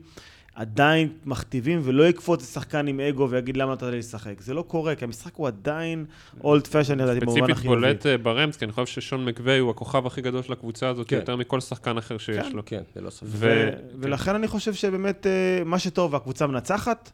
עדיין 0.56 1.10
מכתיבים 1.26 1.82
ולא 1.84 2.04
יקפוץ 2.04 2.42
לשחקן 2.42 2.88
עם 2.88 3.00
אגו 3.00 3.30
ויגיד 3.30 3.58
למה 3.58 3.72
נתת 3.74 3.84
לי 3.84 4.00
לשחק. 4.00 4.42
זה 4.42 4.54
לא 4.54 4.62
קורה, 4.62 4.96
כי 4.96 5.06
המשחק 5.06 5.36
הוא 5.36 5.48
עדיין 5.48 6.06
אולד 6.44 6.68
פשן, 6.68 7.00
לדעתי, 7.00 7.20
במובן 7.20 7.38
ספציפית 7.38 7.58
החיובי. 7.58 7.82
בולט 7.82 8.06
אה, 8.06 8.18
ברמס, 8.18 8.58
כי 8.58 8.66
אני 8.66 8.72
חושב 8.72 8.86
ששון 9.02 9.26
מקווי 9.26 9.58
הוא 9.58 9.72
הכוכב 9.72 10.06
הכי 10.06 10.22
גדול 10.22 10.42
של 10.42 10.54
הקבוצה 10.54 10.88
הזאת, 10.88 11.08
כן. 11.08 11.16
יותר 11.16 11.36
מכל 11.36 11.60
שחקן 11.60 11.98
אחר 11.98 12.18
שיש 12.18 12.48
כן. 12.48 12.52
לו. 12.56 12.62
כן, 12.66 12.82
ללא 12.96 13.10
ספק. 13.10 13.28
ו- 13.28 13.38
ו- 13.38 13.72
כן. 13.72 13.98
ולכן 14.00 14.36
אני 14.36 14.48
חושב 14.48 14.74
שבאמת 14.74 15.28
אה, 15.28 15.64
מה 15.66 15.80
שטוב 15.80 16.14
והקבוצה 16.14 16.48
מנצחת, 16.48 17.12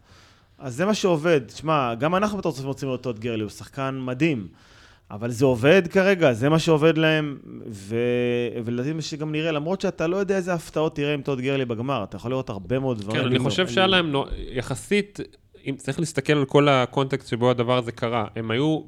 אז 0.60 0.76
זה 0.76 0.86
מה 0.86 0.94
שעובד. 0.94 1.42
תשמע, 1.48 1.96
גם 1.96 2.16
אנחנו 2.16 2.38
בתור 2.38 2.52
צופים 2.52 2.68
רוצים 2.68 2.90
לראות 2.90 3.08
את 3.08 3.20
גרלי, 3.20 3.42
הוא 3.42 3.50
שחקן 3.50 4.00
מדהים. 4.02 4.48
אבל 5.12 5.32
זה 5.32 5.46
עובד 5.46 5.88
כרגע, 5.88 6.34
זה 6.34 6.50
מה 6.50 6.60
שעובד 6.60 6.98
להם, 6.98 7.38
ו... 7.70 7.96
ולדעתי 8.66 8.94
מה 8.94 9.02
שגם 9.02 9.32
נראה, 9.32 9.52
למרות 9.52 9.82
שאתה 9.82 10.08
לא 10.08 10.18
יודע 10.18 10.36
איזה 10.36 10.54
הפתעות 10.54 10.96
תראה 10.96 11.14
עם 11.14 11.22
טוד 11.22 11.42
גרלי 11.42 11.66
בגמר, 11.66 12.04
אתה 12.04 12.16
יכול 12.16 12.32
לראות 12.32 12.50
הרבה 12.50 12.80
מאוד 12.80 13.00
דברים. 13.00 13.22
כן, 13.22 13.28
אני 13.28 13.40
חושב 13.40 13.68
שהיה 13.68 13.88
להם 13.88 14.14
יחסית, 14.52 15.20
אם 15.66 15.76
צריך 15.78 16.00
להסתכל 16.00 16.34
על 16.34 16.46
כל 16.46 16.68
הקונטקסט 16.70 17.28
שבו 17.28 17.50
הדבר 17.50 17.78
הזה 17.78 17.92
קרה, 17.92 18.26
הם 18.36 18.52
היו 18.52 18.82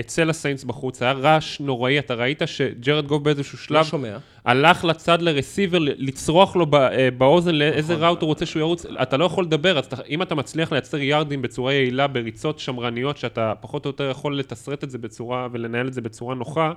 אצל 0.00 0.30
הסיינטס 0.30 0.64
בחוץ, 0.64 1.02
היה 1.02 1.12
רעש 1.12 1.60
נוראי, 1.60 1.98
אתה 1.98 2.14
ראית 2.14 2.42
שג'ארד 2.46 3.06
גוף 3.06 3.24
באיזשהו 3.24 3.58
לא 3.58 3.64
שלב 3.64 3.84
שומע. 3.90 4.16
הלך 4.44 4.84
לצד 4.84 5.22
ל 5.22 5.28
receiver, 5.28 5.78
לצרוח 5.80 6.56
לו 6.56 6.66
אה, 6.74 7.10
באוזן 7.10 7.54
לאיזה 7.54 7.92
נכון. 7.94 8.04
route 8.04 8.20
הוא 8.20 8.26
רוצה 8.28 8.46
שהוא 8.46 8.60
ירוץ, 8.60 8.86
אתה 8.86 9.16
לא 9.16 9.24
יכול 9.24 9.44
לדבר, 9.44 9.78
אז 9.78 9.84
אתה- 9.86 10.02
אם 10.08 10.22
אתה 10.22 10.34
מצליח 10.34 10.72
לייצר 10.72 10.96
יארדים 10.98 11.42
בצורה 11.42 11.72
יעילה, 11.72 12.06
בריצות 12.06 12.58
שמרניות, 12.58 13.16
שאתה 13.16 13.52
פחות 13.60 13.84
או 13.84 13.90
יותר 13.90 14.10
יכול 14.10 14.38
לתסרט 14.38 14.84
את 14.84 14.90
זה 14.90 14.98
בצורה 14.98 15.48
ולנהל 15.52 15.88
את 15.88 15.92
זה 15.94 16.00
בצורה 16.00 16.34
נוחה, 16.34 16.72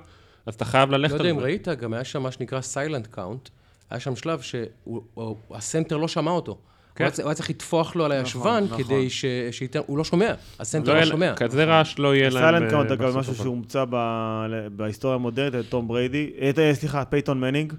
אז 0.46 0.54
אתה 0.54 0.64
חייב 0.64 0.90
לא 0.90 0.96
ללכת 0.98 1.12
יודע 1.14 1.24
על 1.24 1.30
אם 1.30 1.38
זה. 1.38 1.44
ראית, 1.44 1.68
גם 1.68 1.92
היה 1.94 2.04
שם 2.04 2.22
מה 2.22 2.30
שנקרא 2.32 2.60
silent 2.60 3.06
count. 3.06 3.48
היה 3.90 4.00
שם 4.00 4.16
שלב 4.16 4.40
שהסנטר 4.40 5.96
לא 5.96 6.08
שמע 6.08 6.30
אותו. 6.30 6.58
כן. 7.00 7.04
הוא 7.04 7.08
היה 7.08 7.10
צריך- 7.10 7.24
הוא 7.24 7.30
היה 7.30 7.34
צריך 7.34 7.50
לטפוח 7.50 7.96
לו 7.96 8.04
על 8.04 8.12
הישבן 8.12 8.64
נכון. 8.64 8.84
כדי 8.84 9.10
ש- 9.10 9.24
שייתן, 9.50 9.80
הוא 9.86 9.98
לא 9.98 10.04
שומע, 10.04 10.32
הסנטר 10.60 10.88
לא 10.88 10.94
לא 10.94 10.98
יהיה- 10.98 11.06
שומע. 11.10 11.34
כזה 11.36 11.64
רעש 11.64 11.98
לא 11.98 12.14
יהיה 12.14 12.30
להם. 12.30 12.42
silent 12.44 12.66
ב- 12.66 12.70
count, 12.70 12.90
אגב, 12.90 13.18
משהו 13.18 13.34
שהומצא 13.34 13.84
ב- 13.90 14.46
בהיסטוריה 14.76 15.14
המודרנית, 15.14 15.54
את 15.54 15.64
תום 15.68 15.88
בריידי, 15.88 16.30
את, 16.50 16.58
אה, 16.58 16.74
סליחה, 16.74 17.04
פייתון 17.04 17.40
מנינג. 17.40 17.72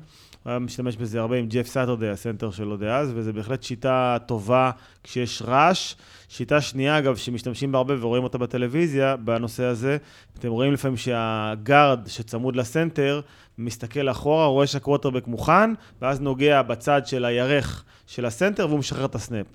הוא 0.44 0.50
היה 0.50 0.60
משתמש 0.60 0.96
בזה 0.96 1.20
הרבה 1.20 1.38
עם 1.38 1.48
ג'ף 1.48 1.68
סאטרדי, 1.68 2.10
הסנטר 2.10 2.52
שלו 2.52 2.78
דאז, 2.78 3.12
וזו 3.16 3.34
בהחלט 3.34 3.64
שיטה 3.64 4.18
טובה 4.26 4.72
כשיש 5.04 5.42
רעש. 5.42 5.96
שיטה 6.30 6.62
שנייה, 6.62 6.98
אגב, 6.98 7.16
שמשתמשים 7.16 7.72
בה 7.72 7.78
הרבה 7.78 7.94
ורואים 8.00 8.24
אותה 8.24 8.38
בטלוויזיה, 8.38 9.16
בנושא 9.16 9.64
הזה, 9.64 9.98
אתם 10.40 10.48
רואים 10.48 10.74
לפעמים 10.74 10.98
שהגארד 10.98 12.00
שצמוד 12.08 12.56
לסנטר, 12.56 13.22
מסתכל 13.58 14.10
אחורה, 14.10 14.46
רואה 14.46 14.68
שהקווטרבק 14.68 15.28
מוכן, 15.28 15.74
ואז 16.02 16.22
נוגע 16.22 16.62
בצד 16.62 17.02
של 17.06 17.26
הירך 17.26 17.84
של 18.08 18.26
הסנטר 18.26 18.68
והוא 18.68 18.80
משחרר 18.80 19.06
את 19.06 19.16
ה 19.16 19.21
snap. 19.21 19.46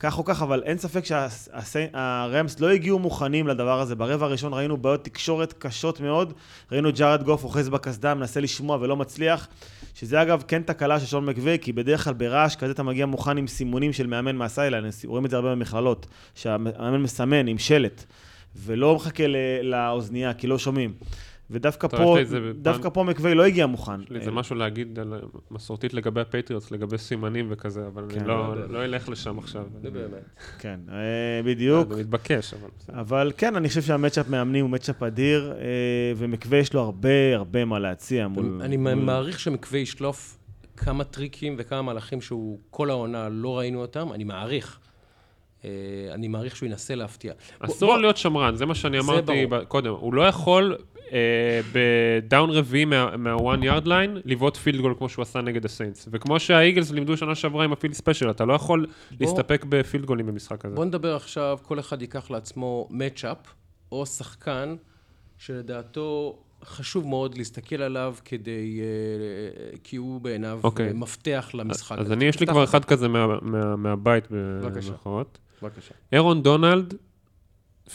כך 0.00 0.18
או 0.18 0.24
כך, 0.24 0.42
אבל 0.42 0.62
אין 0.62 0.78
ספק 0.78 1.04
שהרמס 1.04 2.60
לא 2.60 2.70
הגיעו 2.70 2.98
מוכנים 2.98 3.46
לדבר 3.46 3.80
הזה. 3.80 3.94
ברבע 3.94 4.26
הראשון 4.26 4.54
ראינו 4.54 4.76
בעיות 4.76 5.04
תקשורת 5.04 5.54
קשות 5.58 6.00
מאוד. 6.00 6.32
ראינו 6.72 6.90
ג'ארד 6.92 7.22
גוף 7.22 7.44
אוחז 7.44 7.68
בקסדה, 7.68 8.14
מנסה 8.14 8.40
לשמוע 8.40 8.78
ולא 8.80 8.96
מצליח. 8.96 9.48
שזה 9.98 10.22
אגב 10.22 10.42
כן 10.48 10.62
תקלה 10.62 11.00
של 11.00 11.06
שון 11.06 11.26
מקווי, 11.26 11.58
כי 11.58 11.72
בדרך 11.72 12.04
כלל 12.04 12.14
ברעש 12.14 12.56
כזה 12.56 12.72
אתה 12.72 12.82
מגיע 12.82 13.06
מוכן 13.06 13.36
עם 13.36 13.46
סימונים 13.46 13.92
של 13.92 14.06
מאמן 14.06 14.36
מהסיילן, 14.36 14.88
רואים 15.04 15.24
את 15.24 15.30
זה 15.30 15.36
הרבה 15.36 15.50
במכללות, 15.50 16.06
שהמאמן 16.34 17.02
מסמן 17.02 17.46
עם 17.46 17.58
שלט, 17.58 18.04
ולא 18.56 18.94
מחכה 18.94 19.24
לאוזנייה, 19.62 20.34
כי 20.34 20.46
לא 20.46 20.58
שומעים. 20.58 20.94
ודווקא 21.50 21.88
פה, 21.88 22.16
דווקא 22.54 22.88
פה 22.88 23.02
מקווי 23.02 23.34
לא 23.34 23.44
הגיע 23.44 23.66
מוכן. 23.66 24.02
יש 24.02 24.10
לי 24.10 24.18
איזה 24.18 24.30
משהו 24.30 24.56
להגיד 24.56 24.98
מסורתית 25.50 25.94
לגבי 25.94 26.20
הפטריוטס, 26.20 26.70
לגבי 26.70 26.98
סימנים 26.98 27.46
וכזה, 27.50 27.86
אבל 27.86 28.04
כן, 28.08 28.18
אני 28.18 28.28
לא, 28.28 28.56
לא, 28.56 28.68
לא 28.68 28.84
אלך 28.84 29.08
לשם 29.08 29.38
עכשיו. 29.38 29.64
זה 29.82 29.90
באמת. 29.90 30.42
כן, 30.58 30.80
אה, 30.88 31.42
בדיוק. 31.44 31.88
זה 31.92 32.00
מתבקש, 32.00 32.54
אבל... 32.54 33.00
אבל 33.00 33.32
כן, 33.36 33.56
אני 33.56 33.68
חושב 33.68 33.82
שה 33.82 33.96
matchup 33.96 34.28
מאמנים 34.28 34.64
הוא 34.64 34.70
matchup 34.70 35.02
אדיר, 35.02 35.52
אה, 35.52 35.66
ומקווי 36.16 36.58
יש 36.58 36.74
לו 36.74 36.80
הרבה 36.80 37.36
הרבה 37.36 37.64
מה 37.64 37.78
להציע 37.78 38.28
מול... 38.28 38.60
אני 38.62 38.76
מעריך 38.76 39.40
שמקווי 39.40 39.80
ישלוף 39.80 40.38
כמה 40.76 41.04
טריקים 41.04 41.54
וכמה 41.58 41.82
מהלכים 41.82 42.20
שהוא 42.20 42.58
כל 42.70 42.90
העונה 42.90 43.28
לא 43.28 43.58
ראינו 43.58 43.80
אותם, 43.80 44.12
אני 44.12 44.24
מעריך. 44.24 44.78
אה, 45.64 45.70
אני 46.12 46.28
מעריך 46.28 46.56
שהוא 46.56 46.66
ינסה 46.66 46.94
להפתיע. 46.94 47.32
אסור 47.58 47.94
לו 47.94 48.00
להיות 48.00 48.16
שמרן, 48.16 48.56
זה 48.56 48.66
מה 48.66 48.74
שאני 48.74 48.98
אמרתי 48.98 49.46
קודם. 49.68 49.92
הוא 49.92 50.14
לא 50.14 50.22
יכול 50.22 50.76
אה, 50.78 50.95
בדאון 51.72 52.50
רביעי 52.50 52.84
מה-one 52.84 53.62
yard 53.62 53.86
line, 53.86 54.20
לבעוט 54.24 54.56
field 54.56 54.80
goal 54.80 54.94
כמו 54.98 55.08
שהוא 55.08 55.22
עשה 55.22 55.40
נגד 55.40 55.64
הסיינטס. 55.64 56.08
וכמו 56.12 56.40
שהאיגלס 56.40 56.90
לימדו 56.90 57.16
שנה 57.16 57.34
שעברה 57.34 57.64
עם 57.64 57.72
ה 57.72 57.75
Philly 57.75 57.94
Special, 57.94 58.30
אתה 58.30 58.44
לא 58.44 58.52
יכול 58.52 58.86
להסתפק 59.20 59.64
ב 59.68 59.74
field 59.74 60.04
גולים 60.04 60.26
במשחק 60.26 60.64
הזה. 60.64 60.74
בוא 60.74 60.84
נדבר 60.84 61.16
עכשיו, 61.16 61.58
כל 61.62 61.80
אחד 61.80 62.02
ייקח 62.02 62.30
לעצמו 62.30 62.88
matchup, 62.90 63.38
או 63.92 64.06
שחקן, 64.06 64.76
שלדעתו 65.38 66.38
חשוב 66.64 67.06
מאוד 67.06 67.38
להסתכל 67.38 67.82
עליו 67.82 68.14
כדי, 68.24 68.80
אה, 68.80 69.76
כי 69.84 69.96
הוא 69.96 70.20
בעיניו 70.20 70.58
okay. 70.62 70.64
אוקיי. 70.64 70.92
מפתח 70.92 71.50
למשחק. 71.54 71.98
אז 71.98 72.12
אני, 72.12 72.24
יש 72.24 72.40
לי 72.40 72.46
כבר 72.46 72.64
אחד 72.64 72.84
כזה 72.84 73.08
מהבית, 73.76 74.24
במירכאות. 74.30 75.38
בבקשה. 75.62 75.94
אירון 76.12 76.42
דונלד 76.42 76.94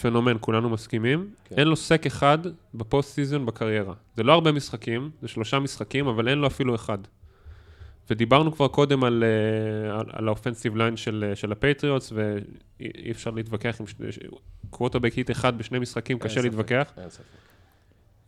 פנומן, 0.02 0.38
כולנו 0.40 0.70
מסכימים. 0.70 1.30
כן. 1.44 1.56
אין 1.58 1.68
לו 1.68 1.76
sack 1.76 2.06
אחד 2.06 2.38
ב 2.74 2.82
post 2.82 3.14
season 3.14 3.46
בקריירה. 3.46 3.94
זה 4.16 4.24
לא 4.24 4.34
הרבה 4.34 4.52
משחקים, 4.52 5.10
זה 5.22 5.28
שלושה 5.28 5.60
משחקים, 5.60 6.08
אבל 6.08 6.28
אין 6.28 6.38
לו 6.38 6.48
אפילו 6.48 6.76
אחד. 6.76 6.98
ודיברנו 8.10 8.52
כבר 8.52 8.68
קודם 8.68 9.04
על, 9.04 9.24
אה, 9.24 10.00
על, 10.00 10.06
על 10.10 10.28
ה 10.28 10.32
offensive 10.32 10.76
line 10.76 10.98
של, 10.98 11.32
של 11.36 11.52
הפטריוטס, 11.52 12.14
ואי 12.16 13.12
אפשר 13.12 13.32
להתווכח 13.32 13.76
עם 13.80 13.86
quarterback 14.70 15.14
hit 15.14 15.32
אחד 15.32 15.58
בשני 15.58 15.80
משחקים, 15.80 16.20
קשה 16.20 16.36
ספק, 16.36 16.44
להתווכח. 16.44 16.94
אין 16.98 17.10
ספק. 17.10 17.24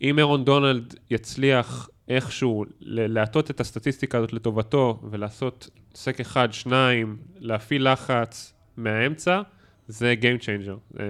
אם 0.02 0.20
ארון 0.20 0.46
דונלד 0.46 0.96
יצליח 1.10 1.90
איכשהו 2.08 2.66
להטות 2.82 3.52
את 3.52 3.60
הסטטיסטיקה 3.60 4.18
הזאת 4.18 4.34
לטובתו, 4.34 5.02
ולעשות 5.12 5.70
sack 5.96 6.20
אחד, 6.20 6.54
שניים, 6.54 7.18
להפעיל 7.40 7.92
לחץ 7.92 8.54
מהאמצע, 8.78 9.42
זה 9.88 10.16
Game 10.22 10.42
Changer, 10.42 11.00
אה, 11.00 11.06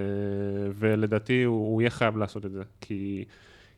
ולדעתי 0.74 1.42
הוא, 1.42 1.72
הוא 1.72 1.82
יהיה 1.82 1.90
חייב 1.90 2.16
לעשות 2.16 2.46
את 2.46 2.52
זה, 2.52 2.62
כי 2.80 3.24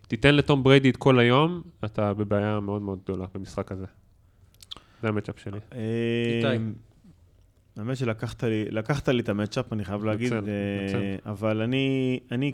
תיתן 0.08 0.34
לתום 0.34 0.62
בריידי 0.62 0.90
את 0.90 0.96
כל 0.96 1.18
היום, 1.18 1.62
אתה 1.84 2.14
בבעיה 2.14 2.60
מאוד 2.60 2.82
מאוד 2.82 2.98
גדולה 3.04 3.26
במשחק 3.34 3.72
הזה. 3.72 3.86
זה 5.02 5.08
המצ'אפ 5.08 5.38
שלי. 5.38 5.58
אה, 5.72 5.78
איתי. 6.48 6.64
האמת 7.76 7.96
שלקחת 7.96 8.44
לי, 8.44 8.64
לקחת 8.70 9.08
לי 9.08 9.22
את 9.22 9.28
המצ'אפ, 9.28 9.72
אני 9.72 9.84
חייב 9.84 10.04
להגיד, 10.04 10.32
אה, 10.32 10.40
אבל 11.26 11.62
אני, 11.62 12.18
אני, 12.32 12.52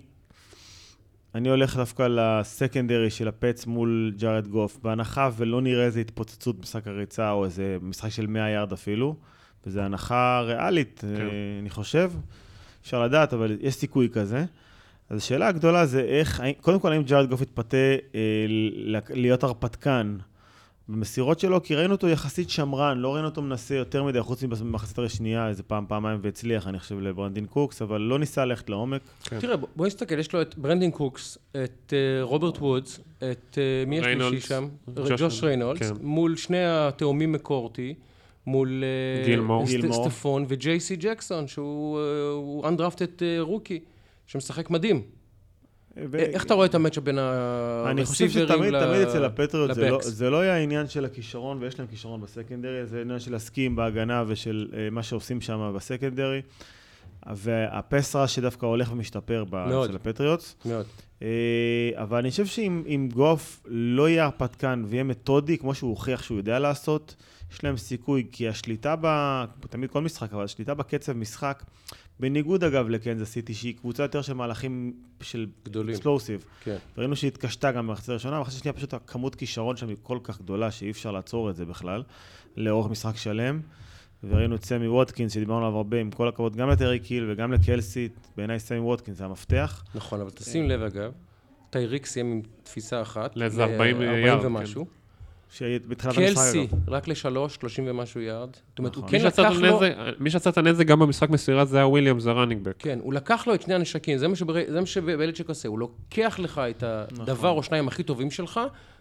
אני 1.34 1.48
הולך 1.48 1.76
דווקא 1.76 2.06
לסקנדרי 2.10 3.10
של 3.10 3.28
הפץ 3.28 3.66
מול 3.66 4.14
ג'ארד 4.16 4.48
גוף, 4.48 4.78
בהנחה 4.82 5.30
ולא 5.36 5.62
נראה 5.62 5.84
איזה 5.84 6.00
התפוצצות 6.00 6.56
במשחק 6.58 6.86
הריצה 6.86 7.30
או 7.30 7.44
איזה 7.44 7.76
משחק 7.82 8.08
של 8.08 8.26
100 8.26 8.50
יארד 8.50 8.72
אפילו. 8.72 9.16
וזו 9.66 9.80
הנחה 9.80 10.40
ריאלית, 10.40 11.00
כן. 11.00 11.06
אה, 11.20 11.28
אני 11.60 11.70
חושב. 11.70 12.12
אפשר 12.82 13.02
לדעת, 13.02 13.32
אבל 13.32 13.56
יש 13.60 13.74
סיכוי 13.74 14.08
כזה. 14.12 14.44
אז 15.10 15.18
השאלה 15.18 15.48
הגדולה 15.48 15.86
זה 15.86 16.00
איך, 16.00 16.42
קודם 16.60 16.80
כל, 16.80 16.92
האם 16.92 17.02
ג'ארד 17.02 17.28
גוף 17.30 17.40
יתפתה 17.40 17.76
אה, 18.14 18.20
להיות 19.10 19.42
הרפתקן 19.42 20.16
במסירות 20.88 21.40
שלו? 21.40 21.62
כי 21.62 21.74
ראינו 21.74 21.94
אותו 21.94 22.08
יחסית 22.08 22.50
שמרן, 22.50 22.98
לא 22.98 23.14
ראינו 23.14 23.28
אותו 23.28 23.42
מנסה 23.42 23.74
יותר 23.74 24.04
מדי, 24.04 24.22
חוץ 24.22 24.42
מבמחצית 24.42 24.98
השנייה, 24.98 25.48
איזה 25.48 25.62
פעם, 25.62 25.84
פעמיים 25.88 26.18
והצליח, 26.22 26.68
אני 26.68 26.78
חושב, 26.78 27.00
לברנדין 27.00 27.46
קוקס, 27.46 27.82
אבל 27.82 28.00
לא 28.00 28.18
ניסה 28.18 28.44
ללכת 28.44 28.70
לעומק. 28.70 29.00
כן. 29.24 29.40
תראה, 29.40 29.56
בוא 29.76 29.86
נסתכל, 29.86 30.18
יש 30.18 30.32
לו 30.32 30.42
את 30.42 30.58
ברנדין 30.58 30.90
קוקס, 30.90 31.38
את 31.50 31.92
uh, 31.92 32.22
רוברט 32.22 32.58
וודס, 32.58 33.00
את 33.18 33.24
uh, 33.54 33.88
מי 33.88 33.98
יש 33.98 34.06
לי 34.06 34.40
שם? 34.40 34.68
ג'וש 35.18 35.42
ריינולדס, 35.42 35.90
כן. 35.90 35.96
מול 36.02 36.36
שני 36.36 36.64
התאומים 36.64 37.32
מקורטי. 37.32 37.94
מול 38.46 38.84
אה, 38.84 39.24
גילמור. 39.26 39.66
סטפון 39.92 40.44
וג'יי 40.48 40.80
סי 40.80 40.96
ג'קסון, 40.96 41.48
שהוא 41.48 42.64
undrafted 42.64 43.22
אה, 43.22 43.40
rookie, 43.40 43.80
שמשחק 44.26 44.70
מדהים. 44.70 45.02
ו... 45.96 46.16
איך 46.18 46.44
אתה 46.44 46.54
רואה 46.54 46.66
את 46.66 46.74
ה 46.74 46.78
matchup 46.78 47.04
בין 47.04 47.18
ה 47.18 47.26
receivers 47.26 47.98
אני 47.98 48.04
חושב 48.04 48.30
שתמיד 48.30 48.80
תמיד 48.80 49.08
אצל 49.08 49.24
הפטריוטס 49.24 49.74
זה, 49.74 49.90
לא, 49.90 49.98
זה 50.02 50.30
לא 50.30 50.40
היה 50.40 50.56
עניין 50.56 50.88
של 50.88 51.04
הכישרון, 51.04 51.58
ויש 51.60 51.78
להם 51.78 51.88
כישרון 51.88 52.20
ב 52.20 52.26
secondary, 52.26 52.86
זה 52.86 53.00
עניין 53.00 53.18
של 53.18 53.34
הסכים 53.34 53.76
בהגנה 53.76 54.24
ושל 54.26 54.68
מה 54.90 55.02
שעושים 55.02 55.40
שם 55.40 55.72
ב 55.76 55.82
secondary. 55.82 56.42
והפס 57.26 57.77
ראש 57.77 58.28
שדווקא 58.28 58.66
הולך 58.66 58.92
ומשתפר 58.92 59.44
אצל 59.84 59.96
הפטריוטס. 59.96 60.56
מאוד. 60.64 60.86
אבל 61.94 62.18
אני 62.18 62.30
חושב 62.30 62.46
שאם 62.46 63.08
גוף 63.14 63.60
לא 63.66 64.08
יהיה 64.08 64.24
הרפתקן 64.24 64.84
ויהיה 64.86 65.04
מתודי, 65.04 65.58
כמו 65.58 65.74
שהוא 65.74 65.90
הוכיח 65.90 66.22
שהוא 66.22 66.38
יודע 66.38 66.58
לעשות, 66.58 67.14
יש 67.52 67.64
להם 67.64 67.76
סיכוי, 67.76 68.26
כי 68.32 68.48
השליטה 68.48 68.94
ב... 69.00 69.06
תמיד 69.70 69.90
כל 69.90 70.02
משחק, 70.02 70.32
אבל 70.32 70.44
השליטה 70.44 70.74
בקצב 70.74 71.12
משחק, 71.12 71.62
בניגוד 72.20 72.64
אגב 72.64 72.88
לקנזס 72.88 73.30
סיטי, 73.30 73.54
שהיא 73.54 73.76
קבוצה 73.76 74.02
יותר 74.02 74.22
של 74.22 74.32
מהלכים 74.32 74.92
של 75.20 75.46
גדולים. 75.64 75.94
explosive. 75.94 76.44
כן. 76.64 76.76
וראינו 76.96 77.16
שהיא 77.16 77.28
התקשתה 77.28 77.72
גם 77.72 77.86
במחצית 77.86 78.08
הראשונה, 78.08 78.38
במחצית 78.38 78.58
השנייה 78.58 78.72
פשוט 78.72 78.94
הכמות 78.94 79.34
כישרון 79.34 79.76
שם 79.76 79.88
היא 79.88 79.96
כל 80.02 80.18
כך 80.22 80.40
גדולה, 80.40 80.70
שאי 80.70 80.90
אפשר 80.90 81.12
לעצור 81.12 81.50
את 81.50 81.56
זה 81.56 81.64
בכלל, 81.64 82.02
לאורך 82.56 82.90
משחק 82.90 83.16
שלם. 83.16 83.60
וראינו 84.24 84.54
את 84.54 84.64
סמי 84.64 84.88
ווטקינס, 84.88 85.32
שדיברנו 85.32 85.66
עליו 85.66 85.76
הרבה, 85.76 86.00
עם 86.00 86.10
כל 86.10 86.28
הכבוד, 86.28 86.56
גם 86.56 86.68
לטייריק 86.68 86.98
היל 86.98 87.30
וגם 87.30 87.52
לקלסי, 87.52 88.08
בעיניי 88.36 88.58
סמי 88.58 88.78
ווטקינס 88.78 89.18
זה 89.18 89.24
המפתח. 89.24 89.84
נכון, 89.94 90.20
אבל 90.20 90.30
תשים 90.30 90.68
לב 90.68 90.82
אגב, 90.82 91.12
טייריק 91.70 92.06
סיים 92.06 92.32
עם 92.32 92.40
תפיסה 92.62 93.02
אחת. 93.02 93.36
לאיזה 93.36 93.64
40 93.64 94.02
יארד. 94.02 94.44
ומשהו. 94.44 94.86
כן. 94.86 95.01
בתחילת 95.88 96.16
המשחק. 96.16 96.34
קלסי, 96.34 96.66
רק 96.88 97.08
לשלוש, 97.08 97.54
שלושים 97.54 97.84
ומשהו 97.86 98.20
יארד. 98.20 98.48
זאת 98.68 98.78
אומרת, 98.78 98.94
הוא 98.94 99.04
נכון. 99.04 99.18
כן 99.18 99.24
לקח 99.24 99.50
לו... 99.60 99.80
מי 100.18 100.30
שעשה 100.30 100.50
את 100.50 100.58
הנזק 100.58 100.86
גם 100.86 100.98
במשחק 100.98 101.30
מסירה 101.30 101.64
זה 101.64 101.76
היה 101.76 101.86
וויליאמס, 101.86 102.26
ה 102.26 102.31
running 102.31 102.64
back. 102.64 102.74
כן, 102.78 102.98
הוא 103.02 103.14
לקח 103.14 103.46
לו 103.46 103.54
את 103.54 103.62
שני 103.62 103.74
הנשקים, 103.74 104.18
זה 104.18 104.28
מה 104.28 104.86
שבליצ'ק 104.86 105.48
עושה, 105.48 105.68
הוא 105.68 105.78
לוקח 105.78 106.38
לך 106.38 106.60
את 106.70 106.82
הדבר 106.82 107.32
נכון. 107.32 107.50
או 107.50 107.62
שניים 107.62 107.88
הכי 107.88 108.02
טובים 108.02 108.30
שלך, 108.30 108.60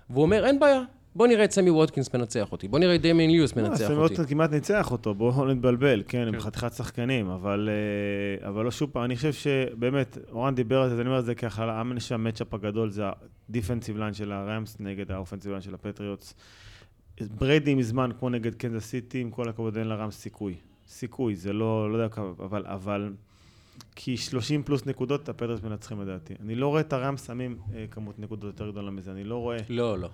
והוא 0.09 0.21
אומר, 0.21 0.45
אין 0.45 0.59
בעיה, 0.59 0.81
בוא 1.15 1.27
נראה 1.27 1.43
את 1.43 1.51
סמי 1.51 1.69
ווטקינס 1.69 2.13
מנצח 2.13 2.51
אותי, 2.51 2.67
בוא 2.67 2.79
נראה 2.79 2.95
את 2.95 3.01
דמיאן 3.01 3.31
וויליאמס 3.31 3.55
מנצח 3.55 3.71
אותי. 3.71 3.85
סמי 3.85 3.95
וודקינס 3.95 4.27
כמעט 4.27 4.51
ניצח 4.51 4.91
אותו, 4.91 5.13
בואו 5.13 5.45
לא 5.45 5.51
נתבלבל, 5.53 6.03
כן, 6.07 6.27
עם 6.27 6.33
כן. 6.33 6.39
חתיכת 6.39 6.73
שחקנים, 6.73 7.29
אבל 7.29 7.69
אה, 8.43 8.63
לא 8.63 8.71
שוב 8.71 8.89
פעם, 8.89 9.03
אני 9.03 9.15
חושב 9.15 9.33
שבאמת, 9.33 10.17
אורן 10.31 10.55
דיבר 10.55 10.81
על 10.81 10.89
זה, 10.89 10.95
אז 10.95 10.99
אני 10.99 11.09
אומר 11.09 11.19
את 11.19 11.25
זה 11.25 11.35
ככה, 11.35 11.63
האמת 11.63 11.99
שה 11.99 12.15
matchup 12.15 12.53
הגדול 12.53 12.89
זה 12.89 13.03
ה 13.49 13.54
defensive 13.54 13.97
line 13.97 14.13
של 14.13 14.31
הרמס 14.31 14.77
נגד 14.79 15.11
ה 15.11 15.15
offensive 15.15 15.51
line 15.51 15.61
של 15.61 15.73
הפטריוטס. 15.73 16.33
בריידי 17.37 17.75
מזמן, 17.75 18.09
כמו 18.19 18.29
נגד 18.29 18.55
קנזס 18.55 18.85
סיטי, 18.85 19.21
עם 19.21 19.31
כל 19.31 19.49
הכבוד 19.49 19.77
אין 19.77 19.87
לרמס 19.87 20.17
סיכוי. 20.17 20.55
סיכוי, 20.87 21.35
זה 21.35 21.53
לא, 21.53 21.91
לא 21.91 21.97
יודע 21.97 22.09
כמה, 22.09 22.29
אבל, 22.39 22.65
אבל... 22.65 23.13
כי 23.95 24.17
30 24.17 24.63
פלוס 24.63 24.85
נקודות, 24.85 25.29
הפטריוטס 25.29 25.63
מנצחים 25.63 26.01
לדעתי. 26.01 26.33
אני 26.43 26.55
לא 26.55 26.67
רואה 26.67 26.81
את 26.81 26.93
הרמס 26.93 27.27
שמים 27.27 27.57
אה, 27.75 27.85
כמות 27.91 28.19
נקודות 28.19 28.43
יותר 28.43 28.71
גדולה 28.71 28.91
מזה, 28.91 29.11
אני 29.11 29.23
לא 29.23 29.37
רואה... 29.37 29.57
לא, 29.69 29.99
לא. 29.99 30.09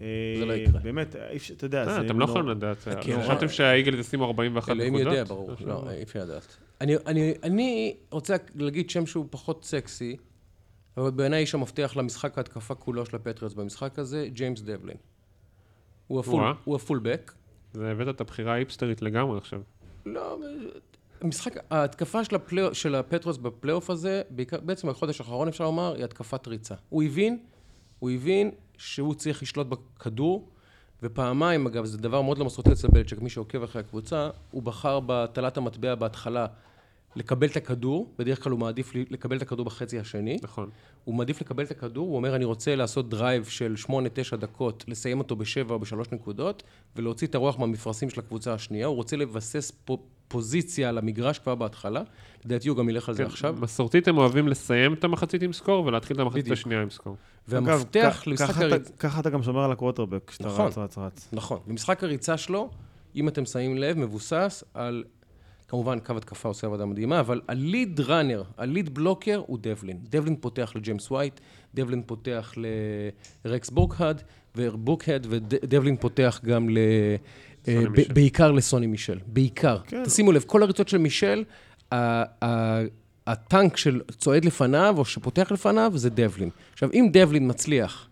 אה, 0.00 0.06
זה 0.38 0.46
לא 0.46 0.52
יקרה. 0.52 0.80
באמת, 0.80 1.16
אתה 1.52 1.66
יודע, 1.66 1.88
אה, 1.88 1.94
זה... 1.94 2.06
אתם 2.06 2.18
לא 2.18 2.24
יכולים 2.24 2.48
לדעת. 2.48 2.76
חשבתם 3.22 3.48
שהאיגלס 3.48 3.98
ישימו 3.98 4.24
41 4.24 4.68
נקודות? 4.68 4.86
אלוהים 4.86 5.06
יודע, 5.06 5.24
ברור. 5.24 5.50
לא, 5.66 5.90
אי 5.90 6.02
אפשר 6.02 6.22
לדעת. 6.22 6.56
אני 7.42 7.94
רוצה 8.10 8.36
להגיד 8.54 8.90
שם 8.90 9.06
שהוא 9.06 9.26
פחות 9.30 9.64
סקסי, 9.64 10.16
אבל 10.96 11.10
בעיניי 11.10 11.40
איש 11.40 11.54
המפתח 11.54 11.92
למשחק 11.96 12.38
ההתקפה 12.38 12.74
כולו 12.74 13.06
של 13.06 13.16
הפטריוטס 13.16 13.54
במשחק 13.54 13.98
הזה, 13.98 14.28
ג'יימס 14.32 14.60
דבלין. 14.60 14.96
הוא 16.06 16.76
ה 16.76 16.82
fullback. 16.82 17.32
זה 17.72 17.90
הבאת 17.90 18.08
את 18.08 18.20
הבחירה 18.20 18.54
ההיפסטרית 18.54 19.02
לגמרי 19.02 19.38
עכשיו. 19.38 19.60
לא, 20.06 20.38
המשחק, 21.20 21.54
ההתקפה 21.70 22.24
של, 22.24 22.34
הפלי, 22.34 22.62
של 22.72 22.94
הפטריוטס 22.94 23.36
בפלייאוף 23.36 23.90
הזה, 23.90 24.22
בעיקר, 24.30 24.60
בעצם 24.60 24.88
בחודש 24.88 25.20
האחרון 25.20 25.48
אפשר 25.48 25.64
לומר, 25.64 25.94
היא 25.94 26.04
התקפת 26.04 26.48
ריצה. 26.48 26.74
הוא 26.88 27.02
הבין, 27.02 27.38
הוא 27.98 28.10
הבין 28.10 28.50
שהוא 28.78 29.14
צריך 29.14 29.42
לשלוט 29.42 29.66
בכדור, 29.66 30.48
ופעמיים, 31.02 31.66
אגב, 31.66 31.84
זה 31.84 31.98
דבר 31.98 32.22
מאוד 32.22 32.38
לא 32.38 32.44
מסורתי 32.44 32.72
אצל 32.72 32.88
בליצ'ק, 32.88 33.20
מי 33.20 33.30
שעוקב 33.30 33.62
אחרי 33.62 33.80
הקבוצה, 33.80 34.30
הוא 34.50 34.62
בחר 34.62 35.00
בטלת 35.06 35.56
המטבע 35.56 35.94
בהתחלה 35.94 36.46
לקבל 37.16 37.46
את 37.46 37.56
הכדור, 37.56 38.12
בדרך 38.18 38.44
כלל 38.44 38.52
הוא 38.52 38.60
מעדיף 38.60 38.92
לקבל 38.94 39.36
את 39.36 39.42
הכדור 39.42 39.66
בחצי 39.66 39.98
השני. 39.98 40.38
נכון. 40.42 40.70
הוא 41.04 41.14
מעדיף 41.14 41.40
לקבל 41.40 41.64
את 41.64 41.70
הכדור, 41.70 42.08
הוא 42.08 42.16
אומר, 42.16 42.36
אני 42.36 42.44
רוצה 42.44 42.76
לעשות 42.76 43.08
drive 43.08 43.44
של 43.44 43.74
8-9 44.32 44.36
דקות, 44.36 44.84
לסיים 44.88 45.18
אותו 45.18 45.36
בשבע 45.36 45.74
או 45.74 45.78
בשלוש 45.78 46.08
נקודות, 46.12 46.62
ולהוציא 46.96 47.26
את 47.26 47.34
הרוח 47.34 47.58
מהמפרשים 47.58 48.10
של 48.10 48.20
הקבוצה 48.20 48.54
השנייה. 48.54 48.86
הוא 48.86 48.96
רוצה 48.96 49.16
לבסס 49.16 49.70
פו, 49.84 49.98
פוזיציה 50.28 50.88
על 50.88 50.98
המגרש 50.98 51.38
כבר 51.38 51.54
בהתחלה. 51.54 52.02
לדעתי 52.44 52.68
הוא 52.68 52.76
גם 52.76 52.88
ילך 52.88 53.08
על 53.08 53.14
זה 53.14 53.22
כן, 53.22 53.30
עכשיו. 53.30 53.56
מסורתית 53.60 54.08
הם 54.08 54.18
אוהבים 54.18 54.48
לסיים 54.48 54.92
את 54.92 55.04
המחצית 55.04 55.42
עם 55.42 55.52
score 55.52 55.86
ולהתחיל 55.86 56.16
את 56.16 56.20
המחצית. 56.20 56.50
השנייה 56.50 56.82
עם 56.82 56.90
score. 56.90 57.16
והמפתח 57.48 58.22
למשחק 58.26 58.62
הריצה... 58.62 58.92
ככה 58.92 59.20
אתה 59.20 59.30
גם 59.30 59.42
שומר 59.42 59.64
על 59.64 59.72
הקווטרבק, 59.72 60.22
כשאתה 60.26 60.48
נכון. 60.48 60.66
רץ, 60.66 60.78
רץ, 60.78 60.98
רץ. 60.98 61.28
נכון. 61.32 61.58
ומשחק 61.68 62.04
הריצה 62.04 62.36
שלו, 62.36 62.70
אם 63.16 63.28
אתם 63.28 63.44
שמים 63.44 63.78
לב, 63.78 63.98
מבוסס 63.98 64.64
על... 64.74 65.04
כמובן, 65.68 65.98
קו 65.98 66.16
התקפה 66.16 66.48
עושה 66.48 66.66
עבודה 66.66 66.86
מדהימה, 66.86 67.20
אבל 67.20 67.40
ה 67.48 67.58
lead 67.58 68.00
runner, 68.00 68.42
ה 68.58 68.65
lead 68.65 68.94
blocker 68.94 69.42
הוא 69.46 69.58
דבלין. 69.62 69.98
דבלין 70.02 70.36
פותח 70.40 70.72
לג'יימס 70.76 71.10
ווייט, 71.10 71.40
דבלין 71.74 72.02
פותח 72.06 72.54
לרקס 73.44 73.70
בורקהד, 73.70 74.22
ובורקהד, 74.56 75.26
ודבלין 75.30 75.96
פותח 75.96 76.40
גם 76.44 76.68
ל... 76.68 76.78
אה, 77.68 77.88
מישל. 77.88 78.12
בעיקר 78.12 78.52
לסוני 78.52 78.86
מישל, 78.86 79.18
בעיקר. 79.26 79.78
כן. 79.86 80.04
תשימו 80.04 80.32
לב, 80.32 80.44
כל 80.46 80.62
הריצות 80.62 80.88
של 80.88 80.98
מישל, 80.98 81.44
הטנק 83.26 83.76
של 83.76 84.00
צועד 84.18 84.44
לפניו, 84.44 84.94
או 84.98 85.04
שפותח 85.04 85.52
לפניו, 85.52 85.92
זה 85.94 86.10
דבלין. 86.10 86.50
עכשיו, 86.72 86.90
אם 86.92 87.08
דבלין 87.12 87.50
מצליח 87.50 88.08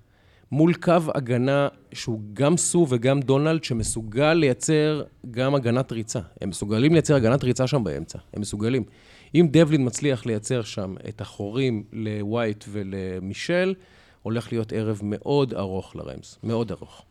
מול 0.53 0.75
קו 0.75 0.93
הגנה 1.15 1.69
שהוא 1.93 2.21
גם 2.33 2.57
סו 2.57 2.87
וגם 2.91 3.21
דונלד, 3.21 3.65
שמסוגל 3.65 4.35
לייצר 4.35 5.03
גם 5.31 5.55
הגנת 5.55 5.93
ריצה. 5.93 6.21
הם 6.41 6.49
מסוגלים 6.49 6.93
לייצר 6.93 7.15
הגנת 7.15 7.45
ריצה 7.45 7.67
שם 7.67 7.85
באמצע, 7.85 8.19
הם 8.35 8.41
מסוגלים. 8.41 8.85
אם 9.35 9.49
דבלין 9.51 9.87
מצליח 9.87 10.27
לייצר 10.27 10.63
שם 10.63 10.95
את 11.09 11.21
החורים 11.21 11.85
לווייט 11.93 12.65
ולמישל, 12.69 13.75
הולך 14.23 14.53
להיות 14.53 14.73
ערב 14.73 15.01
מאוד 15.03 15.55
ארוך 15.55 15.97
לרמס, 15.97 16.39
מאוד 16.43 16.73
ארוך. 16.73 17.05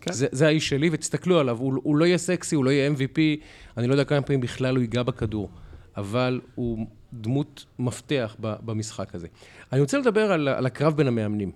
כן. 0.00 0.12
זה, 0.12 0.26
זה 0.32 0.46
האיש 0.46 0.68
שלי, 0.68 0.88
ותסתכלו 0.92 1.38
עליו, 1.38 1.58
הוא, 1.58 1.80
הוא 1.82 1.96
לא 1.96 2.04
יהיה 2.04 2.18
סקסי, 2.18 2.54
הוא 2.54 2.64
לא 2.64 2.70
יהיה 2.70 2.90
MVP, 2.90 3.18
אני 3.76 3.86
לא 3.86 3.92
יודע 3.92 4.04
כמה 4.04 4.22
פעמים 4.22 4.40
בכלל 4.40 4.76
הוא 4.76 4.82
ייגע 4.82 5.02
בכדור, 5.02 5.50
אבל 5.96 6.40
הוא 6.54 6.86
דמות 7.12 7.64
מפתח 7.78 8.36
ב- 8.40 8.54
במשחק 8.64 9.14
הזה. 9.14 9.26
אני 9.72 9.80
רוצה 9.80 9.98
לדבר 9.98 10.32
על, 10.32 10.48
על 10.48 10.66
הקרב 10.66 10.96
בין 10.96 11.06
המאמנים. 11.06 11.52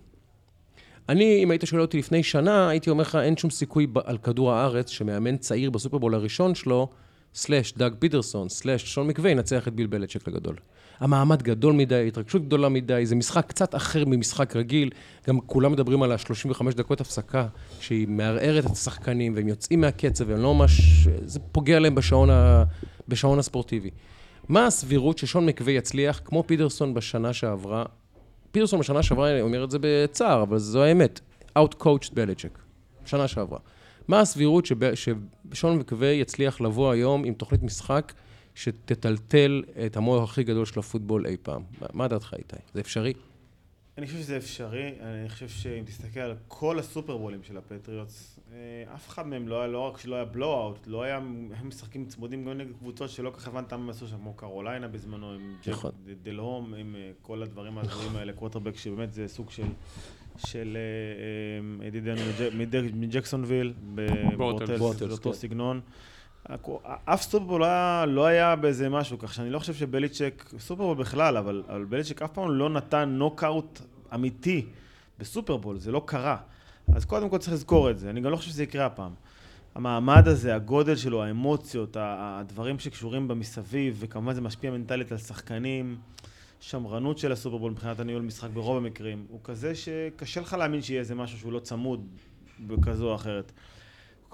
אני, 1.09 1.41
אם 1.43 1.51
היית 1.51 1.63
שואל 1.65 1.81
אותי 1.81 1.99
לפני 1.99 2.23
שנה, 2.23 2.69
הייתי 2.69 2.91
אומר 2.91 3.03
לך, 3.03 3.19
אין 3.23 3.37
שום 3.37 3.51
סיכוי 3.51 3.87
ב- 3.87 3.99
על 3.99 4.19
כדור 4.19 4.53
הארץ 4.53 4.91
שמאמן 4.91 5.37
צעיר 5.37 5.71
בסופרבול 5.71 6.15
הראשון 6.15 6.55
שלו, 6.55 6.89
סלאש 7.35 7.73
דאג 7.73 7.95
פיטרסון, 7.99 8.49
סלאש 8.49 8.85
שון 8.95 9.07
מקווי, 9.07 9.31
ינצח 9.31 9.69
את 9.69 9.75
ביל 9.75 9.87
בלצ'ק 9.87 10.29
לגדול. 10.29 10.57
המעמד 11.01 11.43
גדול 11.43 11.73
מדי, 11.73 12.09
התרגשות 12.09 12.47
גדולה 12.47 12.69
מדי, 12.69 13.07
זה 13.07 13.15
משחק 13.15 13.47
קצת 13.47 13.75
אחר 13.75 14.05
ממשחק 14.07 14.57
רגיל. 14.57 14.91
גם 15.29 15.41
כולם 15.41 15.73
מדברים 15.73 16.03
על 16.03 16.13
ה-35 16.13 16.63
דקות 16.77 17.01
הפסקה, 17.01 17.47
שהיא 17.81 18.09
מערערת 18.09 18.67
את 18.67 18.71
השחקנים, 18.71 19.35
והם 19.37 19.49
יוצאים 19.49 19.81
מהקצב, 19.81 20.29
והם 20.29 20.39
לא 20.39 20.55
ממש... 20.55 21.09
זה 21.25 21.41
פוגע 21.53 21.79
להם 21.79 21.95
בשעון, 21.95 22.31
ה... 22.31 22.65
בשעון 23.09 23.39
הספורטיבי. 23.39 23.91
מה 24.49 24.67
הסבירות 24.67 25.19
ששון 25.19 25.47
מקווי 25.47 25.73
יצליח, 25.73 26.21
כמו 26.25 26.45
פיטרסון 26.47 26.95
בשנה 26.95 27.33
שעברה, 27.33 27.85
פיטרסון 28.53 28.81
בשנה 28.81 29.03
שעברה, 29.03 29.31
אני 29.31 29.41
אומר 29.41 29.65
את 29.65 29.71
זה 29.71 29.79
בצער, 29.81 30.43
אבל 30.43 30.59
זו 30.59 30.83
האמת, 30.83 31.21
Out-coached 31.59 32.15
בלצ'ק, 32.15 32.59
שנה 33.05 33.29
שעברה. 33.29 33.59
מה 34.09 34.21
הסבירות 34.21 34.67
שב, 34.67 34.95
ששון 34.95 35.79
מקווי 35.79 36.15
יצליח 36.15 36.61
לבוא 36.61 36.91
היום 36.91 37.25
עם 37.25 37.35
תוכנית 37.35 37.63
משחק 37.63 38.13
שתטלטל 38.55 39.63
את 39.87 39.97
המוח 39.97 40.31
הכי 40.31 40.45
גדול 40.45 40.67
של 40.67 40.79
הפוטבול 40.81 41.27
אי 41.27 41.37
פעם? 41.43 41.63
מה- 41.93 42.09
דעתך 42.09 42.35
איתי? 42.39 42.57
זה 42.75 42.81
אפשרי? 42.81 43.13
אני 43.99 44.07
חושב 44.07 44.19
שזה 44.19 44.37
אפשרי, 44.37 44.91
אני 45.01 45.29
חושב 45.29 45.49
שאם 45.49 45.85
תסתכל 45.87 46.21
על 46.21 46.35
כל 46.49 46.79
הסופרבולים 46.79 47.43
של 47.43 47.57
הפטריוטס, 47.57 48.39
אה, 48.53 48.59
אף 48.95 49.09
אחד 49.09 49.27
מהם 49.27 49.49
לא 49.49 49.59
היה, 49.59 49.67
לא 49.67 49.79
רק 49.79 49.99
שלא 49.99 50.15
היה 50.15 50.25
blowout, 50.25 50.87
לא 50.87 51.03
היה, 51.03 51.17
הם 51.17 51.69
משחקים 51.69 52.07
צמודים 52.07 52.45
גם 52.45 52.59
נגד 52.59 52.73
קבוצות 52.79 53.11
שלא 53.11 53.31
כל 53.31 53.37
כך 53.37 53.49
הבנת 53.49 53.73
מה 53.73 53.83
הם 53.85 53.91
עשו 53.91 54.07
שם, 54.09 54.17
כמו 54.17 54.35
קרוליינה 54.35 54.89
בזמנו, 54.89 55.33
עם 55.33 55.55
ג'ק 55.63 55.69
נכון. 55.73 55.91
דלהום, 56.23 56.75
עם 56.75 56.97
אה, 56.97 57.11
כל 57.23 57.43
הדברים 57.43 57.79
ההזויים 57.79 58.17
האלה, 58.17 58.33
קווטרבק, 58.33 58.77
שבאמת 58.77 59.13
זה 59.13 59.29
סוג 59.29 59.51
של, 59.51 59.63
של 60.47 60.77
אה, 61.81 61.87
ידידנו 61.87 62.21
מג'- 62.21 62.55
מג'- 62.77 62.95
מג'קסונוויל, 62.97 63.73
בבורטלס, 63.95 64.79
בורטלס, 64.79 65.09
זה 65.09 65.13
אותו 65.13 65.31
כן. 65.33 65.37
סגנון. 65.37 65.81
אף 67.05 67.23
סופרבול 67.23 67.61
לא 67.61 68.05
לא 68.05 68.27
היה 68.27 68.57
באיזה 68.57 68.89
משהו, 68.89 69.19
כך 69.19 69.35
שאני 69.35 69.51
לא 69.51 69.59
חושב 69.59 69.75
שבליצ'ק, 69.75 70.45
סופרבול 70.59 70.97
בכלל, 70.97 71.37
אבל, 71.37 71.63
אבל 71.69 71.85
בליצ'ק 71.85 72.23
אף 72.23 72.33
פעם 72.33 72.51
לא 72.51 72.71
נתן 72.71 73.09
נוקאוט 73.09 73.81
אמיתי 74.15 74.67
בסופרבול, 75.19 75.79
זה 75.79 75.93
לא 75.93 76.03
קרה. 76.07 76.37
אז 76.95 77.05
קודם 77.05 77.29
כל 77.29 77.39
צריך 77.39 77.53
לזכור 77.53 77.91
את 77.91 77.99
זה, 77.99 78.11
אני 78.11 78.21
גם 78.21 78.31
לא 78.31 78.37
חושב 78.37 78.51
שזה 78.51 78.63
יקרה 78.63 78.87
הפעם. 78.87 79.13
המעמד 79.75 80.29
הזה, 80.29 80.55
הגודל 80.55 80.97
שלו, 80.97 81.23
האמוציות, 81.23 81.97
הדברים 82.01 82.79
שקשורים 82.79 83.29
במסביב, 83.29 83.97
וכמובן 84.01 84.35
זה 84.35 84.41
משפיע 84.41 84.71
מנטלית 84.71 85.13
על 85.13 85.19
שחקנים, 85.19 85.97
שמרנות 86.61 87.19
של 87.19 87.33
הסופרבול 87.33 87.71
מבחינת 87.71 88.01
הניהול 88.01 88.23
משחק 88.23 88.51
ברוב 88.51 88.77
המקרים, 88.77 89.27
הוא 89.29 89.41
כזה 89.45 89.75
שקשה 89.75 90.41
לך 90.41 90.53
להאמין 90.53 90.83
שיהיה 90.83 91.01
איזה 91.01 91.15
משהו 91.15 91.39
שהוא 91.39 91.53
לא 91.53 91.61
צמוד 91.61 92.07
בכזו 92.67 93.11
או 93.11 93.15
אחרת. 93.15 93.53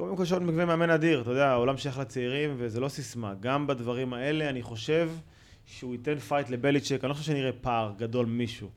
קודם 0.01 0.17
כל 0.17 0.25
שון 0.25 0.47
מקווה 0.47 0.65
מאמן 0.65 0.91
אדיר, 0.91 1.21
אתה 1.21 1.31
יודע, 1.31 1.49
העולם 1.49 1.77
שייך 1.77 1.99
לצעירים 1.99 2.55
וזה 2.57 2.81
לא 2.81 2.89
סיסמה. 2.89 3.35
גם 3.41 3.67
בדברים 3.67 4.13
האלה 4.13 4.49
אני 4.49 4.63
חושב 4.63 5.11
שהוא 5.67 5.95
ייתן 5.95 6.19
פייט 6.19 6.51
לבליצ'ק, 6.51 6.99
אני 7.05 7.09
לא 7.09 7.15
חושב 7.15 7.33
שנראה 7.33 7.53
פער 7.53 7.93
גדול 7.99 8.27
ממישהו. 8.27 8.69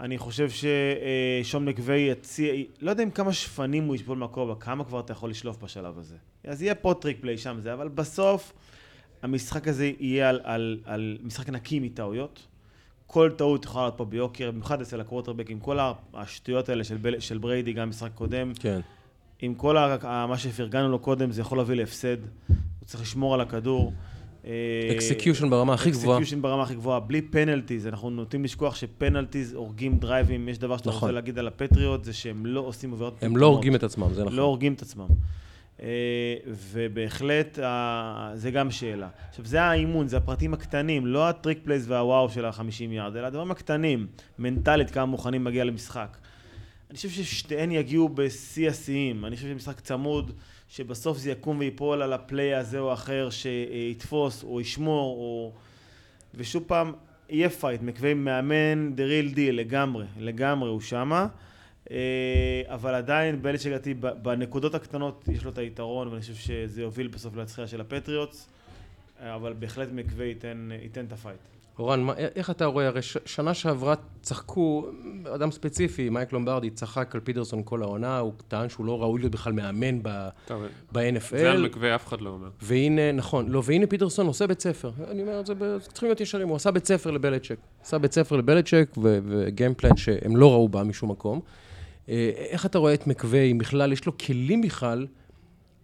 אני 0.00 0.18
חושב 0.18 0.48
ששון 0.50 1.64
מקוויי 1.64 1.98
יציע, 1.98 2.54
לא 2.80 2.90
יודע 2.90 3.02
עם 3.02 3.10
כמה 3.10 3.32
שפנים 3.32 3.84
הוא 3.84 3.94
ישלוף 3.94 4.18
מהכובע, 4.18 4.54
כמה 4.60 4.84
כבר 4.84 5.00
אתה 5.00 5.12
יכול 5.12 5.30
לשלוף 5.30 5.62
בשלב 5.62 5.98
הזה. 5.98 6.16
אז 6.44 6.62
יהיה 6.62 6.74
פה 6.74 6.94
trick 7.00 7.18
play 7.20 7.38
שם 7.38 7.56
זה, 7.60 7.72
אבל 7.72 7.88
בסוף 7.88 8.52
המשחק 9.22 9.68
הזה 9.68 9.92
יהיה 10.00 10.28
על, 10.28 10.40
על, 10.44 10.80
על 10.84 11.18
משחק 11.22 11.48
נקי 11.48 11.80
מטעויות. 11.80 12.46
כל 13.06 13.30
טעות 13.36 13.64
יכולה 13.64 13.84
להיות 13.84 13.94
פה 13.96 14.04
ביוקר, 14.04 14.50
במיוחד 14.50 14.80
אצל 14.80 15.00
הקווטרבק, 15.00 15.50
עם 15.50 15.60
כל 15.60 15.78
השטויות 16.14 16.68
האלה 16.68 16.84
של, 16.84 16.96
בל, 16.96 17.20
של 17.20 17.38
בריידי, 17.38 17.72
גם 17.72 17.88
משחק 17.88 18.10
קודם. 18.14 18.52
כן. 18.54 18.80
עם 19.42 19.54
כל 19.54 19.76
ה, 19.76 20.26
מה 20.28 20.38
שפרגנו 20.38 20.88
לו 20.88 20.98
קודם, 20.98 21.30
זה 21.30 21.40
יכול 21.40 21.58
להביא 21.58 21.76
להפסד. 21.76 22.16
הוא 22.48 22.86
צריך 22.86 23.02
לשמור 23.02 23.34
על 23.34 23.40
הכדור. 23.40 23.92
execution 24.92 25.50
ברמה 25.50 25.74
הכי 25.74 25.90
גבוהה. 25.90 26.18
execution 26.18 26.42
ברמה 26.42 26.62
הכי 26.62 26.74
גבוהה, 26.74 27.00
בלי 27.00 27.22
penalties. 27.22 27.86
אנחנו 27.86 28.10
נוטים 28.10 28.44
לשכוח 28.44 28.74
ש 28.74 28.88
penalties 28.88 29.54
הורגים 29.54 29.98
drive־ים. 29.98 30.48
יש 30.48 30.58
דבר 30.58 30.76
שאתה 30.76 30.88
נכון. 30.88 31.00
רוצה 31.00 31.12
להגיד 31.12 31.38
על 31.38 31.46
הפטריוטס, 31.46 32.04
זה 32.04 32.12
שהם 32.12 32.46
לא 32.46 32.60
עושים 32.60 32.92
עבירות 32.92 33.22
הם. 33.22 33.36
לא 33.36 33.46
הורגים 33.46 33.74
את 33.74 33.82
עצמם, 33.82 34.14
זה 34.14 34.22
נכון. 34.22 34.36
לא 34.36 34.42
הורגים 34.42 34.72
את 34.72 34.82
עצמם. 34.82 35.06
אה, 35.82 36.34
ובהחלט, 36.72 37.58
אה, 37.58 38.30
זה 38.34 38.50
גם 38.50 38.70
שאלה. 38.70 39.08
עכשיו, 39.28 39.44
זה 39.44 39.62
האימון, 39.62 40.08
זה 40.08 40.16
הפרטים 40.16 40.54
הקטנים, 40.54 41.06
לא 41.06 41.28
ה 41.28 41.33
trick 41.33 41.58
plays 41.64 41.84
וה 41.88 42.04
wow 42.04 42.28
של 42.28 42.44
ה-50 42.44 42.92
יארד, 42.92 43.16
אלא 43.16 43.26
הדברים 43.26 43.50
הקטנים, 43.50 44.06
מנטלית, 44.38 44.90
כמה 44.90 45.06
מוכנים 45.06 45.44
להגיע 45.44 45.64
למשחק. 45.64 46.16
אני 46.90 46.96
חושב 46.96 47.10
ששתיהן 47.10 47.70
יגיעו 47.70 48.08
בשיא 48.08 48.68
השיאים. 48.70 49.24
אני 49.24 49.36
חושב 49.36 49.48
שמשחק 49.48 49.80
צמוד, 49.80 50.32
שבסוף 50.68 51.18
זה 51.18 51.30
יקום 51.30 51.58
ויפול 51.58 52.02
על 52.02 52.12
ה 52.12 52.20
play 52.20 52.54
הזה 52.54 52.78
או 52.78 52.92
אחר, 52.92 53.28
שיתפוס 53.30 54.44
או 54.44 54.60
ישמור, 54.60 55.16
או... 55.16 55.52
ושוב 56.34 56.64
פעם, 56.66 56.92
יהיה 57.28 57.50
fight, 57.50 57.82
מקוויי 57.82 58.14
מאמן 58.14 58.92
the 58.96 59.00
real 59.00 59.34
deal 59.34 59.52
לגמרי, 59.52 60.06
לגמרי 60.18 60.68
הוא 60.68 60.80
שמה. 60.80 61.26
אה, 61.90 62.62
אבל 62.66 62.94
עדיין 62.94 63.42
בלצ'ק 63.42 63.66
לדעתי 63.66 63.94
בנקודות 63.94 64.74
הקטנות 64.74 65.24
יש 65.32 65.44
לו 65.44 65.50
את 65.50 65.58
היתרון 65.58 66.08
ואני 66.08 66.20
חושב 66.20 66.34
שזה 66.34 66.82
יוביל 66.82 67.08
בסוף 67.08 67.36
לנצחונה 67.36 67.66
של 67.66 67.80
הפטריוטס 67.80 68.48
אה, 69.20 69.34
אבל 69.34 69.52
בהחלט 69.52 69.88
מקוויי 69.92 70.26
ייתן, 70.26 70.68
ייתן 70.82 71.04
את 71.04 71.12
ה 71.12 71.18
fight. 71.18 71.57
אורן, 71.78 72.02
מה- 72.02 72.14
איך 72.16 72.50
אתה 72.50 72.64
רואה? 72.64 72.86
הרי 72.86 73.02
ש- 73.02 73.16
שנה 73.24 73.54
שעברה 73.54 73.94
צחקו, 74.22 74.86
אדם 75.34 75.50
ספציפי, 75.50 76.08
מייק 76.10 76.32
לומברדי, 76.32 76.70
צחק 76.70 77.14
על 77.14 77.20
פידרסון 77.20 77.62
כל 77.64 77.82
העונה, 77.82 78.18
הוא 78.18 78.32
טען 78.48 78.68
שהוא 78.68 78.86
לא 78.86 79.02
ראוי 79.02 79.20
להיות 79.20 79.32
בכלל 79.32 79.52
מאמן 79.52 79.98
ב- 80.02 80.28
טוב, 80.46 80.62
ב-NFL. 80.92 81.28
זה 81.38 81.50
על 81.50 81.62
מקוויי 81.66 81.94
אף 81.94 82.06
אחד 82.06 82.20
לא 82.20 82.30
אומר. 82.30 82.48
והנה, 82.62 83.12
נכון, 83.12 83.48
לא, 83.48 83.62
והנה 83.64 83.86
פידרסון 83.86 84.26
עושה 84.26 84.46
בית 84.46 84.60
ספר. 84.60 84.90
אני 85.10 85.22
אומר 85.22 85.40
את 85.40 85.46
זה, 85.46 85.54
צריכים 85.92 86.08
להיות 86.08 86.20
ישרים, 86.20 86.48
הוא 86.48 86.56
עשה 86.56 86.70
בית 86.70 86.86
ספר 86.86 87.10
לבלצ'ק. 87.10 87.56
עשה 87.82 87.98
בית 87.98 88.12
ספר 88.12 88.36
לבלצ'ק 88.36 88.90
ו 89.02 89.12
game 89.12 89.54
plan 89.54 89.96
שהם 89.96 90.36
לא 90.36 90.52
ראו 90.52 90.68
בה 90.68 90.84
משום 90.84 91.10
מקום. 91.10 91.40
אה, 92.08 92.30
איך 92.36 92.66
אתה 92.66 92.78
רואה 92.78 92.94
את 92.94 93.06
מקוויי, 93.06 93.52
אם 93.52 93.58
בכלל 93.58 93.92
יש 93.92 94.06
לו 94.06 94.18
כלים 94.18 94.62
בכלל 94.62 95.06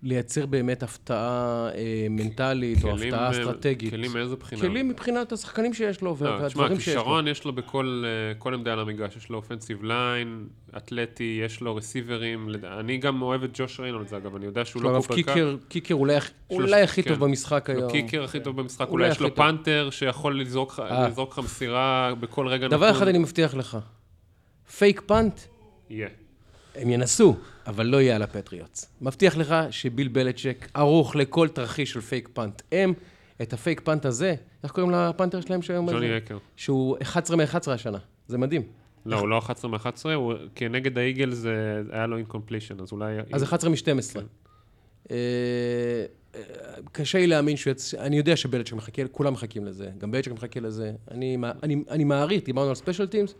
לייצר 0.04 0.46
באמת 0.46 0.82
הפתעה 0.82 1.68
אה, 1.74 2.06
מנטלית 2.10 2.84
או 2.84 2.90
הפתעה 2.94 3.30
אסטרטגית? 3.30 3.90
כלים 3.90 4.12
מאיזה 4.12 4.36
בחינה? 4.36 4.60
כלים 4.62 4.88
מבחינת 4.88 5.32
השחקנים 5.32 5.74
שיש 5.74 6.00
לו 6.02 6.10
לא, 6.10 6.14
תשמע, 6.16 6.38
והדברים 6.42 6.80
שיש 6.80 6.94
לו. 6.94 7.00
כישרון 7.02 7.28
יש 7.28 7.44
לו 7.44 7.52
בכל 7.52 8.04
אה, 8.06 8.34
כל 8.38 8.54
עמדה 8.54 8.72
על 8.72 8.80
המגרש, 8.80 9.16
יש 9.16 9.28
לו 9.28 9.36
offensive 9.36 9.84
line, 9.84 10.46
אתלטי, 10.76 11.40
יש 11.44 11.60
לו 11.60 11.76
רסיברים, 11.76 12.48
אני 12.78 12.96
גם 12.98 13.22
אוהב 13.22 13.42
את 13.44 13.50
ג'וש 13.54 13.80
ריינולדס 13.80 14.12
אגב, 14.12 14.36
אני 14.36 14.46
יודע 14.46 14.64
שהוא 14.64 14.82
לא 14.82 14.92
קופר 14.96 15.14
קאפ. 15.14 15.24
קיקר, 15.24 15.56
קיקר 15.68 15.94
אולי, 15.94 16.16
אולי 16.50 16.82
הכי 16.82 17.02
כן. 17.02 17.10
טוב 17.10 17.24
במשחק 17.24 17.70
היום. 17.70 17.90
kicker 17.90 18.24
הכי 18.24 18.40
טוב 18.40 18.56
במשחק, 18.60 18.88
אולי 18.88 19.08
יש 19.08 19.20
לו. 19.20 19.34
punter 19.34 19.88
שיכול 19.90 20.40
לזרוק 20.40 20.72
לך- 20.72 20.80
אה. 20.80 21.08
לזרוק 21.08 21.32
לך 21.32 21.38
מסירה 21.44 22.12
בכל 22.20 22.48
רגע 22.48 22.66
נתון. 22.66 22.78
דבר 22.78 22.90
אחד 22.90 23.08
אני 23.08 23.18
מבטיח 23.18 23.54
לך, 23.54 23.78
fake 24.78 25.00
punt, 25.06 25.40
יהיה. 25.90 26.08
הם 26.74 26.90
ינסו, 26.90 27.36
אבל 27.66 27.86
לא 27.86 28.00
יהיה 28.00 28.16
על 28.16 28.22
הפטריוטס. 28.22 28.90
מבטיח 29.00 29.36
לך 29.36 29.54
שביל 29.70 30.08
בלצ'ק 30.08 30.68
ערוך 30.74 31.16
לכל 31.16 31.48
תרחיש 31.48 31.92
של 31.92 32.00
fake 32.00 32.28
punt. 32.32 32.62
הם, 32.72 32.92
את 33.42 33.52
ה 33.52 33.58
fake 33.58 33.80
punt 33.80 34.06
הזה, 34.06 34.34
איך 34.62 34.72
קוראים 34.72 34.92
ל 34.92 34.99
punter 34.99 35.40
שלהם 35.40 35.62
שהיום? 35.62 35.90
ג'וני 35.90 36.16
הקר. 36.16 36.38
שהוא 36.56 36.96
11 37.02 37.36
מ-11 37.36 37.70
השנה. 37.70 37.98
זה 38.28 38.38
מדהים. 38.38 38.62
לא, 39.06 39.18
הוא 39.18 39.28
לא 39.28 39.38
11 39.38 39.70
מ-11, 39.70 40.14
הוא 40.14 40.34
כנגד 40.54 40.98
האיגלס 40.98 41.30
זה 41.30 41.82
היה 41.90 42.06
לו 42.06 42.16
incompletion, 42.16 42.80
אז 42.80 42.92
אולי... 42.92 43.16
אז 43.32 43.42
11 43.42 43.70
מ-12. 43.70 44.20
כן. 45.08 45.16
קשה 46.92 47.18
לי 47.18 47.26
להאמין 47.26 47.56
שהוא 47.56 47.70
יצ... 47.70 47.94
אני 47.94 48.16
יודע 48.16 48.36
שבלצ'ק 48.36 48.72
מחכה, 48.72 49.02
כולם 49.12 49.32
מחכים 49.32 49.64
לזה, 49.64 49.90
גם 49.98 50.10
בלצ'ק 50.10 50.32
מחכה 50.32 50.60
לזה. 50.60 50.92
אני, 51.10 51.36
אני, 51.62 51.84
אני 51.90 52.04
מעריך, 52.04 52.44
דיברנו 52.44 52.68
על 52.68 52.74
special 52.74 53.06
teams, 53.06 53.34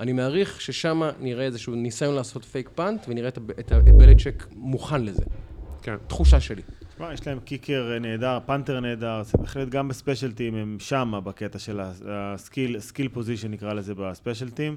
אני 0.00 0.12
מעריך 0.12 0.60
ששם 0.60 1.02
נראה 1.20 1.44
איזשהו 1.44 1.74
ניסיון 1.74 2.14
לעשות 2.14 2.44
fake 2.44 2.70
punt, 2.74 3.06
ונראה 3.08 3.28
את, 3.28 3.38
את, 3.60 3.72
בלצ'ק 3.72 4.46
מוכן 4.52 5.04
לזה. 5.04 5.24
כן. 5.82 5.96
תחושה 6.06 6.40
שלי. 6.40 6.62
תשמע, 6.94 7.12
יש 7.12 7.26
להם 7.26 7.40
kicker 7.40 7.98
נהדר, 8.00 8.38
punter 8.46 8.80
נהדר, 8.80 9.22
זה 9.22 9.38
בהחלט 9.38 9.68
גם 9.68 9.88
ב 9.88 9.93
special 9.93 10.32
team, 10.32 10.54
הם 10.54 10.76
שמה 10.80 11.20
בקטע 11.20 11.58
של 11.58 11.80
ה 12.08 12.18
skill, 12.18 12.80
skill 12.80 13.08
position 13.08 13.50
נקרא 13.50 13.72
לזה 13.72 13.94
ב 13.94 14.01
special 14.01 14.50
team. 14.50 14.76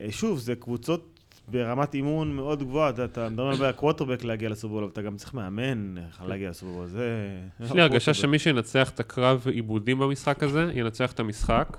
אה, 0.00 0.06
שוב, 0.10 0.38
זה 0.38 0.54
קבוצות 0.54 1.20
ברמת 1.48 1.94
אימון 1.94 2.36
מאוד 2.36 2.62
גבוהה, 2.62 2.90
אתה, 2.90 3.04
אתה 3.04 3.28
מדבר 3.28 3.46
על 3.46 3.64
הקווטרבק 3.64 4.24
להגיע 4.24 4.48
לסופרבול, 4.48 4.82
אבל 4.82 4.92
אתה 4.92 5.02
גם 5.02 5.16
צריך 5.16 5.34
מאמן 5.34 5.98
איך 5.98 6.22
להגיע 6.26 6.50
לסופרבול, 6.50 6.86
זה... 6.86 7.28
יש 7.60 7.72
לי 7.72 7.80
הרגשה 7.80 8.14
שמי 8.14 8.38
שינצח 8.38 8.90
את 8.90 9.00
הקרב 9.00 9.46
איבודים 9.52 9.98
במשחק 9.98 10.42
הזה, 10.42 10.70
ינצח 10.74 11.12
את 11.12 11.20
המשחק. 11.20 11.76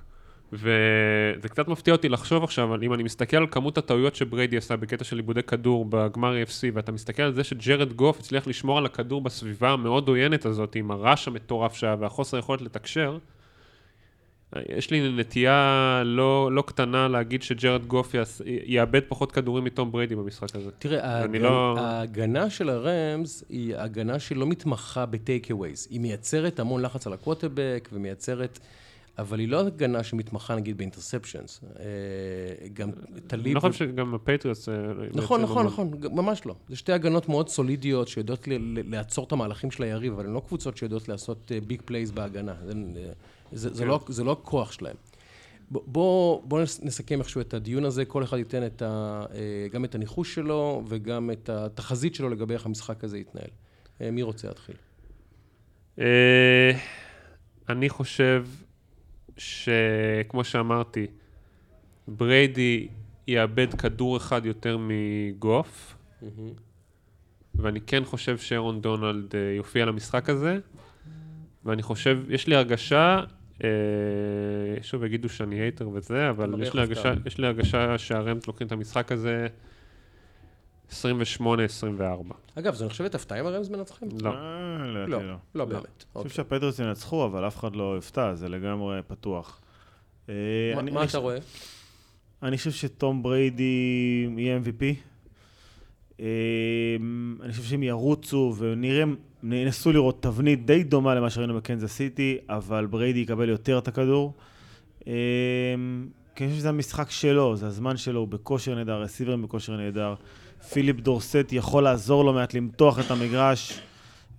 וזה 0.54 1.49
קצת 1.49 1.68
מפתיע 1.68 1.93
אותי 1.93 2.10
לחשוב 2.10 2.43
עכשיו, 2.43 2.84
אם 2.84 2.93
אני 2.93 3.04
מסתכל 3.04 3.38
על 3.38 3.47
כמות 3.52 3.78
הטעויות 3.78 4.16
שבריידי 4.16 4.58
עשה 4.58 4.76
בקטע 4.76 5.04
של 5.04 5.16
איבודי 5.16 5.44
כדור 5.43 5.86
בגמר 5.89 6.34
AFC, 6.44 6.64
ואתה 6.74 6.91
מסתכל 6.91 7.24
על 7.24 7.34
זה 7.34 7.43
שג'רד 7.43 7.93
גוף 7.93 8.20
הצליח 8.20 8.47
לשמור 8.47 8.78
על 8.78 8.86
הכדור 8.86 9.22
בסביבה 9.22 9.70
המאוד 9.70 10.08
עוינת 10.08 10.45
הזאת, 10.45 10.76
עם 10.76 10.91
הרעש 10.91 11.28
המטורף 11.28 11.76
שהיה 11.76 11.95
והחוסר 11.99 12.38
יכולת 12.38 12.62
לתקשר, 12.62 13.18
יש 14.70 14.91
לי 14.91 15.10
נטייה 15.18 16.02
לא, 16.06 16.52
לא 16.52 16.62
קטנה 16.68 17.08
להגיד 17.08 17.43
שג'רד 17.43 17.86
גוף 17.86 18.14
יעש, 18.14 18.41
יאבד 18.45 19.02
פחות 19.08 19.32
כדורים 19.32 19.64
מתום 19.64 19.91
בריידי 19.91 20.16
במשחק 20.16 20.56
הזה. 20.56 20.72
תראה, 20.80 21.24
אני 21.24 21.38
ההגנ... 21.38 21.41
לא- 21.41 21.80
ההגנה 21.80 22.49
של 22.49 22.70
הראמס 22.70 23.44
היא 23.49 23.76
הגנה 23.78 24.20
שלא 24.20 24.47
מתמחה 24.47 25.06
ב 25.06 25.52
takeaways. 25.52 25.88
היא 25.91 25.99
מייצרת 25.99 26.60
המון 26.60 26.82
לחץ 26.82 27.08
על 27.08 27.14
הקווטרבק 27.14 27.89
ומייצרת... 27.93 28.60
אבל 29.18 29.39
היא 29.39 29.47
לא 29.47 29.59
הגנה 29.59 30.03
שמתמחה 30.03 30.55
נגיד 30.55 30.78
ב 30.78 30.83
interceptions. 30.83 31.62
אה, 31.80 31.84
גם 32.74 32.89
עם 33.12 33.22
טליב... 33.22 33.55
לא 33.55 33.59
חושב 33.59 33.89
שגם 33.89 34.16
הפטריוטס... 34.16 34.70
אה, 34.70 34.76
נכון, 35.14 35.41
נכון, 35.41 35.66
נכון, 35.66 35.91
ממש 36.12 36.45
לא. 36.45 36.55
זה 36.70 36.76
שתי 36.76 36.91
הגנות 36.91 37.30
מאוד 37.30 37.49
סולידיות 37.49 38.07
שיודעות 38.07 38.47
לעצור 38.86 39.26
את 39.26 39.32
המהלכים 39.32 39.72
של 39.72 39.84
היריב, 39.84 40.14
אבל 40.14 40.26
הן 40.26 40.34
לא 40.34 40.41
קבוצות 40.47 40.78
שיודעות 40.78 41.09
לעשות 41.09 41.51
big 41.68 41.82
plays 41.86 42.12
בהגנה. 42.12 42.53
זה, 43.51 43.74
זה, 43.74 43.84
כן. 43.84 43.88
לא, 43.89 43.99
זה 44.07 44.24
לא 44.24 44.32
הכוח 44.32 44.72
שלהם. 44.72 44.95
ב- 45.72 45.78
בוא, 45.86 46.41
בוא 46.43 46.62
נס- 46.62 46.80
נסכם 46.84 47.20
איכשהו 47.20 47.41
את 47.41 47.53
הדיון 47.53 47.86
הזה, 47.86 48.05
כל 48.05 48.24
אחד 48.24 48.38
ייתן 48.38 48.66
את 48.66 48.82
ה, 48.82 49.24
אה, 49.34 49.68
גם 49.72 49.86
את 49.86 49.95
הניחוש 49.95 50.36
שלו 50.36 50.84
וגם 50.88 51.32
את 51.32 51.49
התחזית 51.49 52.16
שלו 52.16 52.30
לגבי 52.30 52.53
איך 52.53 52.66
המשחק 52.66 53.03
הזה 53.03 53.18
יתנהל. 53.18 53.47
אה, 54.01 54.12
מי 54.12 54.22
רוצה 54.22 54.47
להתחיל? 54.47 54.76
אה, 55.99 56.72
אני 57.70 57.89
חושב 57.89 58.45
שכמו 59.42 60.44
שאמרתי, 60.44 61.08
בריידי 62.08 62.88
יאבד 63.28 63.74
כדור 63.74 64.18
אחד 64.18 64.46
יותר 64.46 64.78
מגוף, 64.80 65.96
ואני 67.56 67.82
כן 67.82 68.04
חושב 68.06 68.38
שאירון 68.38 68.82
דונלד 68.82 69.36
אה, 69.36 69.39
יופיע 69.58 69.86
למשחק 69.86 70.30
הזה, 70.30 70.60
ואני 71.66 71.82
חושב, 71.82 72.20
יש 72.30 72.48
לי 72.48 72.56
הרגשה, 72.56 73.20
אה, 73.64 73.70
שוב 74.82 75.04
יגידו 75.04 75.30
שאני 75.30 75.56
hater 75.56 75.89
וזה, 75.94 76.30
אבל 76.30 76.62
יש 76.62 76.74
לי. 76.74 76.82
הרגשה, 76.82 77.14
יש 77.26 77.38
לי 77.38 77.48
הרגשה 77.48 77.98
שהראמס 77.98 78.48
לוקחים 78.48 78.68
את 78.68 78.72
המשחק 78.72 79.12
הזה 79.12 79.48
28-24. 80.92 80.94
אגב, 82.56 82.74
זו 82.76 82.86
נחשבת 82.86 83.16
הפתעה 83.16 83.39
אם 83.39 83.46
הראמס 83.46 83.70
מנצחים? 83.70 84.10
לא. 84.22 84.30
אה, 84.30 84.36
לדעתי 84.88 85.12
לא, 85.12 85.28
לא. 85.28 85.36
לא 85.56 85.66
באמת. 85.66 85.76
אני 85.86 85.89
אוקיי. 86.16 86.30
חושב 86.30 86.36
שהפטריוטס 86.36 86.80
ינצחו, 86.80 87.26
אבל 87.26 87.48
אף 87.48 87.58
אחד 87.58 87.76
לא 87.76 87.94
יופתע, 87.96 88.36
זה 88.36 88.50
לגמרי 88.50 89.00
פתוח. 89.08 89.62
אה, 90.30 90.34
מה- 90.92 91.04
אתה 91.04 91.18
רואה? 91.18 91.38
אני 92.44 92.58
חושב 92.58 92.72
שתום 92.72 93.24
בריידי 93.24 93.64
יהיה 94.38 94.58
MVP. 94.58 94.84
אה, 96.20 96.26
אני 97.42 97.52
חושב 97.52 97.64
שהם 97.64 97.84
ירוצו 97.84 98.54
ונראה, 98.58 99.04
ננסו 99.44 99.92
לראות 99.92 100.24
תבנית 100.24 100.66
די 100.66 100.84
דומה 100.84 101.16
למה 101.16 101.30
שראינו 101.30 101.54
בקנזס 101.56 101.92
סיטי, 101.94 102.38
אבל 102.50 102.86
בריידי 102.86 103.20
יקבל 103.20 103.50
יותר 103.50 103.78
את 103.78 103.88
הכדור. 103.88 104.34
כי 106.36 106.44
אני 106.44 106.50
חושב 106.50 106.60
שזה 106.60 106.70
המשחק 106.70 107.12
שלו, 107.12 107.56
זה 107.56 107.68
הזמן 107.68 107.98
שלו, 107.98 108.20
הוא 108.20 108.28
בכושר 108.28 108.76
נהדר, 108.76 109.02
רסיברים 109.02 109.42
בכושר 109.42 109.78
נהדר. 109.78 110.14
פיליפ 110.70 110.99
דורסט 110.99 111.47
יכול 111.51 111.84
לעזור 111.84 112.26
לו 112.26 112.34
מעט 112.34 112.53
למתוח 112.53 112.99
את 112.99 113.12
המגרש, 113.12 113.80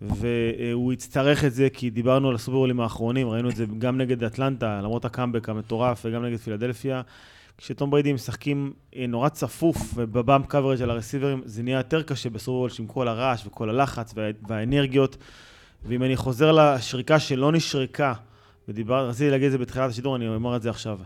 והוא 0.02 0.92
יצטרך 0.92 1.44
את 1.44 1.54
זה, 1.54 1.68
כי 1.72 1.90
דיברנו 1.90 2.28
על 2.28 2.34
הסופרבולים 2.34 2.80
האחרונים, 2.80 3.28
ראינו 3.28 3.50
את 3.50 3.56
זה 3.56 3.64
גם 3.78 3.98
נגד 3.98 4.24
אטלנטה, 4.24 4.80
למרות 4.82 5.04
הקאמבק 5.04 5.48
המטורף, 5.48 6.02
וגם 6.04 6.24
נגד 6.24 6.36
פילדלפיה. 6.36 7.02
כשטום 7.58 7.90
בריידי 7.90 8.12
משחקים 8.12 8.72
אה, 8.96 9.06
נורא 9.06 9.28
צפוף 9.28 9.76
וב 9.94 10.11
bump 10.11 10.46
coverage 10.46 10.82
על 10.82 10.90
הרסיברים, 10.90 11.42
זה 11.44 11.62
נהיה 11.62 11.76
יותר 11.76 12.02
קשה 12.02 12.30
בסופרבול 12.30 12.70
עם 12.78 12.86
כל 12.86 13.08
הרעש 13.08 13.46
וכל 13.46 13.70
הלחץ 13.70 14.12
וה, 14.16 14.30
והאנרגיות. 14.48 15.16
ואם 15.84 16.02
אני 16.02 16.16
חוזר 16.16 16.52
לשריקה 16.52 17.18
שלא 17.18 17.52
נשרקה, 17.52 18.14
ודיבר, 18.68 19.08
רציתי 19.08 19.30
להגיד 19.30 19.46
את 19.46 19.52
זה 19.52 19.58
בתחילת 19.58 19.90
השידור, 19.90 20.16
אני 20.16 20.28
אומר 20.28 20.56
את 20.56 20.62
זה 20.62 20.70
עכשיו. 20.70 20.98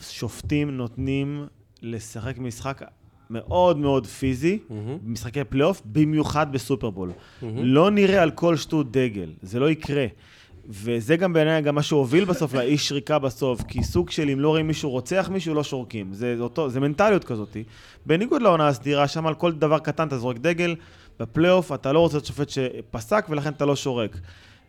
שופטים 0.00 0.76
נותנים 0.76 1.46
לשחק 1.82 2.38
משחק 2.38 2.82
מאוד 3.30 3.78
מאוד 3.78 4.06
פיזי, 4.06 4.58
מהמם, 4.70 4.98
במשחקי 5.02 5.44
פלייאוף, 5.44 5.82
במיוחד 5.84 6.52
בסופרבול. 6.52 7.10
מהמם. 7.42 7.64
לא 7.64 7.90
נראה 7.90 8.22
על 8.22 8.30
כל 8.30 8.56
שטות 8.56 8.92
דגל, 8.92 9.30
זה 9.42 9.60
לא 9.60 9.70
יקרה. 9.70 10.06
וזה 10.68 11.16
גם 11.16 11.32
בעיניי 11.32 11.62
גם 11.62 11.74
מה 11.74 11.82
שהוביל 11.82 12.24
בסוף 12.24 12.54
לאי 12.54 12.78
שריקה 12.78 13.18
בסוף, 13.18 13.62
כי 13.62 13.82
סוג 13.82 14.10
של 14.10 14.30
אם 14.30 14.40
לא 14.40 14.48
רואים 14.48 14.66
מישהו 14.66 14.90
רוצח 14.90 15.28
מישהו, 15.32 15.54
לא 15.54 15.64
שורקים. 15.64 16.12
זה, 16.12 16.36
זה, 16.36 16.42
אותו, 16.42 16.68
זה 16.68 16.80
מנטליות 16.80 17.24
כזאת. 17.24 17.56
בניגוד 18.06 18.42
לעונה 18.42 18.68
הסדירה, 18.68 19.08
שם 19.08 19.26
על 19.26 19.34
כל 19.34 19.52
דבר 19.52 19.78
קטן 19.78 20.08
אתה 20.08 20.18
זורק 20.18 20.38
דגל, 20.38 20.74
בפלייאוף 21.20 21.72
אתה 21.72 21.92
לא 21.92 21.98
רוצה 21.98 22.16
להיות 22.16 22.26
שופט 22.26 22.48
שפסק 22.48 23.26
ולכן 23.28 23.52
אתה 23.52 23.66
לא 23.66 23.76
שורק. 23.76 24.20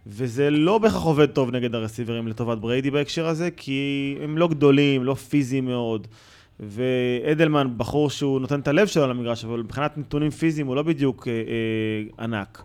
וזה 0.08 0.50
לא 0.50 0.78
בהכרח 0.78 1.04
עובד 1.04 1.26
טוב 1.26 1.52
נגד 1.52 1.76
הרסיברים 1.76 2.28
לטובת 2.28 2.58
בריידי 2.58 2.92
בהקשר 2.92 3.28
הזה, 3.28 3.50
כי 3.52 4.16
הם 4.24 4.38
לא 4.38 4.48
גדולים, 4.48 5.04
לא 5.04 5.14
פיזיים 5.14 5.66
מאוד. 5.66 6.08
ואדלמן, 6.62 7.74
בחור 7.78 8.10
שהוא 8.10 8.40
נותן 8.40 8.60
את 8.60 8.68
הלב 8.68 8.88
שלו 8.88 9.08
למגרש, 9.08 9.46
אבל 9.46 9.60
מבחינת 9.60 9.98
נתונים 9.98 10.30
פיזיים 10.30 10.68
הוא 10.68 10.76
לא 10.76 10.84
בדיוק 10.84 11.28
אה, 11.28 11.34
אה, 11.34 12.24
ענק. 12.24 12.64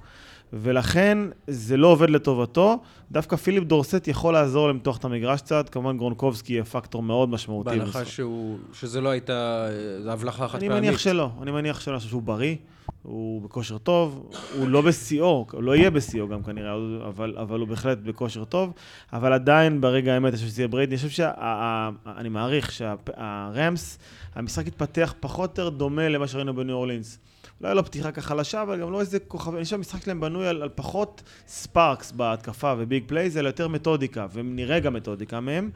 ולכן 0.53 1.19
זה 1.47 1.77
לא 1.77 1.87
עובד 1.87 2.11
לטובתו. 2.11 2.79
דווקא 3.11 3.37
פיליפ 3.37 3.65
דורסט 3.65 4.09
יכול 4.09 4.33
לעזור 4.35 4.69
למתוח 4.69 4.97
את 4.97 5.05
המגרש 5.05 5.41
קצת, 5.41 5.69
כמובן 5.69 5.97
גרונקובסקי 5.97 6.53
יהיה 6.53 6.65
פקטור 6.65 7.03
מאוד 7.03 7.29
משמעותי. 7.29 7.71
בהנחה. 7.71 8.05
שהוא, 8.05 8.59
שזה 8.73 9.01
לא 9.01 9.09
הייתה 9.09 9.69
אה, 9.69 10.03
זו 10.03 10.11
הבלחה 10.11 10.49
חד 10.49 10.59
אני 10.59 10.69
פעמית. 10.69 10.85
מניח 10.85 10.99
שלא, 10.99 11.31
אני 11.43 11.51
מניח 11.51 11.81
שלא, 11.81 11.93
אני 11.93 11.99
חושב 11.99 12.11
שהוא 12.11 12.23
בריא, 12.23 12.57
הוא 13.03 13.43
בכושר 13.43 13.79
טוב, 13.79 14.31
הוא 14.59 14.69
לא 14.69 14.81
בשיאו, 14.81 15.47
הוא 15.53 15.63
לא 15.63 15.77
יהיה 15.77 15.91
בשיאו 15.91 16.29
גם 16.29 16.43
כנראה, 16.43 16.75
אבל, 17.09 17.39
אבל 17.39 17.61
הוא 17.61 17.69
בהחלט 17.69 17.99
בכושר 17.99 18.45
טוב, 18.45 18.73
אבל 19.13 19.33
עדיין 19.33 19.81
ברגע 19.81 20.15
האמת 20.15 20.29
אני 20.29 20.37
חושב 20.37 20.49
שזה 20.49 20.63
יהיה 20.63 20.69
בריידי, 20.69 20.95
אני 20.95 20.97
חושב 20.97 21.09
שאני 21.09 22.29
מעריך 22.29 22.73
שהראמס, 22.73 23.99
המשחק 24.35 24.67
יתפתח 24.67 25.15
פחות 25.21 25.59
או 25.59 25.65
יותר 25.65 25.77
דומה 25.77 26.09
למה 26.09 26.27
שראינו 26.27 26.55
בניו 26.55 26.75
אורלינס. 26.75 27.19
אולי 27.61 27.75
לא 27.75 27.83
פתיחה 27.83 28.13
ככה 28.13 28.29
חלשה, 28.29 28.63
אבל 28.63 28.81
גם 28.81 28.93
לא 28.93 29.01
איזה 29.01 29.19
כוכב, 29.19 29.55
אני 29.55 29.65
חושב 29.65 29.77
שהמשחק 29.77 30.03
שלהם 30.05 30.21
בנוי 30.21 30.49
על, 30.49 30.63
על 30.63 30.69
פחות 30.75 31.23
sparks 31.47 32.13
בהתקפה 32.13 32.75
ו 32.79 32.85
big 32.85 33.03
plays, 33.07 33.37
אלא 33.37 33.49
יותר 33.49 33.69
מתודיקה, 33.69 34.27
ונראה 34.33 34.81
גם 34.81 34.95
מתודיקה 34.95 35.41
מהם. 35.41 35.71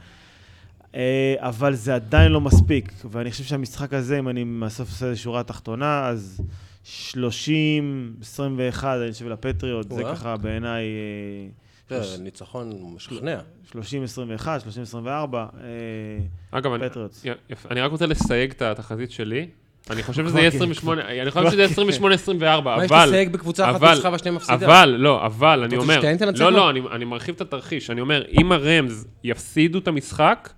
אה, 0.94 1.34
אבל 1.38 1.74
זה 1.74 1.94
עדיין 1.94 2.32
לא 2.32 2.40
מספיק, 2.40 2.92
ואני 3.10 3.30
חושב 3.30 3.44
שהמשחק 3.44 3.94
הזה, 3.94 4.18
אם 4.18 4.28
אני 4.28 4.44
בסוף 4.44 4.88
עושה 4.88 5.06
איזה 5.06 5.16
שורה 5.16 5.42
תחתונה, 5.42 6.06
אז 6.06 6.42
30, 6.84 8.14
21, 8.20 8.98
אני 9.02 9.12
חושב 9.12 9.28
לפטריוט, 9.28 9.92
זה. 9.92 10.02
ככה 10.04 10.36
בעיניי... 10.36 10.84
אה, 11.92 12.02
זה 12.02 12.22
ניצחון 12.22 12.72
משכנע. 12.94 13.40
30, 13.70 14.02
21, 14.02 14.60
30, 14.60 14.82
24, 14.82 15.46
אגב, 16.50 16.72
אני, 17.70 17.80
רק 17.80 17.90
רוצה 17.90 18.06
לסייג 18.06 18.50
את 18.50 18.62
התחזית 18.62 19.10
שלי. 19.10 19.46
אני 19.90 20.02
חושב 20.02 20.26
שזה 20.26 20.38
יהיה 20.38 20.50
כן. 20.50 20.56
28, 20.56 21.02
אני 21.08 21.30
חושב 21.30 21.50
שזה 21.50 21.66
28-24, 21.66 22.40
מה 22.64 22.84
יש 22.84 22.90
אבל... 22.90 23.06
לסייג 23.06 23.32
בקבוצה 23.32 23.70
אחת 23.70 23.76
אבל- 23.76 23.94
ניצחה 23.94 24.08
והשנייה 24.10 24.36
מפסידה? 24.36 24.66
אבל, 24.66 24.96
לא, 24.98 25.26
אבל, 25.26 25.62
אני 25.64 25.76
רוצה 25.76 25.92
אומר... 25.92 26.30
לא, 26.38 26.52
לא, 26.52 26.70
אני, 26.70 26.80
אני 26.92 27.04
מרחיב 27.04 27.34
את 27.34 27.40
התרחיש. 27.40 27.90
אני 27.90 28.00
אומר, 28.00 28.24
אם 28.40 28.52
הרמז 28.52 29.06
יפסידו 29.24 29.78
את 29.78 29.88
המשחק, 29.88 30.50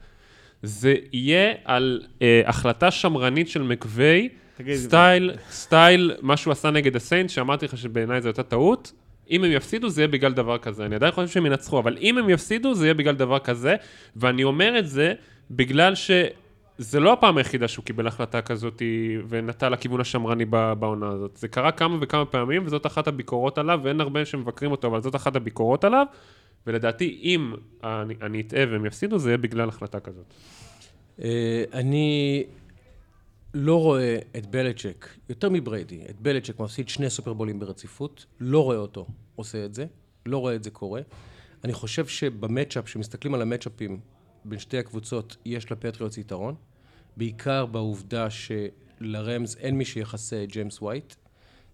זה 0.63 0.95
יהיה 1.13 1.53
על 1.65 2.01
אה, 2.23 2.43
החלטה 2.47 2.91
שמרנית 2.91 3.49
של 3.49 3.63
מקוויי, 3.63 4.29
תגיד, 4.63 4.77
style, 4.77 5.33
style, 5.51 6.13
מה 6.21 6.37
שהוא 6.37 6.53
עשה 6.53 6.71
נגד 6.71 6.97
הסיינטס, 6.97 7.31
שאמרתי 7.31 7.65
לך 7.67 7.77
שבעיניי 7.77 8.23
זו 8.23 8.29
הייתה 8.29 8.43
טעות. 8.43 8.93
אם 9.31 9.45
הם 9.45 9.53
יפסידו, 9.53 9.89
זה 9.89 10.01
יהיה 10.01 10.09
בגלל 10.09 10.33
דבר 10.33 10.59
כזה. 10.59 10.87
אני 10.87 10.95
עדיין 10.95 11.13
חושב 11.13 11.29
שהם 11.29 11.47
ינצחו, 11.47 11.79
אבל 11.79 11.97
אם 12.01 12.19
הם 12.19 12.31
יפסידו, 12.31 12.75
זה 12.75 12.87
יהיה 12.87 12.95
בגלל 12.95 13.15
דבר 13.15 13.39
כזה. 13.39 13.77
ואני 14.17 14.45
אומר 14.45 14.79
את 14.79 14.89
זה 14.89 15.15
בגלל 15.51 15.95
שזה 15.95 17.01
לא 17.01 17.13
הפעם 17.13 17.37
היחידה 17.37 17.69
שהוא 17.69 17.85
קיבל 17.85 18.07
החלטה 18.07 18.43
כזאת 18.43 18.83
ונטה 19.29 19.69
לכיוון 19.69 20.01
השמרני 20.01 20.45
בעונה 20.79 21.09
הזאת. 21.09 21.37
זה 21.37 21.49
קרה 21.49 21.73
כמה 21.73 21.97
וכמה 22.01 22.25
פעמים, 22.25 22.67
וזאת 22.67 22.87
אחת 22.87 23.09
הביקורות 23.09 23.59
עליו, 23.59 23.81
ואין 23.83 24.01
הרבה 24.01 24.25
שמבקרים 24.25 24.71
אותו, 24.71 24.89
אבל 24.89 25.03
זאת 25.03 25.17
אחת 25.17 25.37
הביקורות 25.37 25.85
עליו. 25.85 26.07
ולדעתי, 26.67 27.21
אם 27.23 27.55
אני, 27.85 28.15
אני 28.23 28.41
אטעה 28.41 28.65
והם 28.71 28.87
יפסידו, 28.87 29.19
זה 29.19 29.31
יהיה 29.31 29.39
בגלל 29.39 29.69
החלטה 29.69 30.01
כזאת. 30.01 30.35
אה, 31.23 31.65
אני 31.73 32.45
לא 33.55 33.81
רואה 33.83 34.19
את 34.37 34.47
בלצ'ק, 34.47 35.09
יותר 35.29 35.49
מבריידי, 35.51 36.01
את 36.11 36.21
בלצ'ק 36.21 36.61
מפסיד 36.61 36.89
שני 36.89 37.11
סופרבולים 37.11 37.59
ברציפות, 37.59 38.27
לא 38.41 38.65
רואה 38.65 38.77
אותו 38.77 39.07
עושה 39.37 39.65
את 39.65 39.75
זה, 39.75 39.87
לא 40.27 40.39
רואה 40.39 40.55
את 40.55 40.65
זה 40.65 40.71
קורה. 40.71 41.01
אני 41.65 41.73
חושב 41.73 42.07
שב 42.07 42.28
matchup, 42.28 42.85
כשמסתכלים 42.85 43.35
על 43.35 43.43
המצ'אפים 43.43 44.01
בין 44.45 44.59
שתי 44.59 44.79
הקבוצות, 44.79 45.37
יש 45.45 45.73
לפטריוטס 45.73 46.19
יתרון, 46.19 46.55
בעיקר 47.17 47.67
בעובדה 47.67 48.29
שלרמז 48.31 49.57
אין 49.61 49.79
מי 49.79 49.85
שיכסה 49.85 50.45
את 50.45 50.53
ג'יימס 50.53 50.83
ווייט, 50.83 51.15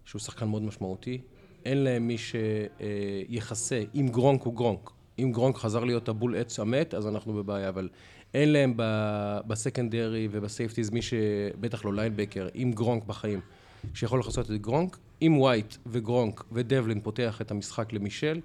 שהוא 0.05 0.19
שחקן 0.19 0.47
מאוד 0.47 0.61
משמעותי, 0.61 1.21
אין 1.65 1.77
להם 1.77 2.07
מי 2.07 2.15
שיכסה, 2.17 3.83
אם 3.95 4.07
גרונק 4.11 4.41
הוא 4.41 4.55
גרונק. 4.55 4.89
אם 5.19 5.31
גרונק 5.31 5.55
חזר 5.55 5.83
להיות 5.83 6.09
הבול 6.09 6.35
עץ 6.35 6.59
המת, 6.59 6.93
אז 6.93 7.07
אנחנו 7.07 7.33
בבעיה, 7.33 7.69
אבל 7.69 7.89
אין 8.33 8.53
להם 8.53 8.73
ב 9.47 9.55
secondary 9.55 10.27
וב 10.31 10.43
safeties 10.43 10.89
מי 10.89 11.01
שבטח 11.01 11.85
לא 11.85 11.93
linebacker, 11.93 12.47
עם 12.53 12.71
גרונק 12.71 13.03
בחיים, 13.03 13.39
שיכול 13.93 14.19
לכסות 14.19 14.51
את 14.51 14.61
גרונק. 14.61 14.97
אם 15.21 15.37
ווייט 15.37 15.75
וגרונק 15.85 16.43
ודבלין 16.51 17.01
פותח 17.01 17.41
את 17.41 17.51
המשחק 17.51 17.93
למישל 17.93 18.41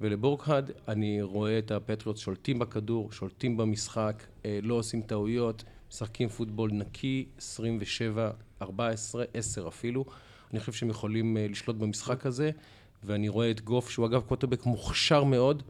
ולבורקהד, 0.00 0.70
אני 0.88 1.22
רואה 1.22 1.58
את 1.58 1.70
הפטריוטס 1.70 2.20
שולטים 2.20 2.58
בכדור, 2.58 3.12
שולטים 3.12 3.56
במשחק, 3.56 4.22
אה, 4.44 4.58
לא 4.62 4.74
עושים 4.74 5.02
טעויות, 5.02 5.64
משחקים 5.90 6.28
פוטבול 6.28 6.70
נקי, 6.72 7.26
27, 7.38 8.30
14, 8.62 9.24
10 9.34 9.68
אפילו. 9.68 10.04
אני 10.50 10.60
חושב 10.60 10.72
שהם 10.72 10.90
יכולים 10.90 11.36
אה, 11.36 11.46
לשלוט 11.50 11.76
במשחק 11.76 12.26
הזה, 12.26 12.50
ואני 13.04 13.28
רואה 13.28 13.50
את 13.50 13.60
גוף, 13.60 13.90
שהוא 13.90 14.06
אגב 14.06 14.22
קוטרבק 14.22 14.66
מוכשר 14.66 15.24
מאוד, 15.24 15.62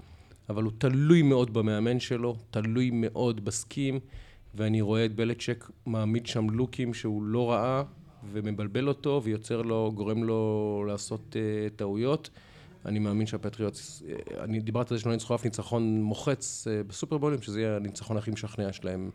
אבל 0.53 0.63
הוא 0.63 0.73
תלוי 0.79 1.23
מאוד 1.23 1.55
במאמן 1.55 2.01
שלו, 2.01 2.37
תלוי 2.51 2.91
מאוד 2.93 3.45
בסקים, 3.45 4.01
ואני 4.55 4.81
רואה 4.81 5.05
את 5.05 5.15
בלצ'ק 5.15 5.71
מעמיד 5.87 6.27
שם 6.27 6.51
לוקים 6.51 6.95
שהוא 6.95 7.23
לא 7.23 7.51
ראה, 7.51 7.83
ומבלבל 8.33 8.89
אותו, 8.89 9.21
ויוצר 9.25 9.63
לו, 9.63 9.93
גורם 9.95 10.25
לו 10.25 10.85
לעשות 10.89 11.37
uh, 11.37 11.77
טעויות. 11.77 12.31
אני 12.87 12.99
מאמין 12.99 13.27
שהפטריוטס, 13.27 14.03
אה, 14.09 14.45
אני 14.45 14.61
דיברתי 14.61 14.95
על 14.95 14.99
זה 14.99 15.03
שלא 15.03 15.13
ניצחו 15.13 15.35
אף 15.35 15.45
ניצחון 15.45 16.03
מוחץ 16.03 16.67
uh, 16.67 16.89
בסופרבולים, 16.89 17.43
שזה 17.43 17.61
יהיה 17.61 17.77
הניצחון 17.77 18.17
הכי 18.17 18.31
משכנע 18.31 18.73
שלהם. 18.73 19.11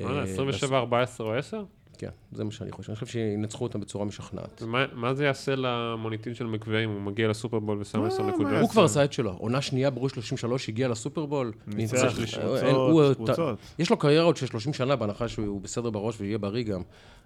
אה, 0.00 0.04
וואלה, 0.04 0.22
27, 0.22 0.78
14 0.78 1.26
או 1.26 1.34
10? 1.34 1.64
כן, 1.98 2.08
זה 2.32 2.44
מה 2.44 2.50
שאני 2.50 2.72
חושב. 2.72 2.90
אני 2.90 2.96
חושב 2.96 3.06
שינצחו 3.06 3.64
אותם 3.64 3.80
בצורה 3.80 4.04
משכנעת. 4.04 4.62
מה 4.92 5.14
זה 5.14 5.24
יעשה 5.24 5.54
למוניטין 5.56 6.34
של 6.34 6.46
מקווי 6.46 6.84
אם 6.84 6.90
הוא 6.90 7.00
מגיע 7.00 7.28
לסופרבול 7.28 7.78
ושם 7.80 8.00
מה, 8.00 8.06
10 8.06 8.22
מה 8.22 8.30
נקודות? 8.32 8.52
הוא 8.60 8.68
כבר 8.68 8.84
עשה 8.84 9.04
את 9.04 9.12
שלו. 9.12 9.32
עונה 9.32 9.60
שנייה 9.62 9.90
ברור 9.90 10.08
33, 10.08 10.68
הגיע 10.68 10.88
לסופרבול. 10.88 11.52
ניצח. 11.66 12.18
אין, 12.62 12.74
הוא- 12.74 13.14
קבוצות. 13.14 13.58
יש 13.78 13.90
לו 13.90 13.96
קריירה 13.96 14.24
עוד 14.24 14.36
של 14.36 14.46
30 14.46 14.72
שנה, 14.72 14.96
בהנחה 14.96 15.28
שהוא 15.28 15.60
בסדר 15.60 15.90
בראש 15.90 16.20
ויהיה 16.20 16.38
בריא 16.38 16.64
גם. 16.64 16.82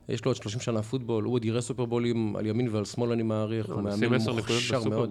יש 0.09 0.25
לו 0.25 0.31
עוד 0.31 0.37
30 0.37 0.61
שנה 0.61 0.83
פוטבול, 0.83 1.25
הוא 1.25 1.35
עוד 1.35 1.45
יראה 1.45 1.61
סופרבולים 1.61 2.37
על 2.37 2.47
ימין 2.47 2.69
ועל 2.73 2.85
שמאל, 2.85 3.13
אני 3.13 3.23
מעריך. 3.23 3.67
הוא 3.67 3.83
מאמן 3.83 4.15
10 4.15 4.33
נקודות 4.33 4.37
מוכשר 4.51 4.85
מאוד. 4.85 5.11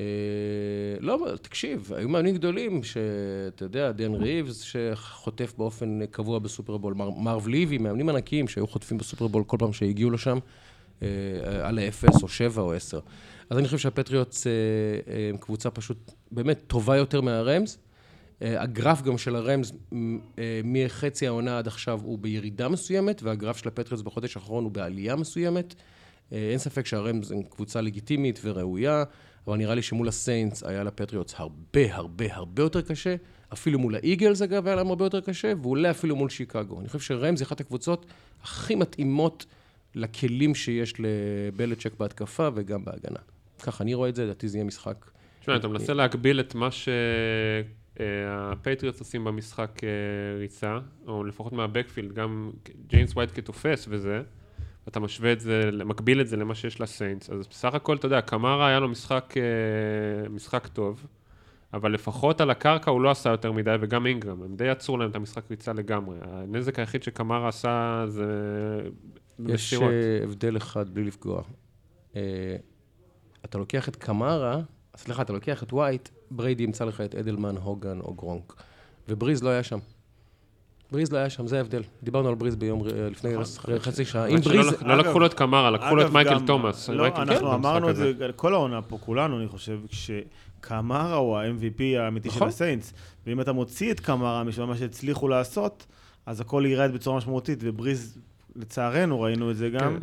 אה, 0.00 1.00
לא, 1.00 1.26
תקשיב, 1.42 1.92
היו 1.96 2.08
מאמנים 2.08 2.34
גדולים, 2.34 2.82
שאתה 2.82 3.64
יודע, 3.64 3.92
דן 3.92 4.14
ריבס, 4.14 4.60
שחוטף 4.60 5.54
באופן 5.58 6.06
קבוע 6.10 6.38
בסופרבול, 6.38 6.94
מר, 6.94 7.10
מרב 7.10 7.48
ליבי, 7.48 7.78
מאמנים 7.78 8.08
ענקיים 8.08 8.48
שהיו 8.48 8.66
חוטפים 8.66 8.98
בסופרבול 8.98 9.44
כל 9.44 9.56
פעם 9.60 9.72
שהגיעו 9.72 10.10
לשם, 10.10 10.38
אה, 11.02 11.08
על 11.62 11.78
האפס 11.78 12.22
או 12.22 12.28
שבע 12.28 12.62
או 12.62 12.72
עשר. 12.72 13.00
אז 13.50 13.58
אני 13.58 13.66
חושב 13.66 13.78
שהפטריוטס 13.78 14.46
אה, 14.46 14.52
הם 15.30 15.36
קבוצה 15.36 15.70
פשוט 15.70 16.12
באמת 16.30 16.60
טובה 16.66 16.96
יותר 16.96 17.20
מהרמס. 17.20 17.78
הגרף 18.42 19.02
גם 19.02 19.18
של 19.18 19.36
הרמס 19.36 19.72
מחצי 20.64 21.26
העונה 21.26 21.58
עד 21.58 21.66
עכשיו 21.66 22.00
הוא 22.02 22.18
בירידה 22.18 22.68
מסוימת, 22.68 23.22
והגרף 23.22 23.56
של 23.56 23.68
הפטריוטס 23.68 24.02
בחודש 24.02 24.36
האחרון 24.36 24.64
הוא 24.64 24.72
בעלייה 24.72 25.16
מסוימת. 25.16 25.74
אין 26.32 26.58
ספק 26.58 26.86
שהרמס 26.86 27.32
הם 27.32 27.42
קבוצה 27.42 27.80
לגיטימית 27.80 28.40
וראויה, 28.42 29.04
אבל 29.50 29.58
נראה 29.58 29.74
לי 29.74 29.82
שמול 29.82 30.08
הסיינטס 30.08 30.64
היה 30.64 30.84
לפטריוטס 30.84 31.34
הרבה 31.36 31.94
הרבה 31.94 32.34
הרבה 32.34 32.62
יותר 32.62 32.82
קשה. 32.82 33.16
אפילו 33.52 33.78
מול 33.78 33.94
האיגלס 33.94 34.42
אגב 34.42 34.66
היה 34.66 34.76
להם 34.76 34.86
הרבה 34.86 35.04
יותר 35.04 35.20
קשה, 35.20 35.52
ואולי 35.62 35.90
אפילו 35.90 36.16
מול 36.16 36.28
שיקגו. 36.28 36.80
אני 36.80 36.88
חושב 36.88 37.00
שרמס 37.00 37.40
היא 37.40 37.46
אחת 37.46 37.60
הקבוצות 37.60 38.06
הכי 38.42 38.74
מתאימות 38.74 39.46
לכלים 39.94 40.54
שיש 40.54 40.94
לבלצ'ק 40.98 41.92
בהתקפה 41.98 42.48
וגם 42.54 42.84
בהגנה. 42.84 43.18
ככה 43.62 43.84
אני 43.84 43.94
רואה 43.94 44.08
את 44.08 44.14
זה, 44.14 44.24
לדעתי 44.24 44.48
זה 44.48 44.58
יהיה 44.58 44.64
משחק. 44.64 45.10
תשמע, 45.40 45.56
אתה 45.56 45.68
מנסה 45.68 45.94
להגביל 45.94 46.40
את 46.40 46.54
מה 46.54 46.68
שהפטריוטס 47.96 49.00
עושים 49.00 49.24
במשחק 49.24 49.80
אה, 49.84 49.88
ריצה, 50.38 50.78
או 51.06 51.24
לפחות 51.24 51.52
מה 51.52 51.62
backfield, 51.62 52.12
גם 52.12 52.50
ג'יימס 52.86 53.12
ווייט 53.12 53.30
כתופס 53.34 53.86
וזה, 53.90 54.22
ואתה 54.86 55.00
משווה 55.00 55.32
את 55.32 55.40
זה, 55.40 55.70
מקביל 55.84 56.20
את 56.20 56.28
זה 56.28 56.36
למה 56.36 56.54
שיש 56.54 56.80
לסיינטס, 56.80 57.30
אז 57.30 57.46
בסך 57.48 57.74
הכל, 57.74 57.96
אתה 57.96 58.06
יודע, 58.06 58.20
קמרה 58.20 58.68
היה 58.68 58.80
לו 58.80 58.88
משחק, 58.88 59.34
אה, 59.36 60.28
משחק 60.28 60.66
טוב, 60.66 61.06
אבל 61.74 61.92
לפחות 61.92 62.40
על 62.40 62.50
הקרקע 62.50 62.90
הוא 62.90 63.00
לא 63.00 63.10
עשה 63.10 63.30
יותר 63.30 63.52
מדי, 63.52 63.76
וגם 63.80 64.06
אינגרם, 64.06 64.42
הם 64.42 64.56
די 64.56 64.68
עצרו 64.68 64.96
להם 64.96 65.10
את 65.10 65.16
המשחק 65.16 65.50
ריצה 65.50 65.72
לגמרי. 65.72 66.16
הנזק 66.22 66.78
היחיד 66.78 67.02
שקמרה 67.02 67.48
עשה 67.48 68.04
זה 68.08 68.24
יש 69.38 69.72
מסירות. 69.74 69.90
אה, 69.90 70.20
הבדל 70.22 70.56
אחד 70.56 70.94
בלי 70.94 71.04
לפגוע. 71.04 71.42
אה, 72.16 72.56
אתה 73.44 73.58
לוקח 73.58 73.88
את 73.88 73.96
קמרה, 73.96 74.60
סליחה, 74.96 75.22
אתה 75.22 75.32
לוקח 75.32 75.62
את 75.62 75.72
ווייט, 75.72 76.08
בריידי 76.30 76.62
ימצא 76.62 76.84
לך 76.84 77.00
את 77.00 77.14
אדלמן, 77.14 77.56
הוגן 77.56 78.00
או 78.00 78.14
גרונק. 78.14 78.62
ובריז 79.08 79.42
לא 79.42 79.48
היה 79.48 79.62
שם. 79.62 79.78
בריז 80.92 81.12
לא 81.12 81.18
היה 81.18 81.30
שם, 81.30 81.46
זה 81.46 81.56
ההבדל. 81.56 81.82
דיברנו 82.02 82.28
על 82.28 82.34
בריז 82.34 82.56
ביום, 82.56 82.82
ר- 82.82 83.08
לפני 83.10 83.34
חצי 83.78 84.04
שעה. 84.04 84.26
אם 84.26 84.42
שלא 84.42 84.52
בריז... 84.52 84.82
לא 84.82 84.96
לקחו 84.96 85.18
לו 85.20 85.26
את 85.26 85.34
קמרה, 85.34 85.70
לקחו 85.70 85.96
לו 85.96 86.06
את 86.06 86.12
מייקל 86.12 86.46
תומאס. 86.46 86.88
לא, 86.88 87.06
אנחנו 87.06 87.54
אמרנו 87.54 87.90
את 87.90 87.96
זה 87.96 88.12
כל 88.36 88.54
העונה 88.54 88.82
פה, 88.82 88.98
כולנו, 88.98 89.38
אני 89.38 89.48
חושב, 89.48 89.78
כשקמרה 89.88 91.14
הוא 91.14 91.38
ה-MVP 91.38 91.98
האמיתי 91.98 92.30
של 92.30 92.36
נכון. 92.36 92.48
הסיינטס, 92.48 92.92
ואם 93.26 93.40
אתה 93.40 93.52
מוציא 93.52 93.92
את 93.92 94.00
קמרה 94.00 94.44
משל 94.44 94.64
מה 94.64 94.76
שהצליחו 94.76 95.28
לעשות, 95.28 95.86
אז 96.26 96.40
הכל 96.40 96.64
ירד 96.66 96.92
בצורה 96.92 97.16
משמעותית, 97.16 97.58
ובריז, 97.62 98.18
לצערנו, 98.56 99.20
ראינו 99.20 99.50
את 99.50 99.56
זה 99.56 99.68
גם. 99.70 99.96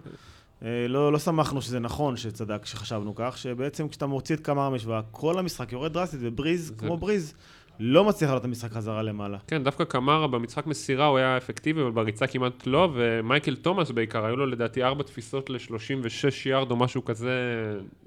אה, 0.63 0.87
לא, 0.87 1.11
לא 1.11 1.19
שמחנו 1.19 1.61
שזה 1.61 1.79
נכון, 1.79 2.17
שצדק, 2.17 2.65
שחשבנו 2.65 3.15
כך, 3.15 3.37
שבעצם 3.37 3.87
כשאתה 3.87 4.05
מוציא 4.05 4.35
את 4.35 4.41
קמרה 4.41 4.69
מהמשוואה, 4.69 5.01
כל 5.11 5.39
המשחק 5.39 5.71
יורד 5.71 5.93
דרסטית, 5.93 6.19
ובריז, 6.23 6.73
כמו 6.77 6.97
בריז, 6.97 7.33
לא 7.79 8.05
מצליח 8.05 8.29
לעלות 8.29 8.41
את 8.41 8.45
המשחק 8.45 8.71
חזרה 8.71 9.03
למעלה. 9.03 9.37
כן, 9.47 9.63
דווקא 9.63 9.83
קמרה 9.83 10.27
במשחק 10.27 10.67
מסירה 10.67 11.05
הוא 11.05 11.17
היה 11.17 11.37
אפקטיבי, 11.37 11.81
אבל 11.81 11.91
בריצה 11.91 12.27
כמעט 12.27 12.67
לא, 12.67 12.89
ומייקל 12.93 13.55
תומאס 13.55 13.91
בעיקר, 13.91 14.25
היו 14.25 14.35
לו 14.35 14.45
לדעתי 14.45 14.83
ארבע 14.83 15.03
תפיסות 15.03 15.49
ל-36 15.49 16.49
יארד 16.49 16.71
או 16.71 16.75
משהו 16.75 17.05
כזה, 17.05 17.31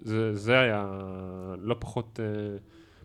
זה, 0.03 0.37
זה 0.37 0.59
היה 0.59 0.87
לא 1.59 1.77
פחות 1.79 2.21
uh, 2.23 2.61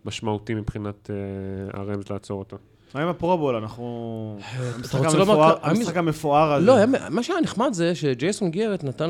משמעותי 0.06 0.54
מבחינת 0.54 1.10
uh, 1.10 1.78
הרמז 1.78 2.10
לעצור 2.10 2.40
אותו. 2.40 2.58
מה 2.94 3.02
עם 3.02 3.08
הפרובול? 3.08 3.56
אנחנו... 3.56 4.38
המשחק 4.76 5.00
המפואר- 5.06 5.56
כ- 5.62 5.68
המשחק 5.68 5.98
המפואר 5.98 6.54
הזה. 6.54 6.66
לא, 6.66 6.76
מה 7.10 7.24
שהיה 7.24 7.42
נחמד 7.42 7.74
זה 7.74 7.96
שג'ייסון 7.96 8.52
גרט 8.52 8.84
נתן 8.84 9.10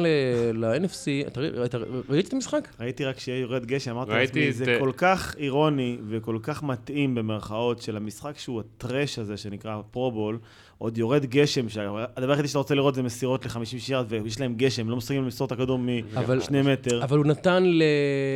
ל-NFC, 0.53 1.27
אתה 1.27 1.39
ראית- 2.09 2.27
את 2.27 2.33
המשחק? 2.33 2.67
ראיתי 2.79 3.05
רק 3.05 3.19
שיהיה 3.19 3.39
יורד 3.41 3.65
גשם, 3.65 3.91
אמרתי 3.91 4.11
לעצמי, 4.11 4.51
זה 4.53 4.73
אה, 4.73 4.79
כל 4.79 4.91
כך 4.97 5.35
אירוני 5.39 5.97
וכל 6.09 6.37
כך 6.43 6.63
מתאים 6.63 7.15
במרכאות 7.15 7.81
של 7.81 7.97
המשחק 7.97 8.37
שהוא 8.37 8.59
ה 8.61 8.71
trash 8.71 9.19
הזה 9.19 9.37
שנקרא 9.37 9.77
פרובול, 9.91 10.37
עוד 10.77 10.97
יורד 10.97 11.25
גשם, 11.25 11.69
שהדבר 11.69 12.29
היחידי 12.29 12.47
שאתה 12.47 12.57
רוצה 12.57 12.75
לראות 12.75 12.95
זה 12.95 13.03
מסירות 13.03 13.45
ל-50 13.45 13.79
יארד, 13.79 14.05
ויש 14.09 14.39
להם 14.39 14.55
גשם, 14.55 14.89
לא 14.89 14.95
מסוגלים 14.95 15.23
למסור 15.23 15.47
את 15.47 15.51
הכדור 15.51 15.79
משני 16.37 16.61
מטר. 16.61 17.03
אבל 17.03 17.17
הוא 17.17 17.25
נתן 17.25 17.63
ל... 17.63 17.83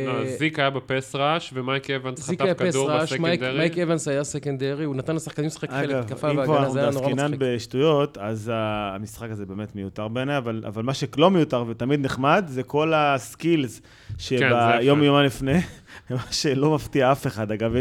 לא, 0.06 0.36
זיק 0.38 0.58
היה 0.58 0.70
ב 0.70 0.79
pass 0.79 1.14
rush, 1.14 1.50
ומייק 1.54 1.90
אבנס 1.90 2.20
זיק 2.20 2.40
היה 2.40 2.54
חטף 2.54 2.64
כדור 2.64 2.98
ב 2.98 3.03
secondary. 3.03 3.58
מייק 3.58 3.78
אבנס 3.78 4.08
היה 4.08 4.24
secondary, 4.24 4.84
הוא 4.84 4.96
נתן 4.96 5.16
לשחקנים 5.16 5.46
לשחק 5.46 5.70
חלק 5.70 5.94
התקפה 5.94 6.30
אם 6.30 6.44
כבר 6.44 6.52
והגנה, 6.52 6.58
אנחנו 6.58 6.72
זה 6.72 6.80
היה 6.80 6.90
נורא 6.90 7.12
מצחיק. 7.12 7.40
בשטויות, 7.40 8.18
אז 8.18 8.50
המשחק 8.54 9.30
הזה 9.30 9.46
באמת 9.46 9.76
מיותר 9.76 10.08
בעיניי, 10.08 10.36
אבל, 10.36 10.82
מה 10.82 10.94
שלא 10.94 11.30
מיותר 11.30 11.64
ותמיד 11.68 12.00
נחמד, 12.00 12.44
זה 12.48 12.62
כל 12.62 12.92
ה 12.94 13.06
skills 13.06 13.80
כן, 13.80 14.14
שביום. 14.18 15.02
יומיים 15.02 15.26
לפני, 15.26 15.58
מה 16.10 16.22
שלא 16.30 16.74
מפתיע 16.74 17.12
אף 17.12 17.26
אחד, 17.26 17.52
אגב, 17.52 17.72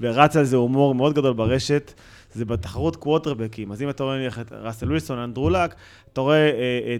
ורץ 0.00 0.36
על 0.36 0.44
זה 0.44 0.56
הומור 0.56 0.94
מאוד 0.94 1.14
גדול 1.14 1.32
ברשת, 1.32 1.92
זה 2.34 2.44
בתחרות 2.44 2.96
קווטרבקים. 2.96 3.72
אז 3.72 3.82
אם 3.82 3.90
אתה 3.90 4.04
רואה 4.04 4.16
נניח 4.16 4.38
את 4.38 4.52
ראסל 4.52 4.86
ווילסון, 4.86 5.18
אנדרו 5.18 5.50
לק, 5.50 5.74
אתה 6.12 6.20
רואה 6.20 6.36
אה, 6.36 6.50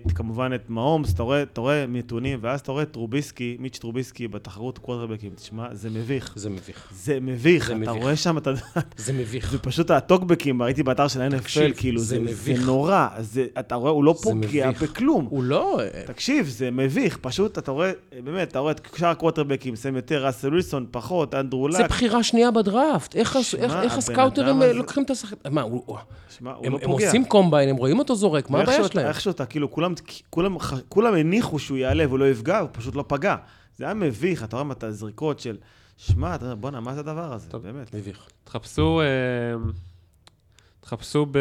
את, 0.07 0.13
כמובן 0.13 0.51
את 0.55 0.71
מהומס, 0.71 1.15
אתה 1.15 1.23
רואה, 1.23 1.43
אתה 1.43 1.61
רואה 1.61 1.85
נתונים, 1.89 2.39
ואז 2.43 2.61
אתה 2.61 2.73
רואה 2.73 2.83
את 2.83 2.91
טרוביסקי, 2.91 3.57
מיץ' 3.61 3.79
טרוביסקי 3.79 4.29
בתחרות 4.29 4.79
קווטרבקים. 4.79 5.31
תשמע, 5.35 5.67
זה 5.73 5.91
מביך. 5.91 6.33
זה 6.37 6.51
מביך. 6.51 6.89
זה 6.93 7.19
מביך, 7.21 7.67
זה 7.67 7.73
אתה 7.73 7.81
מביך. 7.81 8.03
רואה 8.03 8.17
שם, 8.17 8.39
אתה 8.39 8.51
זה 8.97 9.13
מביך. 9.13 9.51
זה 9.53 9.59
פשוט 9.59 9.91
הטוקבקים, 9.91 10.63
ראיתי 10.63 10.83
באתר 10.83 11.09
של 11.09 11.21
ה-NFL, 11.21 11.75
כאילו, 11.77 12.01
זה 12.01 12.07
זה, 12.07 12.21
מביך. 12.21 12.59
זה 12.61 12.67
נורא. 12.67 13.09
זה, 13.21 13.47
אתה 13.59 13.75
רואה, 13.75 13.91
הוא 13.91 14.05
לא 14.05 14.15
זה 14.17 14.23
פוגע. 14.31 14.71
בכלום. 14.71 15.27
הוא 15.31 15.43
לא... 15.43 15.81
תקשיב, 16.07 16.47
זה 16.49 16.71
מביך, 16.71 17.19
פשוט, 17.21 17.59
אתה 17.59 17.71
רואה, 17.71 17.93
באמת, 18.25 18.49
אתה 18.49 18.59
רואה 18.59 18.73
את 18.73 18.89
שאר 18.97 19.09
הקווטרבקים, 19.09 19.77
שמים 19.77 19.97
יותר, 19.97 20.27
ראסל 20.27 20.49
ווילסון, 20.49 20.87
פחות, 20.91 21.35
אנדרו 21.35 21.73
זה 21.73 21.79
לק. 21.79 21.91
בחירה 21.91 22.23
שנייה 22.23 22.51
בדראפט. 22.51 23.17
איך 23.17 23.37
איך- 23.37 23.55
איך 23.83 23.99
הסקאוטרים 23.99 24.63
אה, 24.63 24.73
לוקחים 24.73 25.03
את 25.03 25.11
השחקן? 25.19 25.53
מה, 25.55 25.63
הוא- 25.63 25.97
שמע, 26.31 26.53
הוא 26.53 26.67
הם 26.67 26.73
לא 26.73 26.79
הם 26.83 26.85
פוגע. 26.91 27.07
עושים 27.07 27.25
קומביין, 27.25 27.69
הם 27.69 27.77
רואים 27.77 27.99
אותו 27.99 28.15
זורק, 28.15 28.51
מה 28.51 28.61
הבעיה 28.61 28.89
שלהם? 28.89 29.07
איכשהו 29.07 29.31
אתה, 29.31 29.47
כאילו, 29.47 29.71
כולם, 29.71 29.95
כולם, 30.31 30.57
כולם 30.89 31.15
הניחו 31.15 31.59
שהוא 31.59 31.79
יעלה 31.79 32.07
והוא 32.07 32.19
לא 32.19 32.31
יפגע, 32.31 32.59
הוא 32.59 32.69
פשוט 32.73 32.95
לא 32.95 33.05
פגע. 33.09 33.37
זה 33.77 33.85
היה 33.85 33.95
מביך, 33.95 34.45
אתה 34.45 34.57
רואה 34.57 34.73
את 34.73 34.83
הזריקות 34.85 35.41
של, 35.41 35.57
שמע, 35.97 36.37
בואנה, 36.61 36.81
מה 36.81 36.95
זה 36.95 37.01
הדבר 37.01 37.33
הזה? 37.33 37.49
טוב. 37.51 37.63
באמת. 37.63 37.95
מביך. 37.95 38.29
תחפשו, 38.45 39.01
אה, 39.01 39.07
תחפשו 40.81 41.27
ב, 41.31 41.39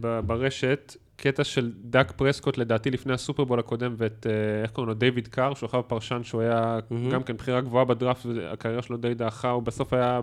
ב, 0.00 0.20
ברשת 0.26 0.96
קטע 1.16 1.44
של 1.44 1.72
דאק 1.84 2.12
פרסקוט, 2.16 2.58
לדעתי 2.58 2.90
לפני 2.90 3.12
הסופרבול 3.12 3.58
הקודם, 3.58 3.94
ואת, 3.98 4.26
אה, 4.30 4.62
איך 4.62 4.70
קוראים 4.70 4.88
לו, 4.88 4.94
דיוויד 4.94 5.28
קאר, 5.28 5.54
שהוא 5.54 5.66
אחר 5.68 5.82
פרשן, 5.82 6.20
שהוא 6.22 6.40
היה 6.40 6.78
מהמם. 6.90 7.10
גם 7.10 7.22
כן 7.22 7.36
בחירה 7.36 7.60
גבוהה 7.60 7.84
בדראפט, 7.84 8.26
והקריירה 8.26 8.82
שלו 8.82 8.96
די 8.96 9.14
דעכה, 9.14 9.50
הוא 9.50 9.62
בסוף 9.62 9.92
היה 9.92 10.20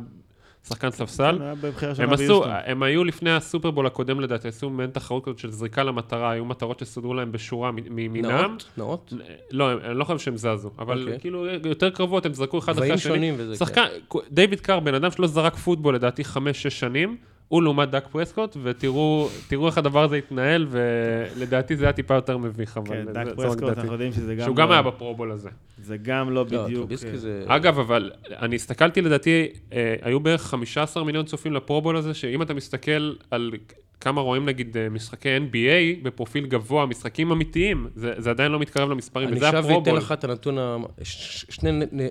שחקן 0.68 0.92
ספסל. 0.92 1.40
כן, 1.80 1.92
הם 1.98 2.14
עשו. 2.14 2.44
הם 2.46 2.84
היו 2.84 3.04
לפני 3.04 3.32
הסופרבול 3.32 3.88
הקודם 3.88 4.20
לדעתי, 4.20 4.48
עשו 4.48 4.70
מעין 4.70 4.90
תחרות 4.90 5.26
כזאת 5.26 5.40
של 5.40 5.52
זריקה 5.52 5.84
למטרה, 5.84 6.32
היו 6.32 6.46
מטרות 6.46 6.80
שסודרו 6.80 7.14
להם 7.14 7.32
בשורה 7.32 7.72
מימינם. 7.72 8.32
נעות? 8.32 8.70
נעות? 8.78 9.14
לא, 9.52 9.72
אני 9.72 9.98
לא 9.98 10.04
חושב 10.04 10.20
שהם 10.20 10.38
זזו, 10.38 10.72
אבל 10.80 11.02
אוקיי. 11.02 11.20
כאילו 11.20 11.46
יותר 11.46 11.90
קרבות, 11.90 12.26
הם 12.26 12.34
זרקו 12.34 12.60
אחד 12.60 12.78
אחרי 12.78 12.92
השני. 12.92 13.34
כן. 13.38 13.56
שחקן, 13.56 13.86
דיוויד 14.32 14.60
קאר, 14.60 14.80
בן 14.80 14.94
אדם 14.94 15.12
שלא 15.12 15.28
זרק 15.28 15.56
פוטבול 15.56 15.96
לדעתי 15.96 16.24
חמש-שש 16.24 16.80
שנים, 16.80 17.18
הוא 17.52 17.64
לעומת 17.64 17.90
דאק 17.90 18.08
פרסקוט, 18.08 18.58
ותראו 18.64 19.30
תראו 19.48 19.68
איך 19.68 19.78
הדבר 19.78 20.04
הזה 20.04 20.16
התנהל, 20.16 20.68
ולדעתי 20.70 21.76
זה 21.76 21.86
היה 21.86 21.94
טיפה 21.94 22.14
יותר 22.14 22.38
מביך, 22.38 22.78
אבל 22.78 22.88
כן, 22.88 23.14
דאק 23.14 23.28
פרסקוט. 23.36 23.64
אנחנו 23.64 23.92
יודעים 23.92 24.12
שזה 24.14 24.36
גם... 24.36 24.46
שהוא 24.46 24.56
גם 24.56 24.68
לא- 24.68 24.74
היה 24.74 24.82
בפרובול 24.82 25.32
הזה. 25.32 25.50
זה 25.84 25.98
גם 25.98 26.30
לא 26.30 26.46
לא, 26.52 26.64
בדיוק... 26.64 26.92
אה, 26.92 27.18
זה... 27.18 27.44
אגב, 27.48 27.80
אבל 27.80 28.12
אני 28.30 28.56
הסתכלתי, 28.56 29.02
לדעתי, 29.02 29.48
אה, 29.74 29.96
היו 30.02 30.20
בערך 30.20 30.42
15 30.42 31.04
מיליון 31.04 31.26
צופים 31.26 31.54
לפרובול 31.54 31.98
הזה, 31.98 32.14
שאם 32.14 32.42
אתה 32.42 32.54
מסתכל 32.54 33.14
על 33.32 33.52
כמה 34.00 34.22
רואים 34.22 34.46
נגיד 34.46 34.78
אה, 34.78 34.90
משחקי 34.90 35.38
NBA 35.38 36.04
בפרופיל 36.04 36.46
גבוה, 36.46 36.86
משחקים 36.86 37.32
אמיתיים, 37.32 37.88
זה, 37.96 38.14
זה 38.18 38.30
עדיין 38.30 38.52
לא 38.52 38.60
מתקרב 38.60 38.90
למספרים, 38.90 39.28
אני 39.28 39.38
וזה 39.38 39.46
עכשיו 39.46 39.64
אתן 39.64 39.72
הפרובול. 39.72 39.98
לך 39.98 40.12
את 40.12 40.24
הנתון, 40.24 40.58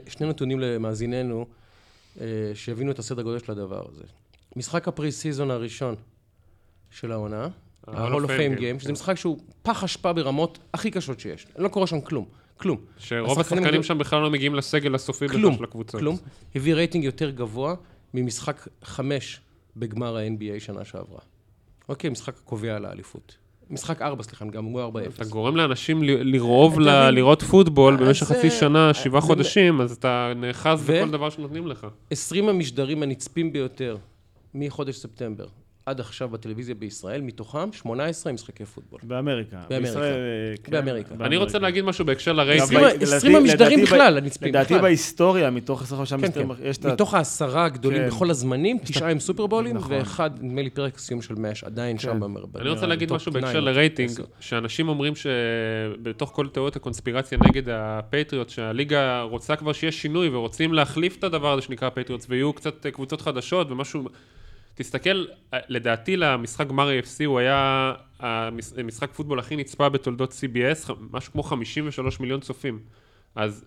שני 0.09 0.29
נתונים 0.29 0.61
למאזיננו, 0.61 1.47
שיבינו 2.55 2.91
את 2.91 2.99
הסדר 2.99 3.23
גודל 3.23 3.39
של 3.39 3.53
הדבר 3.53 3.83
הזה. 3.93 4.05
משחק 4.57 4.89
הפרי 4.89 5.13
סיזון 5.13 5.51
הראשון 5.51 5.95
של 6.91 7.13
העונה, 7.13 7.49
ה-Hall 7.87 7.97
ה-Hall 7.97 8.25
of 8.25 8.29
Fame 8.29 8.59
Game, 8.59 8.79
שזה 8.79 8.87
כן. 8.87 8.93
משחק 8.93 9.15
שהוא 9.15 9.39
פח 9.63 9.85
אשפה 9.85 10.13
ברמות 10.13 10.59
הכי 10.75 10.91
קשות 10.91 11.21
שיש. 11.21 11.47
לא 11.59 11.69
קורה 11.69 11.87
שם 11.87 12.01
כלום, 12.01 12.25
כלום. 12.57 12.77
שרוב 12.99 13.41
השחקנים 13.41 13.83
שם 13.83 13.99
בכלל 13.99 14.23
לא 14.23 14.31
מגיעים 14.31 14.55
לסגל 14.55 14.95
הסופי 14.95 15.25
בכלל 15.25 15.41
כלום, 15.41 15.57
של 15.57 15.65
הקבוצות. 15.65 16.01
כלום. 16.01 16.17
הביא 16.55 16.75
רייטינג 16.75 17.05
יותר 17.05 17.31
גבוה 17.31 17.75
ממשחק 18.15 18.69
חמש 18.85 19.41
בגמר 19.77 20.17
ה-NBA 20.17 20.61
שנה 20.61 20.85
שעברה. 20.85 21.21
אוקיי, 21.89 22.11
משחק 22.11 22.35
הקובע 22.39 22.77
על 22.77 22.85
האליפות. 22.85 23.37
משחק 23.71 24.03
ארבע, 24.03 24.23
סליחה, 24.23 24.45
גם 24.45 24.65
הוא 24.65 24.81
4-0. 24.83 25.15
אתה 25.15 25.25
גורם 25.25 25.57
לאנשים 25.57 26.03
לרעוב? 26.03 26.81
לראות 26.81 27.43
פוטבול 27.43 27.95
אז 27.95 28.01
במשך 28.01 28.27
חצי 28.27 28.51
שנה, 28.51 28.95
שבעה 28.95 29.21
חודשים, 29.21 29.81
אז 29.81 29.93
אתה 29.93 30.33
נאחז 30.37 30.91
בכל 30.91 31.11
דבר 31.11 31.31
שנותנים 31.31 31.67
לך. 31.67 31.87
20 32.11 32.49
המשדרים 32.49 33.03
הנצפים 33.03 33.53
ביותר 33.53 33.97
מחודש 34.55 34.97
ספטמבר 34.97 35.45
עד 35.87 36.01
עכשיו 36.01 36.29
בטלוויזיה 36.29 36.75
בישראל, 36.75 37.21
מתוכם 37.21 37.73
18 37.73 38.33
משחקי 38.33 38.65
פוטבול. 38.65 39.01
באמריקה. 39.03 39.57
באמריקה. 39.57 39.81
בישראל, 39.81 40.15
אה, 40.15 40.57
כן, 40.65 40.73
באמריקה. 40.73 41.15
אני 41.21 41.37
רוצה 41.37 41.59
להגיד 41.59 41.85
משהו 41.85 42.05
בהקשר 42.05 42.33
לרייסינג. 42.33 42.81
עשרים- 42.85 43.01
ב- 43.01 43.03
עשרים 43.03 43.33
לדעתי- 43.33 43.37
המשדרים 43.51 43.79
לדעתי 43.79 43.83
בכלל, 43.95 44.19
הנצפים, 44.19 44.49
לדעתי 44.49 44.65
בכלל. 44.75 44.81
בהיסטוריה, 44.83 45.51
מתוך 45.51 45.83
25 45.83 46.21
כן, 46.21 46.29
משדרים, 46.29 46.55
כן. 46.55 46.63
יש 46.67 46.77
את 46.77 46.85
ה... 46.85 46.93
מתוך 46.93 47.15
העשרה 47.15 47.65
הגדולים 47.65 48.03
כן. 48.03 48.07
בכל 48.09 48.31
הזמנים, 48.31 48.79
תשעה 48.85 49.11
עם 49.11 49.21
סופרבולים, 49.21 49.77
נכון. 49.77 49.93
ואחד, 49.93 50.31
נדמה 50.41 50.63
לי, 50.63 50.71
פרק 50.71 50.99
סיום 50.99 51.23
של 51.23 51.35
מאש, 51.35 51.65
עדיין 51.65 51.97
כן. 51.97 52.03
שם. 52.03 52.21
במר- 52.21 52.45
אני 52.61 52.69
רוצה 52.71 52.87
להגיד 52.87 53.13
משהו 53.13 53.33
בהקשר 53.33 53.51
9, 53.51 53.61
לרייטינג. 53.61 54.11
שאנשים 54.41 54.89
אומרים 54.89 55.13
שבתוך 55.17 56.31
כל 56.35 56.49
תיאוריות 56.49 56.77
הקונספירציה 56.77 57.39
נגד 57.49 57.69
הפטריוט, 57.69 58.49
שהליגה 58.49 59.23
רוצה 59.23 59.57
כבר 59.57 59.73
שיהיה 59.73 59.93
שינוי 59.93 60.29
ורוצים 60.29 60.73
להחליף 60.75 61.17
את 61.19 61.25
הדבר 61.25 61.53
הזה 61.53 61.63
שנקרא 61.63 61.89
פטריוטס, 61.91 62.27
ויהיו 62.29 62.53
קצת 62.53 62.87
קבוצות 62.87 63.21
חדשות 63.21 63.71
ומשהו... 63.71 64.03
תסתכל, 64.75 65.25
אה, 65.55 65.59
לדעתי 65.69 66.17
למשחק 66.17 66.67
גמר 66.69 66.89
AFC 67.01 67.25
הוא 67.27 67.39
היה 67.39 67.93
המש- 68.21 68.79
המשחק 68.79 69.11
פוטבול 69.13 69.39
הכי 69.39 69.57
נצפה 69.57 69.89
בתולדות 69.89 70.33
CBS, 70.33 70.93
משהו 71.11 71.33
כמו 71.33 71.43
53 71.43 72.21
מיליון 72.21 72.41
צופים. 72.41 72.79
אז 73.35 73.65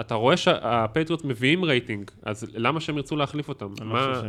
אתה 0.00 0.14
רואה 0.14 0.36
שהפטריוט 0.36 1.24
מביאים 1.24 1.64
רייטינג, 1.64 2.10
אז 2.22 2.46
למה 2.54 2.80
שהם 2.80 2.96
ירצו 2.96 3.16
להחליף 3.16 3.48
אותם? 3.48 3.72
לא 3.80 3.86
מה- 3.86 4.14
ש... 4.14 4.24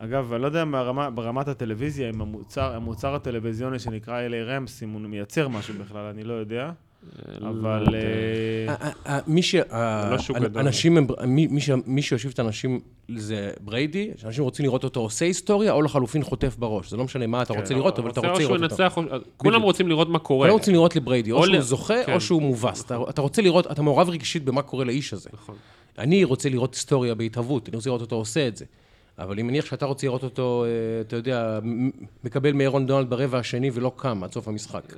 אגב, 0.00 0.32
אני 0.32 0.42
לא 0.42 0.46
יודע 0.46 0.64
ברמה, 0.64 1.10
ברמת 1.10 1.48
הטלוויזיה, 1.48 2.10
אם 2.10 2.20
המוצר, 2.20 2.74
המוצר 2.76 3.14
הטלוויזיוני 3.14 3.78
שנקרא 3.78 4.20
LA 4.28 4.46
רמס, 4.46 4.82
אם 4.82 4.90
הוא 4.90 5.00
מייצר 5.00 5.48
משהו 5.48 5.74
בכלל, 5.74 6.04
אני 6.04 6.24
לא 6.24 6.32
יודע. 6.34 6.70
אבל... 7.40 7.84
לא. 7.86 7.96
אה, 7.96 8.74
ה- 8.74 8.88
ה- 8.88 9.16
ה- 9.16 9.20
מי 9.26 9.42
ש... 9.42 9.54
לא 10.10 10.18
שוק 10.18 10.36
ה- 10.36 10.40
גדול. 10.40 10.62
אנשים 10.62 10.96
הם... 10.96 11.06
מי- 11.86 12.02
שיושיב 12.02 12.30
את 12.34 12.38
האנשים 12.38 12.80
זה 13.16 13.50
בריידי, 13.60 14.10
שאנשים 14.16 14.44
רוצים 14.44 14.64
לראות 14.64 14.84
אותו 14.84 15.00
עושה 15.00 15.24
היסטוריה, 15.24 15.72
או 15.72 15.82
לחלופין 15.82 16.22
חוטף 16.24 16.56
בראש. 16.56 16.90
זה 16.90 16.96
לא 16.96 17.04
משנה 17.04 17.26
מה 17.26 17.42
אתה 17.42 17.52
רוצה 17.52 17.74
לראות, 17.74 17.98
אבל 17.98 18.10
אתה 18.10 18.20
רוצה 18.20 18.32
או 18.44 18.56
לראות 18.56 18.62
אותו. 18.62 18.76
כולם 19.36 19.62
רוצים 19.62 19.88
לראות 19.88 20.08
מה 20.08 20.18
קורה. 20.18 20.46
כולם 20.48 20.58
רוצים 20.58 20.74
לראות 20.74 20.96
לבריידי, 20.96 21.32
או 21.32 21.44
שהוא 21.46 21.60
זוכה, 21.60 21.94
כן. 22.06 22.14
או 22.14 22.20
שהוא 22.20 22.42
מובס. 22.42 22.84
אתה- 22.84 23.22
רוצה 23.22 23.42
לראות, 23.42 23.66
אתה 23.70 23.82
מעורב 23.82 24.08
רגשית 24.10 24.44
במה 24.44 24.62
קורה 24.62 24.84
לאיש 24.84 25.12
הזה. 25.12 25.30
נכון. 25.32 25.54
אני 25.98 26.24
רוצה 26.24 26.48
לראות 26.48 26.74
היסטוריה 26.74 27.14
בהתהוות, 27.14 27.68
אני 27.68 27.76
רוצה 27.76 27.90
לראות 27.90 28.00
אותו 28.00 28.16
עושה 28.16 28.48
את 28.48 28.56
זה. 28.56 28.64
אבל 29.18 29.32
אני 29.32 29.42
מניח 29.42 29.66
שאתה 29.66 29.86
רוצה 29.86 30.06
לראות 30.06 30.24
אותו, 30.24 30.64
אה, 30.64 30.70
אתה 31.00 31.16
יודע, 31.16 31.58
מקבל 32.24 32.52
מאירון 32.52 32.86
דונלד 32.86 33.10
ברבע 33.10 33.38
השני 33.38 33.70
ולא 33.74 33.92
קם 33.96 34.24
עד 34.24 34.32
סוף 34.32 34.48
המשחק. 34.48 34.92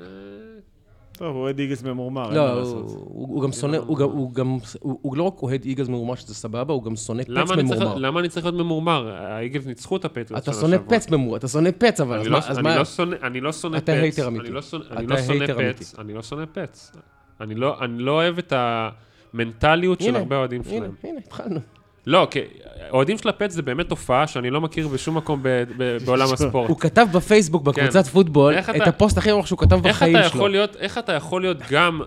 טוב, 1.21 1.35
הוא 1.37 1.43
אוהד 1.43 1.59
איגלס 1.59 1.83
ממורמר, 1.83 2.23
אין 2.25 2.31
מה 2.31 2.37
לא, 2.37 2.51
הוא- 2.53 2.59
לעשות. 2.59 2.85
הוא 3.09 3.43
גם 3.43 3.53
שונא, 3.53 3.77
הוא 3.77 3.97
גם- 3.99 4.09
הוא 4.11 4.35
גם, 4.35 4.57
הוא 4.81 5.17
לא 5.17 5.23
רק 5.23 5.43
אוהד 5.43 5.65
איגלס 5.65 5.89
ממורמר 5.89 6.15
שזה 6.15 6.35
סבבה, 6.35 6.75
הוא 6.75 6.83
גם 6.85 6.97
שונא 6.97 7.23
פץ 7.23 7.29
ממורמר. 7.57 7.95
למה 7.97 8.21
אני 8.21 8.29
צריך 8.29 8.47
להיות 8.47 8.59
ממורמר? 8.59 9.09
האיגלס 9.17 9.67
ניצחו 9.67 9.97
את 9.97 10.05
הפטריוטס 10.05 10.49
אתה 10.49 10.53
שונא. 10.53 10.77
פץ 10.89 11.11
ממורמר, 11.11 11.37
אתה 11.37 11.49
שונא 11.49 11.71
פץ 11.79 12.01
אבל, 12.01 12.21
אז 12.21 12.27
מה, 12.29 12.39
לא- 12.39 12.47
אני 12.55 12.63
מה, 12.63 12.77
לא 12.77 12.85
שונא- 12.85 13.17
אני 13.23 13.41
לא 13.41 13.53
שונא 13.53 13.77
פץ. 13.77 13.83
אתה 13.83 13.93
hater 13.93 14.29
אמיתי. 14.29 14.47
אני 14.47 14.55
לא 14.55 14.63
שונא- 14.63 14.85
לא 14.91 15.73
פץ. 15.73 15.95
אני 15.99 16.15
לא 16.15 16.23
שונא 16.23 16.45
פץ. 16.53 16.93
אני 17.41 17.55
לא- 17.55 17.81
אני 17.85 17.99
לא 18.03 18.13
אוהב 18.13 18.39
את 18.39 18.53
המנטליות 18.57 20.01
של 20.01 20.09
הנה, 20.09 20.19
הרבה 20.19 20.37
אוהדים 20.37 20.63
הנה, 20.67 20.77
שלהם. 20.79 20.93
הנה, 21.05 21.19
התחלנו. 21.27 21.61
לא, 22.07 22.29
כי 22.31 22.41
אוהדים 22.91 23.19
של 23.19 23.29
הפץ 23.29 23.53
זה 23.53 23.63
באמת 23.63 23.89
תופעה 23.89 24.27
שאני 24.27 24.51
לא 24.51 24.61
מכיר 24.61 24.89
בשום 24.89 25.17
מקום 25.17 25.41
ב- 25.43 25.65
ב- 25.77 25.97
בעולם 26.07 26.33
הספורט. 26.33 26.69
הוא 26.69 26.79
כתב 26.79 27.07
בפייסבוק, 27.13 27.63
בקבוצת 27.63 28.07
פוטבול, 28.07 28.55
איך 28.55 28.71
את 28.71 28.77
אתה- 28.77 28.85
הפוסט 28.85 29.19
הכי 29.19 29.31
ארוך 29.31 29.49
שהוא 29.49 29.59
כתב 29.59 29.87
איך 29.87 29.97
בחיים 29.97 30.17
אתה 30.17 30.29
שלו. 30.29 30.49
להיות, 30.49 30.77
איך 30.77 30.99
אתה 30.99 31.13
יכול 31.13 31.41
להיות 31.41 31.57
גם 31.71 32.01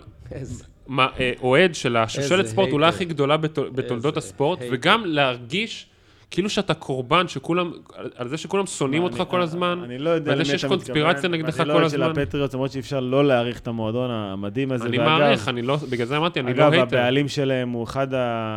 אה, 0.99 1.31
אוהד 1.41 1.75
של 1.75 1.97
השושלת 1.97 2.45
ספורט 2.47 2.71
אולי. 2.71 2.87
הכי 2.87 3.05
גדולה 3.05 3.37
בתול- 3.37 3.69
בתולדות 3.75 4.17
הספורט. 4.17 4.59
וגם 4.71 5.05
להרגיש 5.05 5.85
כאילו 6.33 6.49
שאתה 6.49 6.73
קורבן, 6.73 7.27
שכולם, 7.27 7.71
על- 8.15 8.27
זה 8.27 8.37
שכולם 8.37 8.65
שונאים 8.65 9.03
אותך 9.03 9.15
אני- 9.19 9.25
כל 9.29 9.41
הזמן, 9.41 9.79
אני 9.83 9.97
לא 9.97 10.09
יודע 10.09 10.29
ועל 10.31 10.37
זה 10.37 10.45
שיש 10.45 10.65
קונספירציה 10.65 11.29
נגדך 11.29 11.55
ואני 11.57 11.67
לא 11.69 11.73
כל 11.73 11.79
אוהד 11.79 11.91
של 11.91 12.03
הזמן. 12.03 12.21
הפטריוט, 12.21 12.53
למרות 12.53 12.71
שאי 12.71 12.79
אפשר 12.79 12.99
לא 12.99 13.25
להעריך 13.25 13.59
את 13.59 13.67
המועדון 13.67 14.11
המדהים 14.11 14.71
הזה. 14.71 14.85
אני 14.85 14.97
ואגב- 14.97 15.09
מעריך, 15.09 15.47
אני 15.49 15.61
לא, 15.61 15.77
בגלל 15.89 16.07
זה 16.07 16.17
אמרתי, 16.17 16.39
אני 16.39 16.53
לא 16.53 16.63
אגב, 16.63 16.73
hater. 16.73 16.97
הבעלים 16.97 17.27
שלהם 17.27 17.69
הוא 17.69 17.83
אחד 17.83 18.07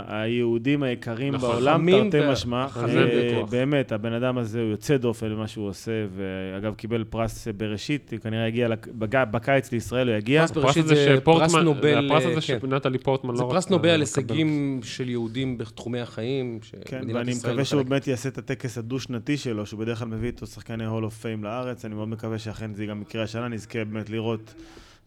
היהודים 0.07 0.83
היקרים 0.83 1.35
נכון. 1.35 1.51
בעולם, 1.51 1.91
תרתי 2.11 2.31
משמע. 2.31 2.67
אה. 2.77 3.43
באמת, 3.51 3.93
הבן 3.93 4.13
אדם 4.13 4.39
הזה 4.39 4.61
הוא 4.61 4.71
יוצא 4.71 4.97
דופן 4.97 5.29
במה 5.35 5.47
שהוא 5.49 5.69
עושה, 5.69 5.93
ואגב, 6.17 6.75
קיבל 6.75 7.05
פרס 7.05 7.49
בראשית, 7.57 8.13
כנראה 8.23 8.49
יגיע 8.49 8.69
לק- 8.69 8.89
בג- 8.99 9.25
בקיץ 9.31 9.73
לישראל, 9.73 10.09
הוא 10.09 10.17
יגיע. 10.17 10.41
פרס 10.41 10.51
הפרס 10.51 10.65
בראשית 10.65 10.85
הזה 10.85 10.95
זה 10.95 11.17
שפורטמן, 11.17 11.49
פרס 11.49 11.55
נובל, 11.65 11.93
זה 11.93 11.99
הפרס 12.15 12.25
הזה. 12.33 12.41
שנטלי 12.41 12.99
פורטמן 12.99 13.31
לא 13.31 13.37
זה 13.37 13.45
פרס 13.51 13.71
נובל 13.71 13.89
על. 13.89 14.01
הישגים 14.01 14.81
של 14.83 15.09
יהודים 15.09 15.59
בתחומי 15.59 16.01
החיים, 16.01 16.59
כן, 16.85 16.99
שמדינת 17.01 17.29
ישראל 17.29 17.57
שהוא. 17.67 17.83
באמת 17.83 18.07
יעשה 18.07 18.29
את 18.29 18.39
הטקס 18.39 18.79
הדו-שנתי 18.79 19.37
שלו, 19.37 19.67
שהוא 19.67 19.81
בדרך 19.81 19.99
כלל 19.99 20.09
מביא 20.09 20.27
איתו 20.27 20.47
שחקני 20.47 20.85
Hall 20.85 21.05
of 21.05 21.15
Fame 21.15 21.45
לארץ, 21.45 21.85
אני 21.85 21.95
מאוד 21.95 22.09
מקווה 22.09 22.39
שאכן 22.39 22.75
זה 22.75 22.87
גם 22.87 23.03
יקרה 23.03 23.23
השנה, 23.23 23.49
נזכה 23.49 23.85
באמת 23.85 24.11
לראות, 24.11 24.55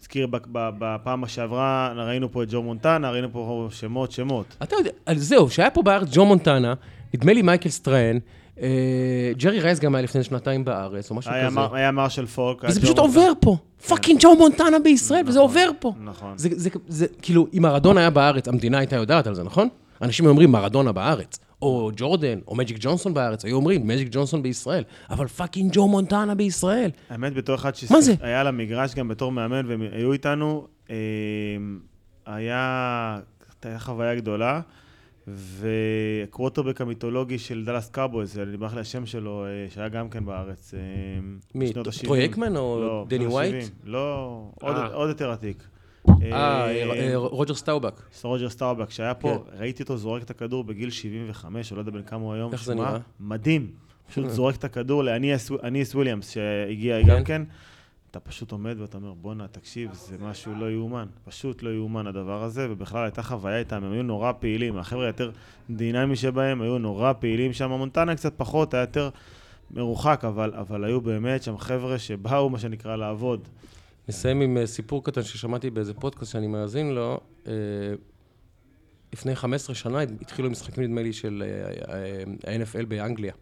נזכיר 0.02 0.28
בפעם 0.52 1.28
שעברה, 1.28 1.94
ראינו 1.96 2.32
פה 2.32 2.44
את 2.44 2.48
ג'ו 2.52 2.64
מונטנה, 2.64 3.12
ראינו 3.12 3.28
פה 3.32 3.68
שמות, 3.72 4.12
שמות. 4.12 4.46
אתה 4.64 4.76
יודע, 4.76 4.92
זהו, 5.16 5.50
שהיה 5.50 5.70
פה 5.70 5.82
בארץ 5.82 6.08
ג'ו 6.12 6.26
מונטנה, 6.26 6.74
נדמה 7.14 7.34
לי 7.34 7.42
מייקל 7.42 7.70
סטרהאן, 7.70 8.20
אה, 8.62 9.32
ג'רי 9.38 9.60
רייס 9.60 9.80
גם 9.80 9.96
היה 9.96 10.02
לפני 10.02 10.24
שנתיים 10.24 10.66
בארץ, 10.66 11.10
או 11.10 11.16
משהו 11.16 11.32
היה 11.32 11.50
כזה. 11.50 11.60
היה 11.74 11.92
מרשל 11.92 12.26
פוק. 12.26 12.64
וזה 12.64 12.82
פשוט. 12.82 12.98
עובר 12.98 13.32
פה. 13.40 13.58
fucking 13.88 14.20
ג'ו 14.22 14.36
מונטנה 14.36 14.80
בישראל, 14.80 15.24
וזה 15.28 15.40
נכון, 15.40 15.50
עובר 15.50 15.70
פה. 15.80 15.94
נכון. 16.04 16.34
זה, 16.38 17.08
כאילו, 17.22 17.48
אם 17.54 17.62
מראדונה 17.62 18.00
היה 18.00 18.10
בארץ, 18.10 18.48
המדינה 18.48 18.78
הייתה 18.78 18.96
יודעת 18.96 19.28
על 19.28 19.36
זה, 19.36 19.44
נכון? 19.44 19.68
אנשים 20.02 20.26
אומרים 20.26 20.52
מראדונה 20.52 20.92
בארץ, 20.92 21.40
או 21.62 21.92
ג'ורדן, 21.96 22.40
או 22.48 22.56
מג'יק 22.56 22.78
ג'ונסון 22.80 23.14
בארץ, 23.14 23.46
היו 23.46 23.56
אומרים 23.56 23.88
מג'יק 23.88 24.08
ג'ונסון 24.12 24.44
בישראל, 24.44 24.84
אבל 25.10 25.28
fucking 25.28 25.72
ג'ו 25.74 25.88
מונטנה 25.88 26.36
בישראל. 26.36 26.92
האמת, 27.10 27.34
בתור 27.34 27.56
אחד? 27.56 27.76
שהיה 27.76 28.42
על 28.42 28.48
המגרש 28.48 28.96
גם 28.96 29.08
בתור 29.08 29.32
מאמן, 29.32 29.66
והם 29.68 29.82
היו 29.92 30.14
איתנו, 30.14 30.68
אה, 30.90 30.96
היה, 32.26 33.20
הייתה 33.50 33.80
חוויה 33.80 34.16
גדולה, 34.16 34.62
והקוורטרבק 35.28 36.82
המיתולוגי 36.82 37.40
של 37.40 37.66
דאלאס 37.66 37.90
קאבויז, 37.90 38.40
אני 38.40 38.58
ברח 38.58 38.74
לי 38.74 38.82
השם 38.82 39.06
שלו, 39.06 39.46
אה, 39.46 39.50
שהיה 39.70 39.90
גם 39.90 40.10
כן 40.10 40.26
בארץ. 40.26 40.74
אה, 40.74 40.80
מי. 41.56 41.74
טרוי 42.04 42.26
אקמן 42.26 42.58
או 42.58 42.80
לא, 42.82 43.06
דני 43.10 43.28
ווייט? 43.28 43.66
לא. 43.84 44.44
עוד 44.94 45.10
יותר 45.10 45.32
עתיק. 45.32 45.64
אה, 46.08 46.68
אה, 46.72 47.16
רוג'ר 47.16 47.54
סטאובך. 47.54 48.02
רוג'ר 48.24 48.50
סטאובך, 48.50 48.90
שהיה 48.90 49.14
פה, 49.14 49.44
כן. 49.52 49.58
ראיתי 49.60 49.84
אותו 49.84 49.98
זורק 49.98 50.24
את 50.24 50.30
הכדור 50.30 50.64
בגיל 50.64 50.90
75, 50.90 51.72
או 51.72 51.76
לא 51.76 51.82
יודע 51.82 51.92
בן 51.92 52.04
כמה 52.04 52.24
הוא 52.24 52.34
היום. 52.34 52.52
איך 52.52 52.64
זה 52.64 52.76
נראה? 52.76 52.98
מדהים. 53.20 53.72
פשוט 54.10 54.30
זורק 54.30 54.56
את 54.56 54.64
הכדור 54.64 55.04
לאניאס 55.04 55.96
וויליאמס, 55.96 56.30
שהגיע 56.30 57.02
כן. 57.02 57.08
גם 57.08 57.24
כן. 57.24 57.42
אתה 58.12 58.20
פשוט 58.20 58.52
עומד 58.52 58.80
ואתה 58.80 58.98
אומר, 58.98 59.14
בואנה, 59.14 59.48
תקשיב, 59.48 59.94
זה 59.94 60.16
משהו 60.22 60.56
לא 60.56 60.72
יאומן. 60.72 61.06
פשוט 61.26 61.64
לא 61.64 61.70
יאומן 61.70 62.08
הדבר 62.08 62.44
הזה, 62.44 62.68
ובכלל 62.70 63.04
הייתה 63.04 63.24
חוויה 63.24 63.58
איתם, 63.58 63.84
הם 63.84 63.92
היו 63.92 64.04
נורא 64.04 64.32
פעילים. 64.40 64.78
החבר'ה 64.78 65.06
היותר 65.06 65.32
דינמי 65.70 66.16
שבהם, 66.16 66.62
היו 66.62 66.78
נורא 66.78 67.14
פעילים 67.14 67.54
שם. 67.54 67.72
מונטנה 67.72 68.16
קצת 68.16 68.34
פחות, 68.38 68.74
היה 68.74 68.82
יותר 68.82 69.10
מרוחק, 69.72 70.26
אבל, 70.28 70.54
אבל 70.56 70.84
היו 70.84 71.02
באמת 71.02 71.44
שם 71.44 71.58
חבר'ה 71.58 72.00
שבאו, 72.00 72.50
מה 72.50 72.60
שנקרא, 72.60 72.96
לעבוד. 72.96 73.48
נסיים 74.10 74.42
עם 74.42 74.58
אה, 74.58 74.68
סיפור 74.68 75.04
קטן 75.04 75.24
ששמעתי 75.24 75.70
באיזה 75.70 75.94
פודקאסט 75.94 76.32
שאני 76.32 76.48
מאזין 76.48 76.92
לו. 76.92 77.20
אה, 77.48 77.54
לפני 79.14 79.36
15 79.36 79.76
שנה 79.76 80.00
התחילו 80.02 80.50
משחקים, 80.50 80.84
נדמה 80.84 81.02
לי, 81.02 81.14
של 81.14 81.44
אה, 81.46 82.54
ה-NFL 82.54 82.86
באנגליה. 82.86 83.34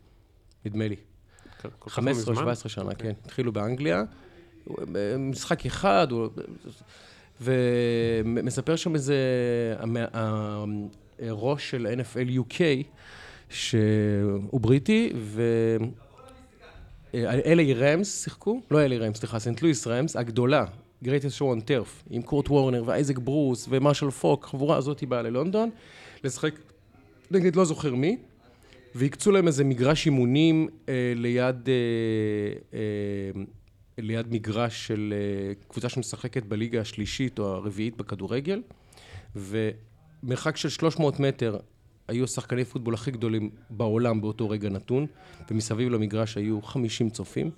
נדמה 0.65 0.87
לי. 0.87 0.95
כל 1.61 1.69
כך 1.89 1.91
15 1.91 2.25
או 2.27 2.31
מזמן? 2.31 2.43
17 2.43 2.69
שנה, 2.69 2.95
כן. 2.95 3.13
התחילו 3.25 3.51
באנגליה. 3.51 4.03
משחק 5.19 5.65
אחד, 5.65 6.07
ומספר 7.41 8.75
שם 8.75 8.95
איזה... 8.95 9.15
הראש 11.19 11.69
של 11.69 11.87
NFL 11.99 12.39
UK, 12.39 12.59
שהוא 13.49 14.61
בריטי, 14.61 15.13
ו... 17.13 17.29
LA 17.29 17.75
רמס 17.75 18.23
שיחקו, 18.23 18.61
לא 18.71 18.87
LA 18.87 18.93
רמס, 18.93 19.17
סליחה, 19.17 19.39
סנט 19.39 19.61
לואיס 19.61 19.87
רמס, 19.87 20.15
הגדולה, 20.15 20.65
greatest 21.03 21.37
show 21.39 21.57
on 21.57 21.61
turf, 21.69 22.03
עם 22.09 22.21
קורט 22.21 22.49
וורנר 22.49 22.83
ואייזק 22.85 23.17
ברוס 23.17 23.67
ומרשל 23.69 24.09
פוק, 24.09 24.45
החבורה 24.45 24.77
הזאת 24.77 25.03
באה 25.03 25.21
ללונדון, 25.21 25.69
לשחק 26.23 26.53
נגד 27.31 27.55
לא 27.55 27.65
זוכר 27.65 27.95
מי, 27.95 28.17
והקצו 28.95 29.31
להם 29.31 29.47
איזה 29.47 29.63
מגרש 29.63 30.05
אימונים 30.05 30.67
אה, 30.89 31.13
ליד, 31.15 31.69
אה, 31.69 31.73
אה, 32.73 33.41
ליד 33.97 34.33
מגרש 34.33 34.87
של 34.87 35.13
אה, 35.17 35.53
קבוצה 35.67 35.89
שמשחקת 35.89 36.43
בליגה 36.43 36.81
השלישית 36.81 37.39
או 37.39 37.45
הרביעית 37.45 37.97
בכדורגל, 37.97 38.61
ומרחק 39.35 40.57
של 40.57 40.69
300 40.69 41.19
מטר 41.19 41.57
היו 42.07 42.23
השחקני 42.23 42.65
פוטבול 42.65 42.93
הכי 42.93 43.11
גדולים 43.11 43.49
בעולם 43.69 44.21
באותו 44.21 44.49
רגע 44.49 44.69
נתון, 44.69 45.05
ומסביב 45.51 45.89
למגרש 45.89 46.37
היו 46.37 46.61
50 46.61 47.09
צופים, 47.09 47.51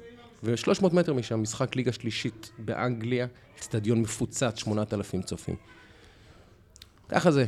ו-300 0.44 0.96
מטר 0.96 1.14
משם 1.14 1.42
משחק 1.42 1.76
ליגה 1.76 1.92
שלישית 1.92 2.52
באנגליה, 2.60 3.28
אצטדיון 3.60 4.02
מפוצץ, 4.02 4.58
8,000 4.58 5.22
צופים. 5.22 5.56
ככה 7.10 7.32
זה, 7.32 7.46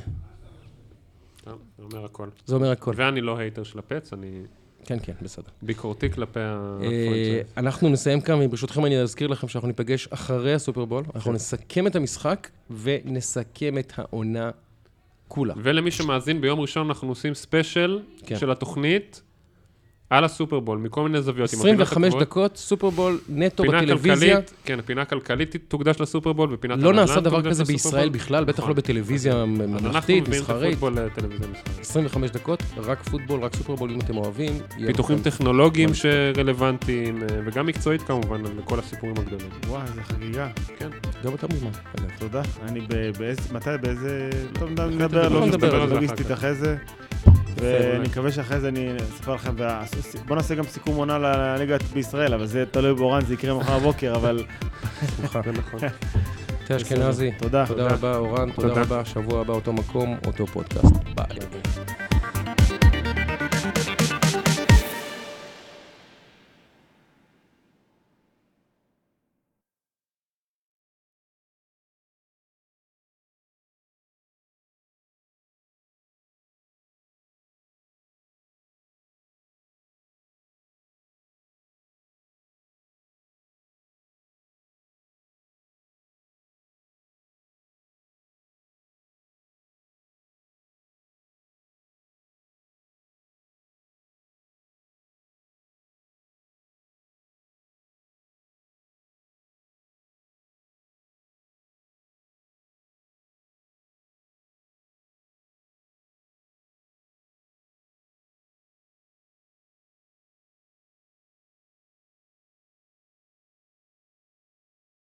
זה 1.46 1.52
אומר 1.80 2.06
הכל. 2.06 2.30
זה 2.46 2.56
אומר 2.56 2.72
הכל. 2.72 2.94
ואני 2.96 3.22
לא 3.22 3.38
hater 3.38 3.64
של 3.64 3.80
ה 3.80 3.86
Pats, 3.86 4.14
אני 4.14 4.42
כן, 4.86 4.98
כן, 5.04 5.14
בסדר. 5.22 5.50
ביקורתי 5.62 6.12
כלפי 6.12 6.40
אה, 6.40 6.76
ה 6.76 6.82
franchise. 6.82 7.48
אנחנו 7.58 7.90
נסיים 7.90 8.22
כאן, 8.22 8.40
וברשותכם 8.42 8.86
אני 8.86 9.02
אזכיר 9.02 9.28
לכם 9.28 9.48
שאנחנו 9.48 9.68
ניפגש 9.68 10.08
אחרי 10.08 10.54
הסופרבול, 10.54 11.04
אנחנו 11.16 11.34
נסכם 11.34 11.88
את 11.88 11.96
המשחק 11.96 12.50
ונסכם 12.70 13.78
את 13.78 13.94
העונה 13.98 14.52
כולה. 15.32 15.54
ולמי 15.58 15.92
שמאזין, 15.92 16.42
ביום 16.42 16.60
ראשון 16.60 16.88
אנחנו 16.88 17.10
עושים 17.10 17.34
special 17.34 18.00
כן. 18.26 18.40
של 18.40 18.52
התוכנית 18.52 19.22
על 20.12 20.24
הסופרבול, 20.24 20.78
מכל 20.78 21.04
מיני 21.04 21.22
זוויות. 21.22 21.54
עם 21.54 21.60
הפינות 21.60 21.82
25 21.82 22.08
הקבועות. 22.08 22.28
דקות, 22.28 22.58
סופרבול 22.58 23.20
נטו 23.30 23.64
פינה 23.64 23.82
בטלוויזיה. 23.82 24.36
כלכלית, 24.36 24.54
כן, 24.66 24.80
פינה 24.86 25.06
כלכלית 25.06 25.56
תוקדש 25.68 26.02
לסופרבול, 26.02 26.50
ופינת 26.54 26.80
לא 26.80 26.90
הנדל"ן 26.90 26.96
נעשה 27.02 27.20
דבר 27.20 27.50
כזה. 27.50 27.64
בישראל 27.64 28.10
בכלל, 28.10 28.44
בטח 28.44 28.58
נכון. 28.60 28.70
לא 28.70 28.76
בטלוויזיה 28.76 29.34
אז 29.34 29.40
אנחנו 29.40 29.68
ממלכתית, 29.68 30.28
מסחרית. 30.28 30.70
הפוטבול 30.78 31.00
לטלוויזיה 31.00 31.48
מסחרית. 31.48 31.80
25 31.80 32.32
דקות, 32.32 32.64
רק 32.78 33.04
פוטבול, 33.04 33.40
רק 33.44 33.56
סופרבול, 33.56 33.92
אם 33.92 34.00
אתם 34.00 34.18
אוהבים. 34.18 34.54
פיתוחים. 34.86 35.20
טכנולוגיים. 35.20 35.90
שרלוונטיים, 35.94 37.24
אה, 37.24 37.28
וגם 37.46 37.66
מקצועית 37.66 38.02
כמובן, 38.02 38.42
לכל 38.58 38.80
הסיפורים 38.80 39.16
הגדולים. 39.18 39.50
וואי, 39.68 39.82
איזה 39.82 40.02
חגיגה. 40.04 40.48
כן. 40.78 40.90
גם 41.24 41.34
אתה 41.34 41.48
מוזמן. 41.48 41.70
תודה. 42.20 42.42
אני 42.68 42.82
ב- 42.82 43.18
באיזה, 43.20 43.42
מתי, 43.54 43.70
באיזה... 43.82 44.30
טוב, 44.60 44.70
נדבר, 44.70 45.46
נדבר 45.46 45.76
על 45.82 45.90
לוגיסטית-. 45.90 46.32
אחרי 46.34 46.56
זה. 46.56 46.76
ואני 47.62 48.10
מקווה 48.10 48.32
שאחרי 48.32 48.60
זה 48.60 48.68
אני 48.68 48.90
אספר 49.16 49.34
לכם, 49.36 49.52
בוא 50.28 50.36
נעשה 50.36 50.56
גם 50.56 50.64
סיכום 50.64 50.96
עונה 50.96 51.18
לליגה 51.18 51.78
בישראל, 51.94 52.34
אבל 52.34 52.46
זה 52.46 52.66
תלוי 52.72 52.94
באורן, 52.94 53.26
זה 53.26 53.34
יקרה 53.34 53.54
מחר 53.54 53.80
בבוקר, 53.80 54.16
אבל... 54.16 54.44
זה 55.18 55.52
נכון. 55.52 55.80
תה 56.68 56.78
אשכנזי. 56.78 57.32
תודה. 57.38 57.66
תודה 57.68 57.88
רבה, 57.88 58.16
אורן, 58.18 58.52
תודה 58.52 58.68
תודה. 58.68 58.82
רבה. 58.82 59.06
שבוע 59.06 59.42
הבא 59.42 59.54
אותו 59.54 59.74
מקום, 59.74 60.18
אותו 60.28 60.48
פודקאסט. 60.48 60.96
ביי. 61.16 61.38